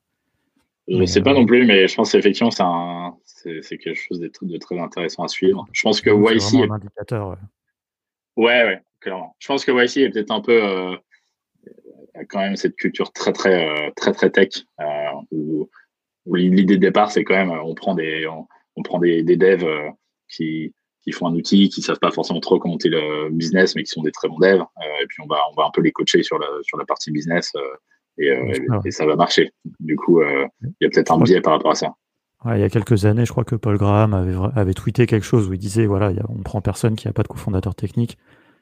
Je 0.88 0.98
ne 0.98 1.06
sais 1.06 1.21
pas 1.21 1.34
non 1.34 1.45
plus, 1.45 1.65
mais 1.65 1.88
je 1.88 1.95
pense 1.95 2.12
qu'effectivement, 2.12 2.52
c'est, 2.52 2.62
un... 2.63 3.15
quelque 3.43 3.95
chose 3.95 4.19
de, 4.19 4.32
de, 4.41 4.58
très 4.58 4.78
intéressant 4.78 5.24
à 5.24 5.28
suivre. 5.28 5.65
Je 5.71 5.82
pense 5.82 6.00
que 6.00 6.10
YC. 6.10 6.69
un 6.69 6.76
indicateur. 6.76 7.38
Ouais, 8.38 8.63
ouais, 8.65 8.82
clairement. 9.00 9.36
Je 9.39 9.48
pense 9.48 9.65
que 9.65 9.71
YC 9.71 9.98
est 9.98 10.10
peut-être 10.12 10.32
un 10.32 10.41
peu 10.41 10.63
euh, 10.63 10.95
quand 12.30 12.39
même 12.39 12.56
cette 12.56 12.75
culture 12.75 13.12
très 13.12 13.34
très 13.34 13.67
euh, 13.67 13.91
très 13.95 14.12
très 14.12 14.30
tech 14.30 14.49
où, 15.32 15.69
l'idée 16.34 16.75
de 16.75 16.82
départ 16.82 17.12
c'est 17.12 17.23
quand 17.23 17.36
même 17.36 17.51
on 17.51 17.75
prend 17.75 17.95
des 17.95 18.28
on, 18.75 18.84
prend 18.84 18.99
des, 18.99 19.23
des 19.23 19.38
devs 19.38 19.65
qui 20.30 20.73
qui 21.04 21.12
font 21.12 21.28
un 21.28 21.36
outil, 21.36 21.69
qui 21.69 21.84
savent 21.84 21.99
pas 21.99 22.10
forcément 22.10 22.39
trop 22.39 22.58
comment 22.58 22.73
monter 22.73 22.89
le 22.89 23.30
business, 23.30 23.75
mais 23.75 23.84
qui 23.84 23.91
sont 23.91 24.01
des 24.01 24.12
très 24.12 24.28
bons 24.28 24.39
devs. 24.39 24.63
et 25.01 25.06
puis 25.08 25.21
on 25.23 25.28
va 25.28 25.38
on 25.51 25.56
va 25.56 25.67
un 25.67 25.71
peu 25.71 25.82
les 25.82 25.91
coacher 25.91 26.23
sur 26.23 26.39
la 26.39 26.47
sur 26.63 26.78
la 26.78 26.86
partie 26.86 27.12
business 27.12 27.51
et, 28.17 28.34
et, 28.86 28.91
ça 28.91 29.06
va 29.06 29.15
marcher. 29.15 29.51
Du 29.80 29.97
coup, 29.97 30.21
il 30.23 30.73
y 30.82 30.86
a 30.86 30.89
peut-être 30.89 31.12
un 31.12 31.19
biais 31.19 31.41
par 31.41 31.54
rapport 31.54 31.71
à 31.71 31.75
ça 31.75 31.95
il 32.54 32.60
y 32.60 32.63
a 32.63 32.69
quelques 32.69 33.06
années, 33.06 33.25
je 33.25 33.32
crois 33.32 33.43
que 33.43 33.56
Paul 33.56 33.78
Graham 33.78 34.13
avait, 34.13 34.36
avait 34.56 34.73
tweeté 34.73 35.08
quelque 35.08 35.25
chose 35.25 35.49
où 35.49 35.54
il 35.54 35.60
disait 35.60 35.86
voilà, 35.86 36.12
on 36.30 36.43
prend 36.43 36.62
personne 36.62 36.95
qui 36.95 37.08
n'a 37.08 37.13
pas 37.13 37.23
de 37.23 37.28
cofondateur 37.28 37.73
technique. 37.73 38.17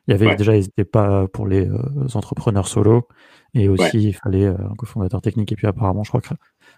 Il 0.08 0.12
y 0.12 0.14
avait 0.14 0.36
déjà, 0.36 0.52
n'hésitez 0.52 0.84
pas 0.84 1.28
pour 1.28 1.48
les 1.48 1.68
euh, 1.68 1.78
entrepreneurs 2.14 2.68
solo, 2.68 3.08
et 3.54 3.70
aussi 3.70 4.10
il 4.10 4.14
fallait 4.14 4.46
euh, 4.46 4.58
un 4.70 4.76
cofondateur 4.76 5.22
technique. 5.22 5.52
Et 5.52 5.56
puis 5.56 5.68
apparemment, 5.68 6.04
je 6.04 6.10
crois 6.10 6.22
que 6.22 6.34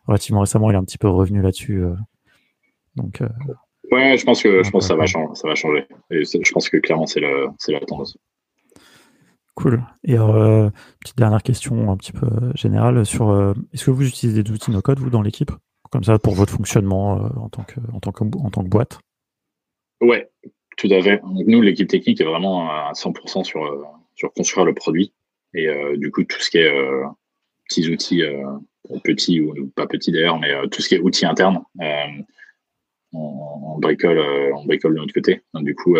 relativement 0.05 0.41
récemment, 0.41 0.69
il 0.69 0.75
est 0.75 0.77
un 0.77 0.83
petit 0.83 0.97
peu 0.97 1.09
revenu 1.09 1.41
là-dessus. 1.41 1.83
Euh. 1.83 1.95
donc. 2.95 3.21
ouais, 3.91 4.17
je 4.17 4.25
pense 4.25 4.43
que 4.43 4.63
je 4.63 4.69
pense 4.69 4.83
que 4.83 4.87
ça 4.87 4.95
va 4.95 5.05
changer. 5.05 5.33
Ça 5.33 5.47
va 5.47 5.55
changer. 5.55 5.85
Et 6.11 6.23
je 6.23 6.51
pense 6.51 6.69
que 6.69 6.77
clairement, 6.77 7.07
c'est 7.07 7.21
la 7.21 7.79
tendance. 7.87 8.17
Cool. 9.55 9.83
Et 10.03 10.15
petite 10.15 11.17
dernière 11.17 11.41
question 11.41 11.91
un 11.91 11.97
petit 11.97 12.11
peu 12.11 12.27
générale 12.55 13.05
sur 13.05 13.55
est-ce 13.73 13.85
que 13.85 13.91
vous 13.91 14.07
utilisez 14.07 14.43
des 14.43 14.51
outils 14.51 14.71
no-code 14.71 14.99
vous 14.99 15.09
dans 15.09 15.21
l'équipe? 15.21 15.51
Comme 15.91 16.03
ça 16.03 16.19
pour 16.19 16.33
votre 16.33 16.51
fonctionnement 16.51 17.23
euh, 17.23 17.29
en, 17.39 17.49
tant 17.49 17.63
que, 17.63 17.79
en, 17.93 17.99
tant 17.99 18.11
que, 18.11 18.23
en 18.23 18.49
tant 18.49 18.63
que 18.63 18.67
boîte? 18.67 18.99
Ouais, 20.01 20.29
tout 20.77 20.87
à 20.91 21.01
fait. 21.01 21.21
nous, 21.23 21.61
l'équipe 21.61 21.87
technique 21.87 22.21
est 22.21 22.25
vraiment 22.25 22.69
à 22.69 22.91
100% 22.93 23.43
sur, 23.43 23.65
euh, 23.65 23.83
sur 24.15 24.33
construire 24.33 24.65
le 24.65 24.73
produit. 24.73 25.13
Et 25.53 25.67
euh, 25.67 25.95
du 25.97 26.11
coup, 26.11 26.23
tout 26.23 26.39
ce 26.39 26.49
qui 26.49 26.57
est 26.57 26.71
petits 27.67 27.89
outils, 27.89 28.23
petits 29.03 29.41
ou 29.41 29.67
pas 29.75 29.87
petits 29.87 30.11
d'ailleurs, 30.11 30.39
mais 30.39 30.53
tout 30.69 30.81
ce 30.81 30.89
qui 30.89 30.95
est 30.95 30.99
outils 30.99 31.25
internes, 31.25 31.63
on, 33.13 33.79
bricole, 33.79 34.19
on 34.53 34.65
bricole 34.65 34.95
de 34.95 34.99
notre 34.99 35.13
côté. 35.13 35.41
Donc, 35.53 35.63
du 35.63 35.75
coup, 35.75 35.95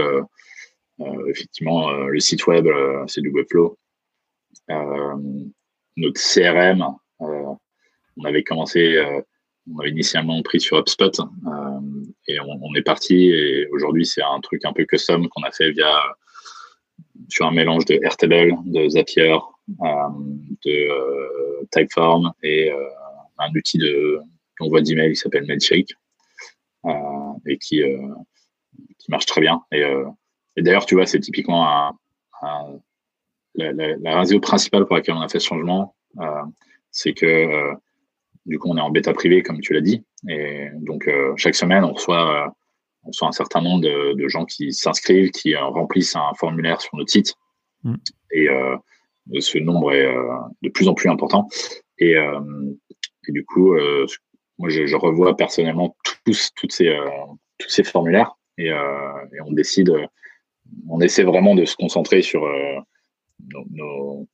effectivement, 1.27 1.89
le 1.91 2.19
site 2.19 2.45
web, 2.47 2.67
c'est 3.07 3.21
du 3.21 3.29
Webflow. 3.29 3.77
notre 5.97 6.21
CRM, 6.21 6.85
on 7.19 8.23
avait 8.25 8.43
commencé 8.43 9.01
on 9.73 9.79
avait 9.79 9.89
initialement 9.89 10.41
pris 10.41 10.59
sur 10.59 10.77
HubSpot 10.77 11.19
euh, 11.19 11.79
et 12.27 12.39
on, 12.39 12.75
est 12.75 12.81
parti. 12.81 13.29
Et 13.29 13.67
aujourd'hui, 13.71 14.05
c'est 14.05 14.21
un 14.21 14.39
truc 14.41 14.63
un 14.65 14.73
peu 14.73 14.85
custom 14.85 15.27
qu'on 15.29 15.43
a 15.43 15.51
fait 15.51 15.71
via 15.71 16.01
sur 17.29 17.45
un 17.45 17.51
mélange 17.51 17.85
de 17.85 17.99
Airtable, 18.03 18.55
de 18.65 18.89
Zapier, 18.89 19.37
euh, 19.81 19.85
de 20.65 20.71
euh, 20.71 21.67
Typeform 21.71 22.31
et 22.43 22.71
un 23.39 23.49
outil 23.55 23.77
de 23.77 24.19
d'envoi 24.59 24.81
d'email 24.81 25.11
qui 25.11 25.17
s'appelle 25.17 25.45
Mailshake 25.45 25.93
et 27.47 27.57
qui 27.57 27.81
qui 28.99 29.11
marche 29.11 29.25
très 29.25 29.41
bien. 29.41 29.61
Et, 29.71 29.83
d'ailleurs, 30.57 30.85
tu 30.85 30.95
vois, 30.95 31.05
c'est 31.05 31.19
typiquement 31.19 31.91
la, 33.55 33.71
la, 33.73 34.19
raison 34.19 34.39
principale 34.39 34.85
pour 34.85 34.95
laquelle 34.95 35.15
on 35.15 35.21
a 35.21 35.27
fait 35.27 35.39
ce 35.39 35.47
changement, 35.47 35.95
c'est 36.91 37.13
que 37.13 37.75
du 38.45 38.59
coup, 38.59 38.69
on 38.69 38.77
est 38.77 38.81
en 38.81 38.91
bêta 38.91 39.13
privée, 39.13 39.41
comme 39.41 39.59
tu 39.59 39.73
l'as 39.73 39.81
dit. 39.81 40.03
Et 40.29 40.69
donc, 40.73 41.07
euh, 41.07 41.33
chaque 41.35 41.55
semaine, 41.55 41.83
on 41.83 41.93
reçoit, 41.93 42.45
euh, 42.45 42.49
on 43.03 43.07
reçoit 43.07 43.27
un 43.27 43.31
certain 43.31 43.61
nombre 43.61 43.81
de, 43.81 44.27
gens 44.27 44.45
qui 44.45 44.71
s'inscrivent, 44.71 45.31
qui 45.31 45.55
euh, 45.55 45.65
remplissent 45.65 46.15
un 46.15 46.33
formulaire 46.37 46.81
sur 46.81 46.95
notre 46.95 47.11
site. 47.11 47.33
Mm. 47.83 47.95
Et 48.31 48.47
ce 49.41 49.57
nombre 49.57 49.93
est 49.93 50.13
de 50.61 50.69
plus 50.69 50.87
en 50.87 50.93
plus 50.93 51.09
important. 51.09 51.47
Et, 51.97 52.15
du 53.29 53.45
coup, 53.45 53.75
moi, 54.59 54.69
je, 54.69 54.95
revois 54.95 55.35
personnellement 55.35 55.95
tous, 56.25 56.51
toutes 56.55 56.71
ces, 56.71 56.95
tous 57.57 57.69
ces 57.69 57.83
formulaires 57.83 58.35
et, 58.57 58.71
on 58.73 59.51
décide, 59.51 59.91
on 60.89 60.99
essaie 60.99 61.23
vraiment 61.23 61.55
de 61.55 61.65
se 61.65 61.75
concentrer 61.75 62.21
sur 62.21 62.45
nos 63.71 64.27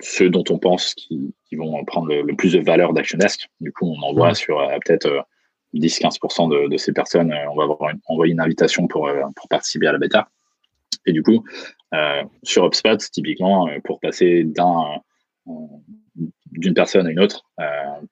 ceux 0.00 0.30
dont 0.30 0.44
on 0.50 0.58
pense 0.58 0.94
qui, 0.94 1.32
vont 1.52 1.84
prendre 1.84 2.08
le, 2.08 2.36
plus 2.36 2.52
de 2.52 2.60
valeur 2.60 2.92
d'ActionDesk. 2.92 3.48
Du 3.60 3.72
coup, 3.72 3.86
on 3.86 4.02
envoie 4.02 4.34
sur 4.34 4.60
euh, 4.60 4.76
peut-être 4.84 5.26
10-15% 5.74 6.52
euh, 6.52 6.68
de, 6.68 6.76
ces 6.76 6.92
personnes, 6.92 7.32
euh, 7.32 7.50
on 7.50 7.56
va 7.56 7.64
avoir 7.64 7.92
envoyer 8.06 8.32
une 8.32 8.40
invitation 8.40 8.86
pour, 8.86 9.10
pour 9.36 9.48
participer 9.48 9.86
à 9.88 9.92
la 9.92 9.98
bêta. 9.98 10.28
Et 11.06 11.12
du 11.12 11.22
coup, 11.22 11.44
sur 12.42 12.66
HubSpot, 12.66 12.98
typiquement, 12.98 13.68
pour 13.84 14.00
passer 14.00 14.44
d'un 14.44 15.00
d'une 16.52 16.74
personne 16.74 17.06
à 17.06 17.10
une 17.10 17.20
autre 17.20 17.44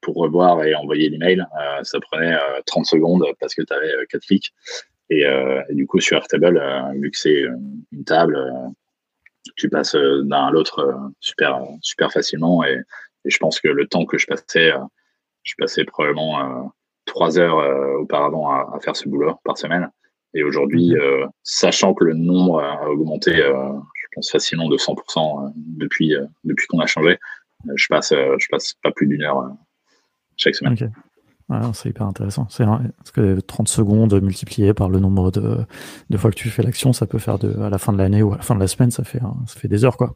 pour 0.01 0.17
revoir 0.17 0.65
et 0.65 0.75
envoyer 0.75 1.11
l'email, 1.11 1.45
ça 1.83 1.99
prenait 2.01 2.35
30 2.65 2.87
secondes 2.87 3.25
parce 3.41 3.55
que 3.55 3.63
tu 3.63 3.73
avais 3.73 3.93
4 4.09 4.23
clics. 4.23 4.55
Et, 5.11 5.21
et, 5.21 5.75
du 5.75 5.87
coup, 5.87 6.01
sur 6.01 6.17
Airtable, 6.17 6.63
vu 6.95 7.11
que 7.11 7.19
c'est 7.19 7.43
une 7.93 8.05
table, 8.05 8.39
tu 9.57 9.69
passes 9.69 9.95
euh, 9.95 10.23
d'un 10.25 10.47
à 10.47 10.51
l'autre 10.51 10.81
euh, 10.81 11.09
super, 11.21 11.61
super 11.81 12.13
facilement. 12.13 12.65
Et, 12.65 12.79
je 13.25 13.37
pense 13.39 13.61
que 13.61 13.69
le 13.69 13.87
temps 13.87 14.07
que 14.07 14.17
je 14.17 14.27
passais, 14.27 14.73
euh, 14.73 14.79
je 15.43 15.55
passais 15.59 15.85
probablement 15.85 16.73
trois 17.05 17.39
heures 17.39 17.59
auparavant 18.01 18.51
à, 18.51 18.79
faire 18.81 18.97
ce 18.97 19.09
boulot 19.09 19.35
par 19.45 19.59
semaine. 19.59 19.91
Et 20.35 20.45
aujourd'hui, 20.45 20.95
sachant 21.43 21.95
que 21.95 22.05
le 22.05 22.15
nombre 22.15 22.63
a 22.63 22.89
augmenté, 22.89 23.35
je 23.35 24.07
pense 24.15 24.31
facilement 24.31 24.69
de 24.69 24.77
100% 24.77 25.53
depuis, 25.57 26.15
depuis 26.45 26.67
qu'on 26.69 26.81
a 26.81 26.87
changé, 26.87 27.19
je 27.75 27.87
passe, 27.89 28.15
je 28.15 28.47
passe 28.51 28.75
pas 28.83 28.93
plus 28.93 29.07
d'une 29.07 29.25
heure 29.25 29.51
chaque 30.37 30.55
semaine 30.55 30.77
c'est 31.73 31.89
hyper 31.89 32.07
intéressant. 32.07 32.47
C'est 32.51 32.65
parce 32.65 33.11
que 33.13 33.41
30 33.41 33.69
secondes 33.69 34.21
multipliées 34.23 34.75
par 34.75 34.89
le 34.89 34.99
nombre 34.99 35.31
de, 35.31 35.59
de 36.11 36.17
fois 36.17 36.31
que 36.31 36.37
tu 36.37 36.51
fais 36.51 36.63
l'action, 36.63 36.93
ça 36.93 37.07
peut 37.07 37.19
faire 37.19 37.39
de, 37.39 37.59
à 37.61 37.71
la 37.71 37.79
fin 37.79 37.93
de 37.93 37.99
l'année 37.99 38.23
ou 38.23 38.33
à 38.33 38.37
la 38.37 38.43
fin 38.43 38.55
de 38.55 38.61
la 38.61 38.67
semaine, 38.67 38.91
ça 38.91 39.05
fait, 39.05 39.21
ça 39.47 39.59
fait 39.59 39.69
des 39.69 39.85
heures, 39.85 39.97
quoi. 39.97 40.15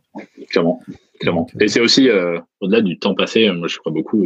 Clairement, 0.51 0.81
clairement. 1.21 1.47
Et 1.59 1.69
c'est 1.69 1.81
aussi, 1.81 2.09
euh, 2.09 2.39
au-delà 2.61 2.83
du 2.83 2.99
temps 2.99 3.15
passé, 3.15 3.51
moi 3.51 3.69
je 3.69 3.79
crois 3.79 3.93
beaucoup 3.93 4.23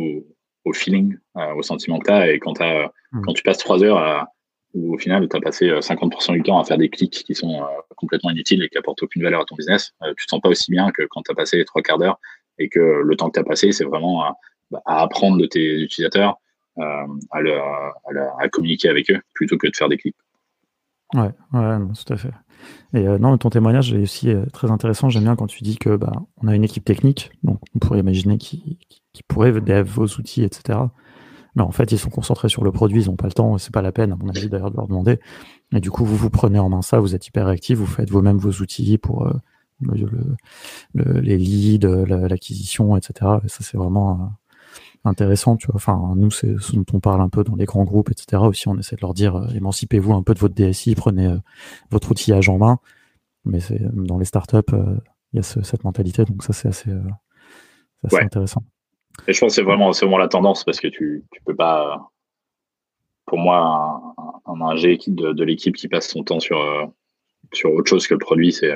au, 0.64 0.72
feeling, 0.72 1.16
euh, 1.36 1.54
au 1.54 1.62
sentiment 1.62 1.98
que 2.00 2.06
tu 2.06 2.12
as. 2.12 2.32
Et 2.32 2.40
quand, 2.40 2.60
as, 2.60 2.90
mmh. 3.12 3.22
quand 3.22 3.32
tu 3.32 3.44
passes 3.44 3.58
trois 3.58 3.82
heures 3.84 3.98
à, 3.98 4.28
où 4.74 4.94
au 4.94 4.98
final 4.98 5.28
tu 5.28 5.36
as 5.36 5.40
passé 5.40 5.70
50% 5.70 6.32
euh, 6.32 6.34
du 6.34 6.42
temps 6.42 6.58
à 6.58 6.64
faire 6.64 6.78
des 6.78 6.88
clics 6.88 7.22
qui 7.24 7.34
sont 7.36 7.62
complètement 7.96 8.30
inutiles 8.30 8.62
et 8.64 8.68
qui 8.68 8.78
apportent 8.78 9.02
aucune 9.04 9.22
valeur 9.22 9.40
à 9.40 9.44
ton 9.44 9.54
business, 9.54 9.92
tu 10.16 10.26
te 10.26 10.30
sens 10.30 10.40
pas 10.40 10.48
aussi 10.48 10.72
bien 10.72 10.90
que 10.90 11.02
quand 11.08 11.22
tu 11.22 11.30
as 11.30 11.34
passé 11.34 11.64
trois 11.64 11.82
quarts 11.82 11.98
d'heure 11.98 12.18
et 12.58 12.68
que 12.68 13.02
le 13.04 13.16
temps 13.16 13.28
que 13.28 13.34
tu 13.34 13.40
as 13.40 13.44
passé, 13.44 13.70
c'est 13.70 13.84
vraiment 13.84 14.24
à, 14.24 14.36
à 14.84 15.02
apprendre 15.02 15.38
de 15.38 15.46
tes 15.46 15.80
utilisateurs, 15.80 16.38
euh, 16.78 17.06
à, 17.30 18.48
communiquer 18.50 18.88
avec 18.88 19.10
eux 19.10 19.20
plutôt 19.34 19.56
que 19.56 19.66
de 19.66 19.76
faire 19.76 19.88
des 19.88 19.96
clics. 19.96 20.16
Ouais, 21.14 21.30
ouais, 21.52 21.78
tout 22.04 22.12
à 22.12 22.16
fait. 22.16 22.32
Et 22.92 23.06
euh, 23.06 23.18
non, 23.18 23.36
ton 23.38 23.48
témoignage 23.48 23.92
est 23.92 24.02
aussi 24.02 24.30
euh, 24.30 24.44
très 24.52 24.70
intéressant. 24.70 25.08
J'aime 25.08 25.24
bien 25.24 25.36
quand 25.36 25.46
tu 25.46 25.62
dis 25.62 25.78
que 25.78 25.96
bah, 25.96 26.12
on 26.42 26.48
a 26.48 26.54
une 26.54 26.64
équipe 26.64 26.84
technique, 26.84 27.30
donc 27.42 27.60
on 27.74 27.78
pourrait 27.78 28.00
imaginer 28.00 28.38
qui, 28.38 28.78
qui, 29.12 29.22
pourrait 29.22 29.52
dev 29.52 29.86
vos 29.86 30.06
outils, 30.06 30.42
etc. 30.42 30.78
Mais 31.54 31.62
en 31.62 31.70
fait, 31.70 31.92
ils 31.92 31.98
sont 31.98 32.10
concentrés 32.10 32.50
sur 32.50 32.64
le 32.64 32.72
produit, 32.72 33.04
ils 33.04 33.06
n'ont 33.06 33.16
pas 33.16 33.28
le 33.28 33.32
temps, 33.32 33.56
c'est 33.56 33.72
pas 33.72 33.82
la 33.82 33.92
peine, 33.92 34.12
à 34.12 34.16
mon 34.16 34.28
avis, 34.28 34.50
d'ailleurs, 34.50 34.70
de 34.70 34.76
leur 34.76 34.88
demander. 34.88 35.18
Et 35.72 35.80
du 35.80 35.90
coup, 35.90 36.04
vous 36.04 36.16
vous 36.16 36.30
prenez 36.30 36.58
en 36.58 36.68
main 36.68 36.82
ça, 36.82 37.00
vous 37.00 37.14
êtes 37.14 37.26
hyper 37.26 37.46
réactif, 37.46 37.78
vous 37.78 37.86
faites 37.86 38.10
vous-même 38.10 38.36
vos 38.36 38.52
outils 38.62 38.98
pour 38.98 39.30
les 40.94 41.38
leads, 41.38 41.86
l'acquisition, 42.06 42.96
etc. 42.96 43.38
Et 43.44 43.48
ça, 43.48 43.58
c'est 43.62 43.78
vraiment 43.78 44.32
intéressant, 45.06 45.56
tu 45.56 45.66
vois. 45.66 45.76
Enfin, 45.76 46.14
nous, 46.16 46.30
c'est 46.30 46.58
ce 46.60 46.72
dont 46.72 46.84
on 46.92 47.00
parle 47.00 47.20
un 47.20 47.28
peu 47.28 47.44
dans 47.44 47.56
les 47.56 47.64
grands 47.64 47.84
groupes, 47.84 48.10
etc. 48.10 48.42
Aussi, 48.42 48.68
on 48.68 48.78
essaie 48.78 48.96
de 48.96 49.00
leur 49.00 49.14
dire, 49.14 49.36
euh, 49.36 49.48
émancipez-vous 49.54 50.12
un 50.12 50.22
peu 50.22 50.34
de 50.34 50.38
votre 50.38 50.54
DSI, 50.54 50.94
prenez 50.94 51.26
euh, 51.26 51.38
votre 51.90 52.10
outillage 52.10 52.48
en 52.48 52.58
main. 52.58 52.78
Mais 53.44 53.60
c'est 53.60 53.80
dans 53.80 54.18
les 54.18 54.24
startups, 54.24 54.56
euh, 54.72 54.96
il 55.32 55.36
y 55.36 55.40
a 55.40 55.42
cette 55.42 55.84
mentalité, 55.84 56.24
donc 56.24 56.42
ça, 56.42 56.52
c'est 56.52 56.68
assez, 56.68 56.90
intéressant. 58.12 58.62
Et 59.26 59.32
je 59.32 59.40
pense 59.40 59.52
que 59.52 59.54
c'est 59.54 59.62
vraiment, 59.62 59.90
vraiment 59.90 60.18
la 60.18 60.28
tendance 60.28 60.64
parce 60.64 60.80
que 60.80 60.88
tu, 60.88 61.24
tu 61.32 61.40
peux 61.44 61.54
pas. 61.54 62.10
Pour 63.24 63.38
moi, 63.38 64.14
un, 64.46 64.52
un 64.52 64.60
ingé 64.60 64.98
de, 65.06 65.32
de 65.32 65.44
l'équipe 65.44 65.74
qui 65.74 65.88
passe 65.88 66.08
son 66.08 66.22
temps 66.22 66.38
sur, 66.38 66.58
sur 67.52 67.72
autre 67.72 67.88
chose 67.88 68.06
que 68.06 68.14
le 68.14 68.18
produit, 68.18 68.52
c'est 68.52 68.72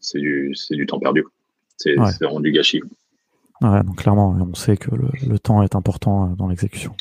c'est 0.00 0.18
du, 0.18 0.54
du 0.70 0.86
temps 0.86 0.98
perdu. 0.98 1.24
C'est 1.76 1.94
vraiment 1.94 2.40
du 2.40 2.52
gâchis. 2.52 2.82
Ouais, 3.62 3.82
donc 3.82 3.96
clairement, 3.96 4.30
on 4.30 4.54
sait 4.54 4.76
que 4.76 4.90
le, 4.94 5.38
temps 5.38 5.62
est 5.62 5.74
important 5.74 6.30
euh, 6.30 6.34
dans 6.34 6.48
l'exécution. 6.48 6.94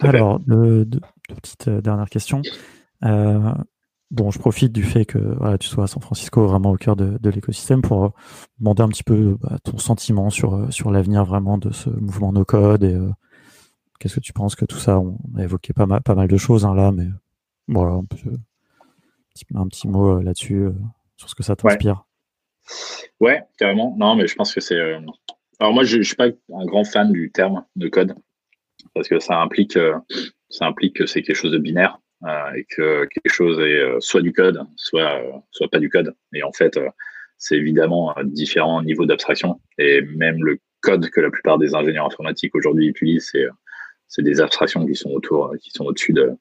Alors, 0.00 0.40
deux, 0.40 0.88
petites 1.28 1.68
euh, 1.68 1.80
dernières 1.80 2.08
questions. 2.08 2.42
Euh, 3.04 3.52
bon, 4.10 4.30
je 4.32 4.38
profite 4.38 4.72
du 4.72 4.82
fait 4.82 5.04
que 5.04 5.18
voilà, 5.18 5.56
tu 5.56 5.68
sois 5.68 5.84
à 5.84 5.86
San 5.86 6.02
Francisco, 6.02 6.46
vraiment 6.46 6.72
au 6.72 6.76
cœur 6.76 6.96
de, 6.96 7.30
l'écosystème, 7.30 7.80
pour 7.80 8.12
demander 8.58 8.82
un 8.82 8.88
petit 8.88 9.04
peu 9.04 9.36
bah, 9.40 9.58
ton 9.62 9.78
sentiment 9.78 10.30
sur, 10.30 10.72
sur 10.72 10.90
l'avenir 10.90 11.24
vraiment 11.24 11.58
de 11.58 11.72
ce 11.72 11.90
mouvement 11.90 12.32
no-code 12.32 12.82
et 12.82 12.98
qu'est-ce 14.00 14.16
que 14.16 14.20
tu 14.20 14.32
penses 14.32 14.56
que 14.56 14.64
tout 14.64 14.78
ça, 14.78 14.98
on 14.98 15.18
a 15.36 15.44
évoqué 15.44 15.72
pas 15.72 15.86
mal, 15.86 16.02
pas 16.02 16.14
mal 16.14 16.28
de 16.28 16.36
choses 16.36 16.64
hein, 16.64 16.74
là, 16.74 16.90
mais 16.90 17.06
voilà, 17.68 18.00
un 19.54 19.68
petit 19.68 19.88
mot 19.88 20.20
là-dessus, 20.20 20.68
sur 21.16 21.28
ce 21.28 21.34
que 21.36 21.44
ça 21.44 21.54
t'inspire. 21.54 21.94
Ouais. 21.94 22.13
Carrément. 23.58 23.94
Non, 23.98 24.14
mais 24.16 24.26
je 24.26 24.34
pense 24.34 24.54
que 24.54 24.60
c'est. 24.60 24.80
Alors 25.60 25.72
moi, 25.72 25.84
je, 25.84 25.98
ne 25.98 26.02
suis 26.02 26.16
pas 26.16 26.26
un 26.26 26.64
grand 26.64 26.84
fan 26.84 27.12
du 27.12 27.30
terme 27.30 27.64
de 27.76 27.88
code 27.88 28.14
parce 28.94 29.08
que 29.08 29.18
ça 29.18 29.40
implique, 29.40 29.78
ça 30.50 30.66
implique 30.66 30.96
que 30.96 31.06
c'est 31.06 31.22
quelque 31.22 31.36
chose 31.36 31.52
de 31.52 31.58
binaire 31.58 31.98
et 32.56 32.64
que 32.64 33.06
quelque 33.06 33.32
chose 33.32 33.58
est 33.60 34.00
soit 34.00 34.22
du 34.22 34.32
code, 34.32 34.60
soit 34.76 35.22
soit 35.50 35.68
pas 35.70 35.78
du 35.78 35.90
code. 35.90 36.14
Et 36.32 36.42
en 36.42 36.52
fait, 36.52 36.78
c'est 37.38 37.56
évidemment 37.56 38.14
différents 38.24 38.82
niveaux 38.82 39.06
d'abstraction 39.06 39.60
et 39.78 40.00
même 40.02 40.42
le 40.44 40.58
code 40.80 41.08
que 41.10 41.20
la 41.20 41.30
plupart 41.30 41.58
des 41.58 41.74
ingénieurs 41.74 42.06
informatiques 42.06 42.54
aujourd'hui 42.54 42.88
utilisent, 42.88 43.28
c'est 43.32 43.46
c'est 44.08 44.22
des 44.22 44.40
abstractions 44.40 44.86
qui 44.86 44.94
sont 44.94 45.10
autour, 45.10 45.52
qui 45.60 45.70
sont 45.70 45.84
au-dessus 45.84 46.12
de, 46.12 46.32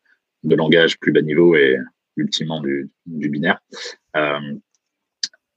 de 0.43 0.55
langages 0.55 0.99
plus 0.99 1.11
bas 1.11 1.21
niveau 1.21 1.55
et 1.55 1.77
ultimement 2.17 2.61
du, 2.61 2.91
du 3.05 3.29
binaire. 3.29 3.59
Euh, 4.15 4.39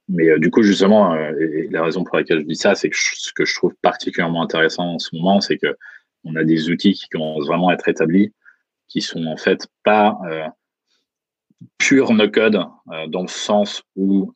mais 0.09 0.29
euh, 0.29 0.39
du 0.39 0.49
coup, 0.51 0.63
justement, 0.63 1.13
euh, 1.13 1.33
et 1.39 1.67
la 1.69 1.83
raison 1.83 2.03
pour 2.03 2.17
laquelle 2.17 2.41
je 2.41 2.45
dis 2.45 2.55
ça, 2.55 2.75
c'est 2.75 2.89
que 2.89 2.97
ce 2.97 3.31
que 3.33 3.45
je 3.45 3.55
trouve 3.55 3.73
particulièrement 3.81 4.41
intéressant 4.41 4.93
en 4.93 4.99
ce 4.99 5.15
moment, 5.15 5.41
c'est 5.41 5.57
que 5.57 5.75
on 6.23 6.35
a 6.35 6.43
des 6.43 6.69
outils 6.69 6.93
qui 6.93 7.07
commencent 7.09 7.47
vraiment 7.47 7.69
à 7.69 7.73
être 7.73 7.87
établis, 7.87 8.33
qui 8.87 9.01
sont 9.01 9.25
en 9.25 9.37
fait 9.37 9.67
pas 9.83 10.17
euh, 10.29 10.47
pur 11.77 12.13
no 12.13 12.29
code 12.29 12.59
dans 13.07 13.21
le 13.21 13.27
sens 13.27 13.83
où 13.95 14.33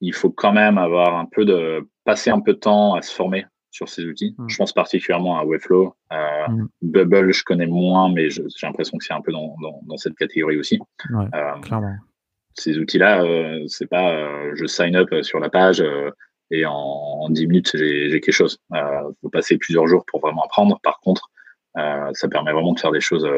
il 0.00 0.12
faut 0.12 0.30
quand 0.30 0.52
même 0.52 0.78
avoir 0.78 1.16
un 1.16 1.26
peu 1.26 1.44
de 1.44 1.88
passer 2.04 2.30
un 2.30 2.40
peu 2.40 2.52
de 2.52 2.58
temps 2.58 2.94
à 2.94 3.02
se 3.02 3.12
former 3.12 3.46
sur 3.76 3.88
ces 3.88 4.06
outils. 4.06 4.34
Mm. 4.38 4.48
Je 4.48 4.56
pense 4.56 4.72
particulièrement 4.72 5.38
à 5.38 5.44
Webflow. 5.44 5.94
Euh, 6.12 6.48
mm. 6.48 6.68
Bubble, 6.82 7.32
je 7.32 7.44
connais 7.44 7.66
moins, 7.66 8.10
mais 8.10 8.30
j'ai 8.30 8.42
l'impression 8.62 8.96
que 8.96 9.04
c'est 9.04 9.12
un 9.12 9.20
peu 9.20 9.32
dans, 9.32 9.54
dans, 9.82 9.96
cette 9.96 10.16
catégorie 10.16 10.58
aussi. 10.58 10.80
Euh, 11.10 11.60
clairement. 11.62 11.94
Ces 12.58 12.78
outils-là, 12.78 13.22
euh, 13.22 13.64
c'est 13.68 13.86
pas 13.86 14.14
euh, 14.14 14.52
je 14.54 14.66
sign 14.66 14.96
up 14.96 15.08
sur 15.22 15.40
la 15.40 15.50
page 15.50 15.84
et 16.50 16.64
en, 16.64 16.72
en, 16.72 17.30
10 17.30 17.46
minutes, 17.46 17.70
j'ai 17.74 18.20
quelque 18.20 18.32
chose. 18.32 18.58
Il 18.72 19.12
faut 19.20 19.30
passer 19.30 19.58
plusieurs 19.58 19.86
jours 19.86 20.04
pour 20.06 20.20
vraiment 20.20 20.44
apprendre. 20.44 20.78
Par 20.82 21.00
contre, 21.00 21.30
ça 21.74 22.28
permet 22.30 22.52
vraiment 22.52 22.72
de 22.72 22.80
faire 22.80 22.92
des 22.92 23.00
choses, 23.00 23.28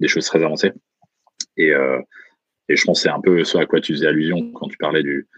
des 0.00 0.08
choses 0.08 0.26
très 0.26 0.42
avancées. 0.42 0.72
Et, 1.56 1.72
je 2.68 2.84
pense 2.84 3.00
que 3.00 3.02
c'est 3.02 3.14
un 3.14 3.20
peu 3.20 3.44
ce 3.44 3.58
à 3.58 3.66
quoi 3.66 3.80
tu 3.80 3.92
faisais 3.92 4.06
allusion 4.06 4.50
quand 4.52 4.68
tu 4.68 4.78
parlais 4.78 5.02
du, 5.02 5.28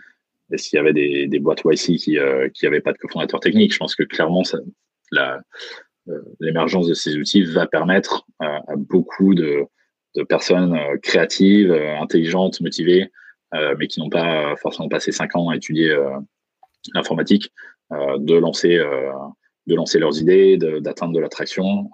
s'il 0.56 0.76
y 0.76 0.80
avait 0.80 0.92
des, 0.92 1.38
boîtes 1.38 1.62
YC 1.64 1.96
qui 1.96 2.18
euh, 2.18 2.48
n'avaient 2.62 2.80
pas 2.80 2.92
de 2.92 2.98
cofondateur 2.98 3.40
technique, 3.40 3.72
je 3.72 3.78
pense 3.78 3.94
que 3.94 4.02
clairement, 4.02 4.42
euh, 5.14 5.38
l'émergence 6.40 6.86
de 6.86 6.94
ces 6.94 7.16
outils 7.16 7.44
va 7.44 7.66
permettre 7.66 8.26
à 8.40 8.76
beaucoup 8.76 9.34
de, 9.34 9.64
de 10.14 10.22
personnes 10.22 10.74
euh, 10.74 10.96
créatives, 11.02 11.72
intelligentes, 11.72 12.60
motivées, 12.60 13.10
mais 13.78 13.86
qui 13.86 14.00
n'ont 14.00 14.10
pas 14.10 14.56
forcément 14.56 14.88
passé 14.88 15.12
cinq 15.12 15.36
ans 15.36 15.48
à 15.48 15.54
étudier 15.54 15.96
l'informatique, 16.92 17.52
de 17.92 18.34
lancer 18.34 18.80
de 19.68 19.74
lancer 19.76 20.00
leurs 20.00 20.20
idées, 20.20 20.56
d'atteindre 20.56 21.12
de, 21.12 21.20
l'attraction. 21.20 21.88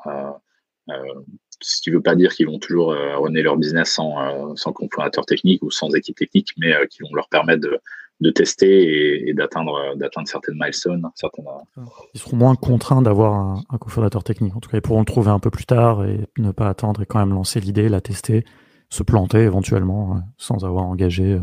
Ce 1.60 1.80
qui 1.82 1.90
ne 1.90 1.96
veut 1.96 2.02
pas 2.02 2.14
dire 2.14 2.32
qu'ils 2.34 2.46
vont 2.46 2.58
toujours 2.58 2.92
euh, 2.92 3.16
runner 3.16 3.42
leur 3.42 3.56
business 3.56 3.90
sans, 3.90 4.56
sans 4.56 4.72
cofondateur 4.72 5.26
technique 5.26 5.62
ou 5.62 5.70
sans 5.70 5.94
équipe 5.94 6.16
technique, 6.16 6.50
mais 6.58 6.72
qui 6.88 7.02
vont 7.02 7.14
leur 7.14 7.28
permettre 7.28 7.62
de, 7.62 7.78
de 8.20 8.30
tester 8.30 9.28
et, 9.28 9.34
d'atteindre 9.34 9.96
d'atteindre 9.96 10.28
certaines 10.28 10.56
milestones. 10.58 11.08
Certaines... 11.14 11.46
Euh, 11.46 11.82
ils 12.14 12.20
seront 12.20 12.36
moins 12.36 12.54
contraints 12.54 13.02
d'avoir 13.02 13.34
un, 13.34 13.62
un 13.70 13.78
cofondateur 13.78 14.22
technique. 14.22 14.54
En 14.54 14.60
tout 14.60 14.68
cas, 14.68 14.76
ils 14.76 14.82
pourront 14.82 15.00
le 15.00 15.06
trouver 15.06 15.30
un 15.30 15.38
peu 15.38 15.50
plus 15.50 15.64
tard 15.64 16.04
et 16.04 16.20
ne 16.38 16.52
pas 16.52 16.68
attendre 16.68 17.02
et 17.02 17.06
quand 17.06 17.18
même 17.18 17.34
lancer 17.34 17.60
l'idée, 17.60 17.88
la 17.88 18.00
tester, 18.00 18.44
se 18.90 19.02
planter 19.02 19.38
éventuellement 19.38 20.16
euh, 20.16 20.20
sans 20.36 20.64
avoir 20.64 20.84
engagé 20.84 21.34
euh, 21.34 21.40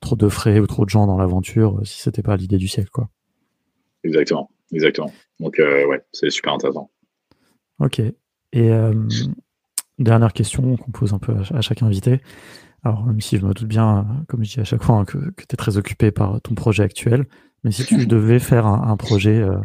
trop 0.00 0.16
de 0.16 0.28
frais 0.28 0.60
ou 0.60 0.66
trop 0.66 0.84
de 0.84 0.90
gens 0.90 1.06
dans 1.06 1.16
l'aventure 1.16 1.80
si 1.84 2.00
c'était 2.00 2.22
pas 2.22 2.36
l'idée 2.36 2.58
du 2.58 2.68
siècle. 2.68 2.90
Quoi. 2.90 3.08
Exactement, 4.04 4.50
exactement. 4.72 5.12
Donc 5.40 5.56
ouais, 5.58 6.04
c'est 6.12 6.30
super 6.30 6.52
intéressant. 6.52 6.90
Ok. 7.78 8.00
Et 8.52 8.70
dernière 10.04 10.32
question 10.32 10.76
qu'on 10.76 10.90
pose 10.90 11.12
un 11.12 11.18
peu 11.18 11.34
à 11.52 11.60
chaque 11.60 11.82
invité. 11.82 12.20
Alors, 12.82 13.04
même 13.04 13.20
si 13.20 13.36
je 13.36 13.44
me 13.44 13.52
doute 13.52 13.68
bien, 13.68 14.06
comme 14.28 14.42
je 14.44 14.54
dis 14.54 14.60
à 14.60 14.64
chaque 14.64 14.82
fois, 14.82 14.96
hein, 14.96 15.04
que, 15.04 15.18
que 15.18 15.44
tu 15.46 15.52
es 15.52 15.56
très 15.56 15.76
occupé 15.76 16.10
par 16.10 16.40
ton 16.40 16.54
projet 16.54 16.82
actuel, 16.82 17.26
mais 17.64 17.72
si 17.72 17.84
tu 17.84 17.94
devais 18.06 18.38
faire 18.38 18.66
un, 18.66 18.96
projet, 18.96 19.38
euh, 19.40 19.56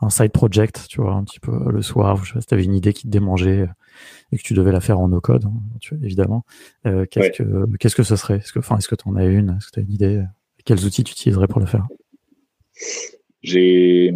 un 0.00 0.10
side 0.10 0.32
project, 0.32 0.86
tu 0.88 1.00
vois, 1.00 1.12
un 1.12 1.24
petit 1.24 1.40
peu 1.40 1.70
le 1.70 1.82
soir, 1.82 2.24
je 2.24 2.30
sais 2.30 2.34
pas 2.34 2.40
si 2.40 2.46
tu 2.48 2.54
avais 2.54 2.64
une 2.64 2.74
idée 2.74 2.92
qui 2.92 3.04
te 3.04 3.08
démangeait 3.08 3.62
euh, 3.62 3.68
et 4.32 4.38
que 4.38 4.42
tu 4.42 4.54
devais 4.54 4.72
la 4.72 4.80
faire 4.80 4.98
en 4.98 5.08
no-code, 5.08 5.44
hein, 5.44 5.52
évidemment, 6.02 6.44
euh, 6.86 7.06
qu'est-ce, 7.08 7.42
que, 7.42 7.76
qu'est-ce 7.76 7.96
que 7.96 8.02
ce 8.02 8.16
serait? 8.16 8.38
Est-ce 8.38 8.52
que 8.52 8.58
enfin, 8.58 8.78
est-ce 8.78 8.88
que 8.88 8.96
tu 8.96 9.08
en 9.08 9.16
as 9.16 9.26
une? 9.26 9.50
Est-ce 9.50 9.66
que 9.68 9.72
tu 9.74 9.80
as 9.80 9.82
une 9.82 9.92
idée? 9.92 10.24
Quels 10.64 10.84
outils 10.84 11.04
tu 11.04 11.12
utiliserais 11.12 11.46
pour 11.46 11.60
le 11.60 11.66
faire? 11.66 11.86
J'ai, 13.42 14.12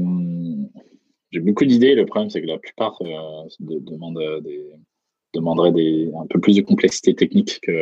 j'ai 1.31 1.41
beaucoup 1.41 1.65
d'idées. 1.67 1.95
Le 1.95 2.07
problème, 2.07 2.31
c'est 2.31 2.41
que 2.41 2.47
la 2.47 2.59
plupart 2.59 2.99
de, 3.01 3.79
demandent 3.79 4.43
des, 4.43 4.73
demanderaient 5.35 5.73
des, 5.73 6.11
un 6.21 6.27
peu 6.27 6.41
plus 6.41 6.57
de 6.57 6.63
complexité 6.63 7.15
technique 7.15 7.61
que 7.63 7.73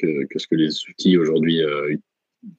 que, 0.00 0.38
ce 0.38 0.46
que 0.46 0.54
les 0.54 0.70
outils 0.88 1.16
aujourd'hui 1.16 1.62
euh, 1.62 1.96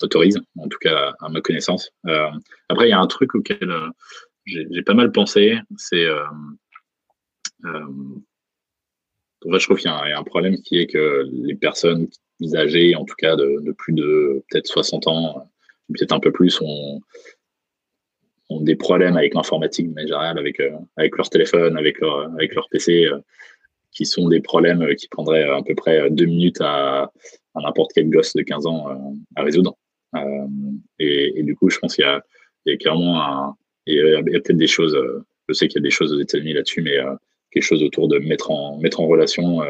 autorisent, 0.02 0.42
en 0.58 0.68
tout 0.68 0.78
cas 0.80 1.14
à, 1.20 1.30
ma 1.30 1.42
connaissance. 1.42 1.92
Euh, 2.08 2.30
après, 2.70 2.88
il 2.88 2.92
y 2.92 2.94
a 2.94 3.00
un 3.00 3.08
truc 3.08 3.36
auquel 3.36 3.70
euh, 3.70 3.90
j'ai 4.46 4.84
pas 4.84 4.94
mal 4.94 5.12
pensé, 5.12 5.58
c'est 5.78 6.08
je 9.44 9.66
trouve 9.66 9.78
qu'il 9.78 9.90
y, 9.90 9.94
a 9.94 10.18
un 10.18 10.24
problème 10.24 10.62
qui 10.62 10.80
est 10.80 10.88
que 10.88 11.28
les 11.32 11.56
personnes 11.56 12.08
âgées, 12.56 12.96
en 12.96 13.06
tout 13.06 13.16
cas 13.18 13.36
de, 13.36 13.72
plus 13.78 13.94
de 13.94 14.44
peut-être 14.50 14.68
60 14.68 15.08
ans, 15.08 15.52
peut-être 15.94 16.12
un 16.12 16.20
peu 16.20 16.32
plus, 16.32 16.60
ont, 16.62 17.02
ont 18.50 18.62
des 18.62 18.76
problèmes 18.76 19.16
avec 19.16 19.36
l'informatique 19.36 19.90
mais 19.96 20.04
général, 20.04 20.40
avec, 20.40 20.62
avec 20.98 21.18
leur 21.18 21.30
téléphone, 21.30 21.78
avec 21.78 22.00
leur, 22.00 22.32
avec 22.34 22.56
leur 22.56 22.68
PC 22.70 23.08
qui 23.92 24.06
sont 24.06 24.30
des 24.30 24.42
problèmes 24.42 24.82
euh, 24.82 24.96
qui 24.96 25.08
prendraient 25.08 25.44
à 25.44 25.62
peu 25.62 25.76
près 25.76 26.10
deux 26.10 26.26
minutes 26.26 26.62
à, 26.62 27.12
n'importe 27.56 27.92
quel 27.94 28.10
gosse 28.10 28.34
de 28.34 28.42
15 28.42 28.66
ans 28.66 28.90
euh, 28.90 28.96
à 29.36 29.44
résoudre. 29.44 29.76
Euh, 30.16 30.48
et, 31.00 31.44
du 31.44 31.56
coup, 31.56 31.70
je 31.70 31.78
pense 31.80 31.96
qu'il 31.96 32.06
y 32.06 32.72
a, 32.72 32.78
clairement 32.78 33.22
un, 33.22 33.56
il 33.86 33.96
y 33.96 34.16
a, 34.16 34.24
peut-être 34.24 34.58
des 34.58 34.68
choses, 34.68 34.98
je 35.48 35.54
sais 35.54 35.68
qu'il 35.68 35.82
y 35.82 35.84
a 35.84 35.88
des 35.88 35.92
choses 35.92 36.14
aux 36.14 36.20
États-Unis 36.20 36.54
là-dessus, 36.54 36.82
mais 36.82 36.98
quelque 37.52 37.64
chose 37.64 37.82
autour 37.82 38.08
de 38.08 38.20
mettre 38.20 38.52
en, 38.52 38.78
mettre 38.78 39.00
en 39.00 39.08
relation 39.08 39.62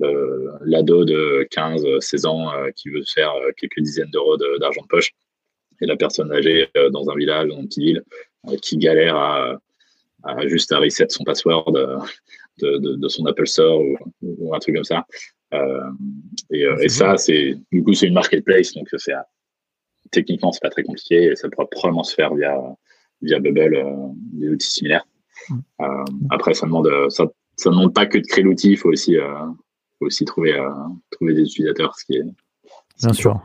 l'ado 0.00 1.04
de 1.04 1.46
15, 1.50 2.00
16 2.00 2.26
ans 2.26 2.50
qui 2.76 2.88
veut 2.88 3.02
faire 3.14 3.32
quelques 3.56 3.80
dizaines 3.80 4.10
d'euros 4.10 4.36
d'argent 4.58 4.82
de, 4.82 4.88
poche 4.88 5.12
et 5.80 5.86
la 5.86 5.96
personne 5.96 6.32
âgée 6.32 6.68
dans 6.90 7.08
un 7.10 7.14
village, 7.14 7.48
dans 7.48 7.58
une 7.58 7.68
petite 7.68 7.84
ville, 7.84 8.02
qui 8.62 8.78
galère 8.78 9.16
à, 9.16 9.60
juste 10.46 10.72
à 10.72 10.78
reset 10.78 11.06
son 11.10 11.24
password 11.24 11.72
de, 12.58 13.08
son 13.08 13.26
Apple 13.26 13.46
Store 13.46 13.80
ou, 14.22 14.54
un 14.54 14.58
truc 14.58 14.74
comme 14.74 14.84
ça. 14.84 15.06
Euh, 15.52 15.90
et, 16.50 16.64
euh, 16.64 16.88
ça, 16.88 17.16
c'est 17.16 17.56
du 17.72 17.82
coup, 17.82 17.92
c'est 17.94 18.06
une 18.06 18.14
marketplace, 18.14 18.72
donc 18.74 18.88
c'est 18.96 19.12
techniquement, 20.10 20.52
c'est 20.52 20.62
pas 20.62 20.70
très 20.70 20.82
compliqué 20.82 21.24
et 21.24 21.36
ça 21.36 21.48
pourra 21.48 21.68
probablement 21.68 22.04
se 22.04 22.14
faire 22.14 22.34
via, 22.34 22.56
via 23.22 23.38
Bubble, 23.38 23.76
euh, 23.76 23.92
des 24.32 24.48
outils 24.50 24.70
similaires. 24.70 25.06
après, 26.30 26.54
ça 26.54 26.66
demande, 26.66 26.88
ça, 27.10 27.26
ça 27.56 27.70
demande 27.70 27.94
pas 27.94 28.06
que 28.06 28.18
de 28.18 28.26
créer 28.26 28.44
l'outil, 28.44 28.72
il 28.72 28.76
faut 28.76 28.90
aussi, 28.90 29.16
faut 29.98 30.06
aussi 30.06 30.24
trouver, 30.24 30.56
trouver 31.10 31.34
des 31.34 31.42
utilisateurs, 31.42 31.94
ce 31.96 32.04
qui 32.04 32.16
est. 32.18 32.24
Bien 33.00 33.12
sûr. 33.12 33.40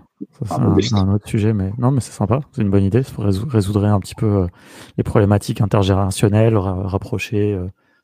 c'est 0.46 0.94
un, 0.94 1.14
autre 1.14 1.28
sujet, 1.28 1.54
mais 1.54 1.72
non, 1.80 1.90
mais 1.90 2.02
c'est 2.02 2.12
sympa, 2.12 2.42
c'est 2.52 2.62
une 2.62 2.70
bonne 2.70 2.84
idée. 2.84 3.02
Ça 3.02 3.14
résoudrait 3.18 3.88
un 3.88 4.00
petit 4.00 4.14
peu 4.14 4.48
les 4.98 5.04
problématiques 5.04 5.62
intergénérationnelles, 5.62 6.56
rapprocher 6.56 7.58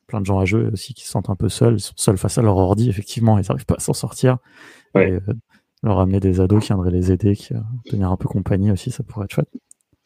plein 0.06 0.20
de 0.20 0.26
gens 0.26 0.38
à 0.38 0.44
jouer 0.44 0.66
aussi 0.72 0.94
qui 0.94 1.04
se 1.04 1.10
sentent 1.10 1.30
un 1.30 1.36
peu 1.36 1.48
seuls, 1.48 1.74
ils 1.74 1.80
sont 1.80 1.94
seuls 1.96 2.18
face 2.18 2.38
à 2.38 2.42
leur 2.42 2.56
ordi, 2.56 2.88
effectivement, 2.88 3.38
ils 3.38 3.44
n'arrivent 3.48 3.66
pas 3.66 3.76
à 3.76 3.80
s'en 3.80 3.92
sortir. 3.92 4.38
Et, 4.94 4.98
euh, 4.98 5.20
leur 5.82 6.00
amener 6.00 6.20
des 6.20 6.40
ados 6.40 6.62
qui 6.62 6.68
viendraient 6.68 6.90
les 6.90 7.12
aider, 7.12 7.36
qui 7.36 7.54
euh, 7.54 7.60
tenir 7.84 8.10
un 8.10 8.16
peu 8.16 8.28
compagnie 8.28 8.70
aussi, 8.70 8.90
ça 8.90 9.02
pourrait 9.02 9.24
être 9.24 9.32
chouette. 9.32 9.50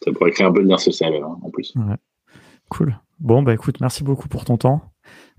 Ça 0.05 0.13
pourrait 0.13 0.31
créer 0.31 0.47
un 0.47 0.53
peu 0.53 0.63
de 0.63 0.69
lien 0.69 0.79
social 0.79 1.15
hein, 1.15 1.39
en 1.43 1.51
plus. 1.51 1.75
Cool. 2.69 2.99
Bon, 3.19 3.43
bah 3.43 3.55
écoute, 3.55 3.81
merci 3.81 4.03
beaucoup 4.03 4.29
pour 4.29 4.45
ton 4.45 4.57
temps. 4.57 4.83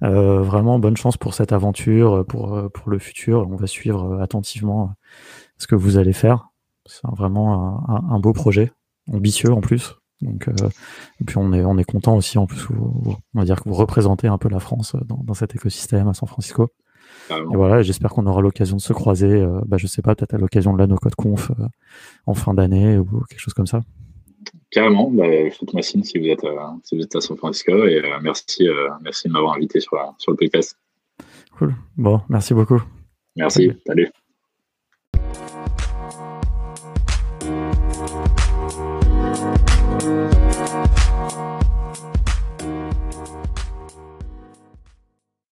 Euh, 0.04 0.42
vraiment, 0.42 0.80
bonne 0.80 0.98
chance 0.98 1.18
pour 1.18 1.34
cette 1.34 1.52
aventure, 1.52 2.26
pour, 2.28 2.72
pour 2.72 2.90
le 2.90 3.00
futur. 3.00 3.48
On 3.50 3.56
va 3.56 3.68
suivre 3.68 4.22
attentivement 4.22 4.94
ce 5.58 5.68
que 5.68 5.76
vous 5.76 5.98
allez 5.98 6.14
faire. 6.14 6.50
C'est 6.86 7.08
vraiment 7.08 7.90
un, 7.90 8.16
un 8.16 8.20
beau 8.20 8.34
projet, 8.34 8.72
ambitieux 9.12 9.52
en 9.52 9.62
plus. 9.62 10.01
Donc, 10.22 10.48
euh, 10.48 10.70
et 11.20 11.24
puis 11.24 11.38
on 11.38 11.52
est 11.54 11.64
on 11.64 11.78
est 11.78 11.84
content 11.84 12.16
aussi 12.16 12.38
en 12.38 12.46
plus. 12.46 12.68
on 12.70 13.40
va 13.40 13.46
dire 13.46 13.62
que 13.62 13.70
vous 13.70 13.76
représentez 13.76 14.28
un 14.28 14.38
peu 14.38 14.50
la 14.50 14.60
France 14.60 14.96
dans, 15.06 15.20
dans 15.24 15.34
cet 15.34 15.56
écosystème 15.56 16.08
à 16.08 16.14
San 16.14 16.28
Francisco. 16.28 16.70
Et 17.30 17.56
voilà, 17.56 17.82
j'espère 17.82 18.10
qu'on 18.10 18.26
aura 18.26 18.42
l'occasion 18.42 18.76
de 18.76 18.82
se 18.82 18.94
croiser. 18.94 19.28
Euh, 19.28 19.62
bah, 19.66 19.78
je 19.78 19.88
sais 19.88 20.02
pas, 20.02 20.16
peut-être 20.16 20.34
à 20.34 20.38
l'occasion 20.38 20.74
de 20.74 20.80
la 20.80 20.88
NoCode 20.88 21.16
Conf 21.16 21.52
euh, 21.52 21.66
en 22.26 22.34
fin 22.34 22.54
d'année 22.54 22.98
ou 22.98 23.06
quelque 23.30 23.40
chose 23.40 23.54
comme 23.54 23.68
ça. 23.68 23.82
Carrément, 24.70 25.10
bah, 25.12 25.26
faites-moi 25.52 25.82
signe 25.82 26.04
si 26.04 26.18
vous 26.18 26.26
êtes 26.26 26.44
à, 26.44 26.76
si 26.84 26.98
vous 26.98 27.04
êtes 27.04 27.16
à 27.16 27.22
San 27.22 27.38
Francisco 27.38 27.86
et 27.86 28.02
merci 28.22 28.68
merci 29.04 29.28
de 29.28 29.34
m'avoir 29.34 29.56
invité 29.56 29.80
sur 29.80 29.98
sur 30.18 30.32
le 30.32 30.38
podcast. 30.38 30.78
Cool. 31.58 31.76
Bon, 31.98 32.22
merci 32.30 32.54
beaucoup. 32.54 32.82
Merci. 33.36 33.72
Salut. 33.86 34.12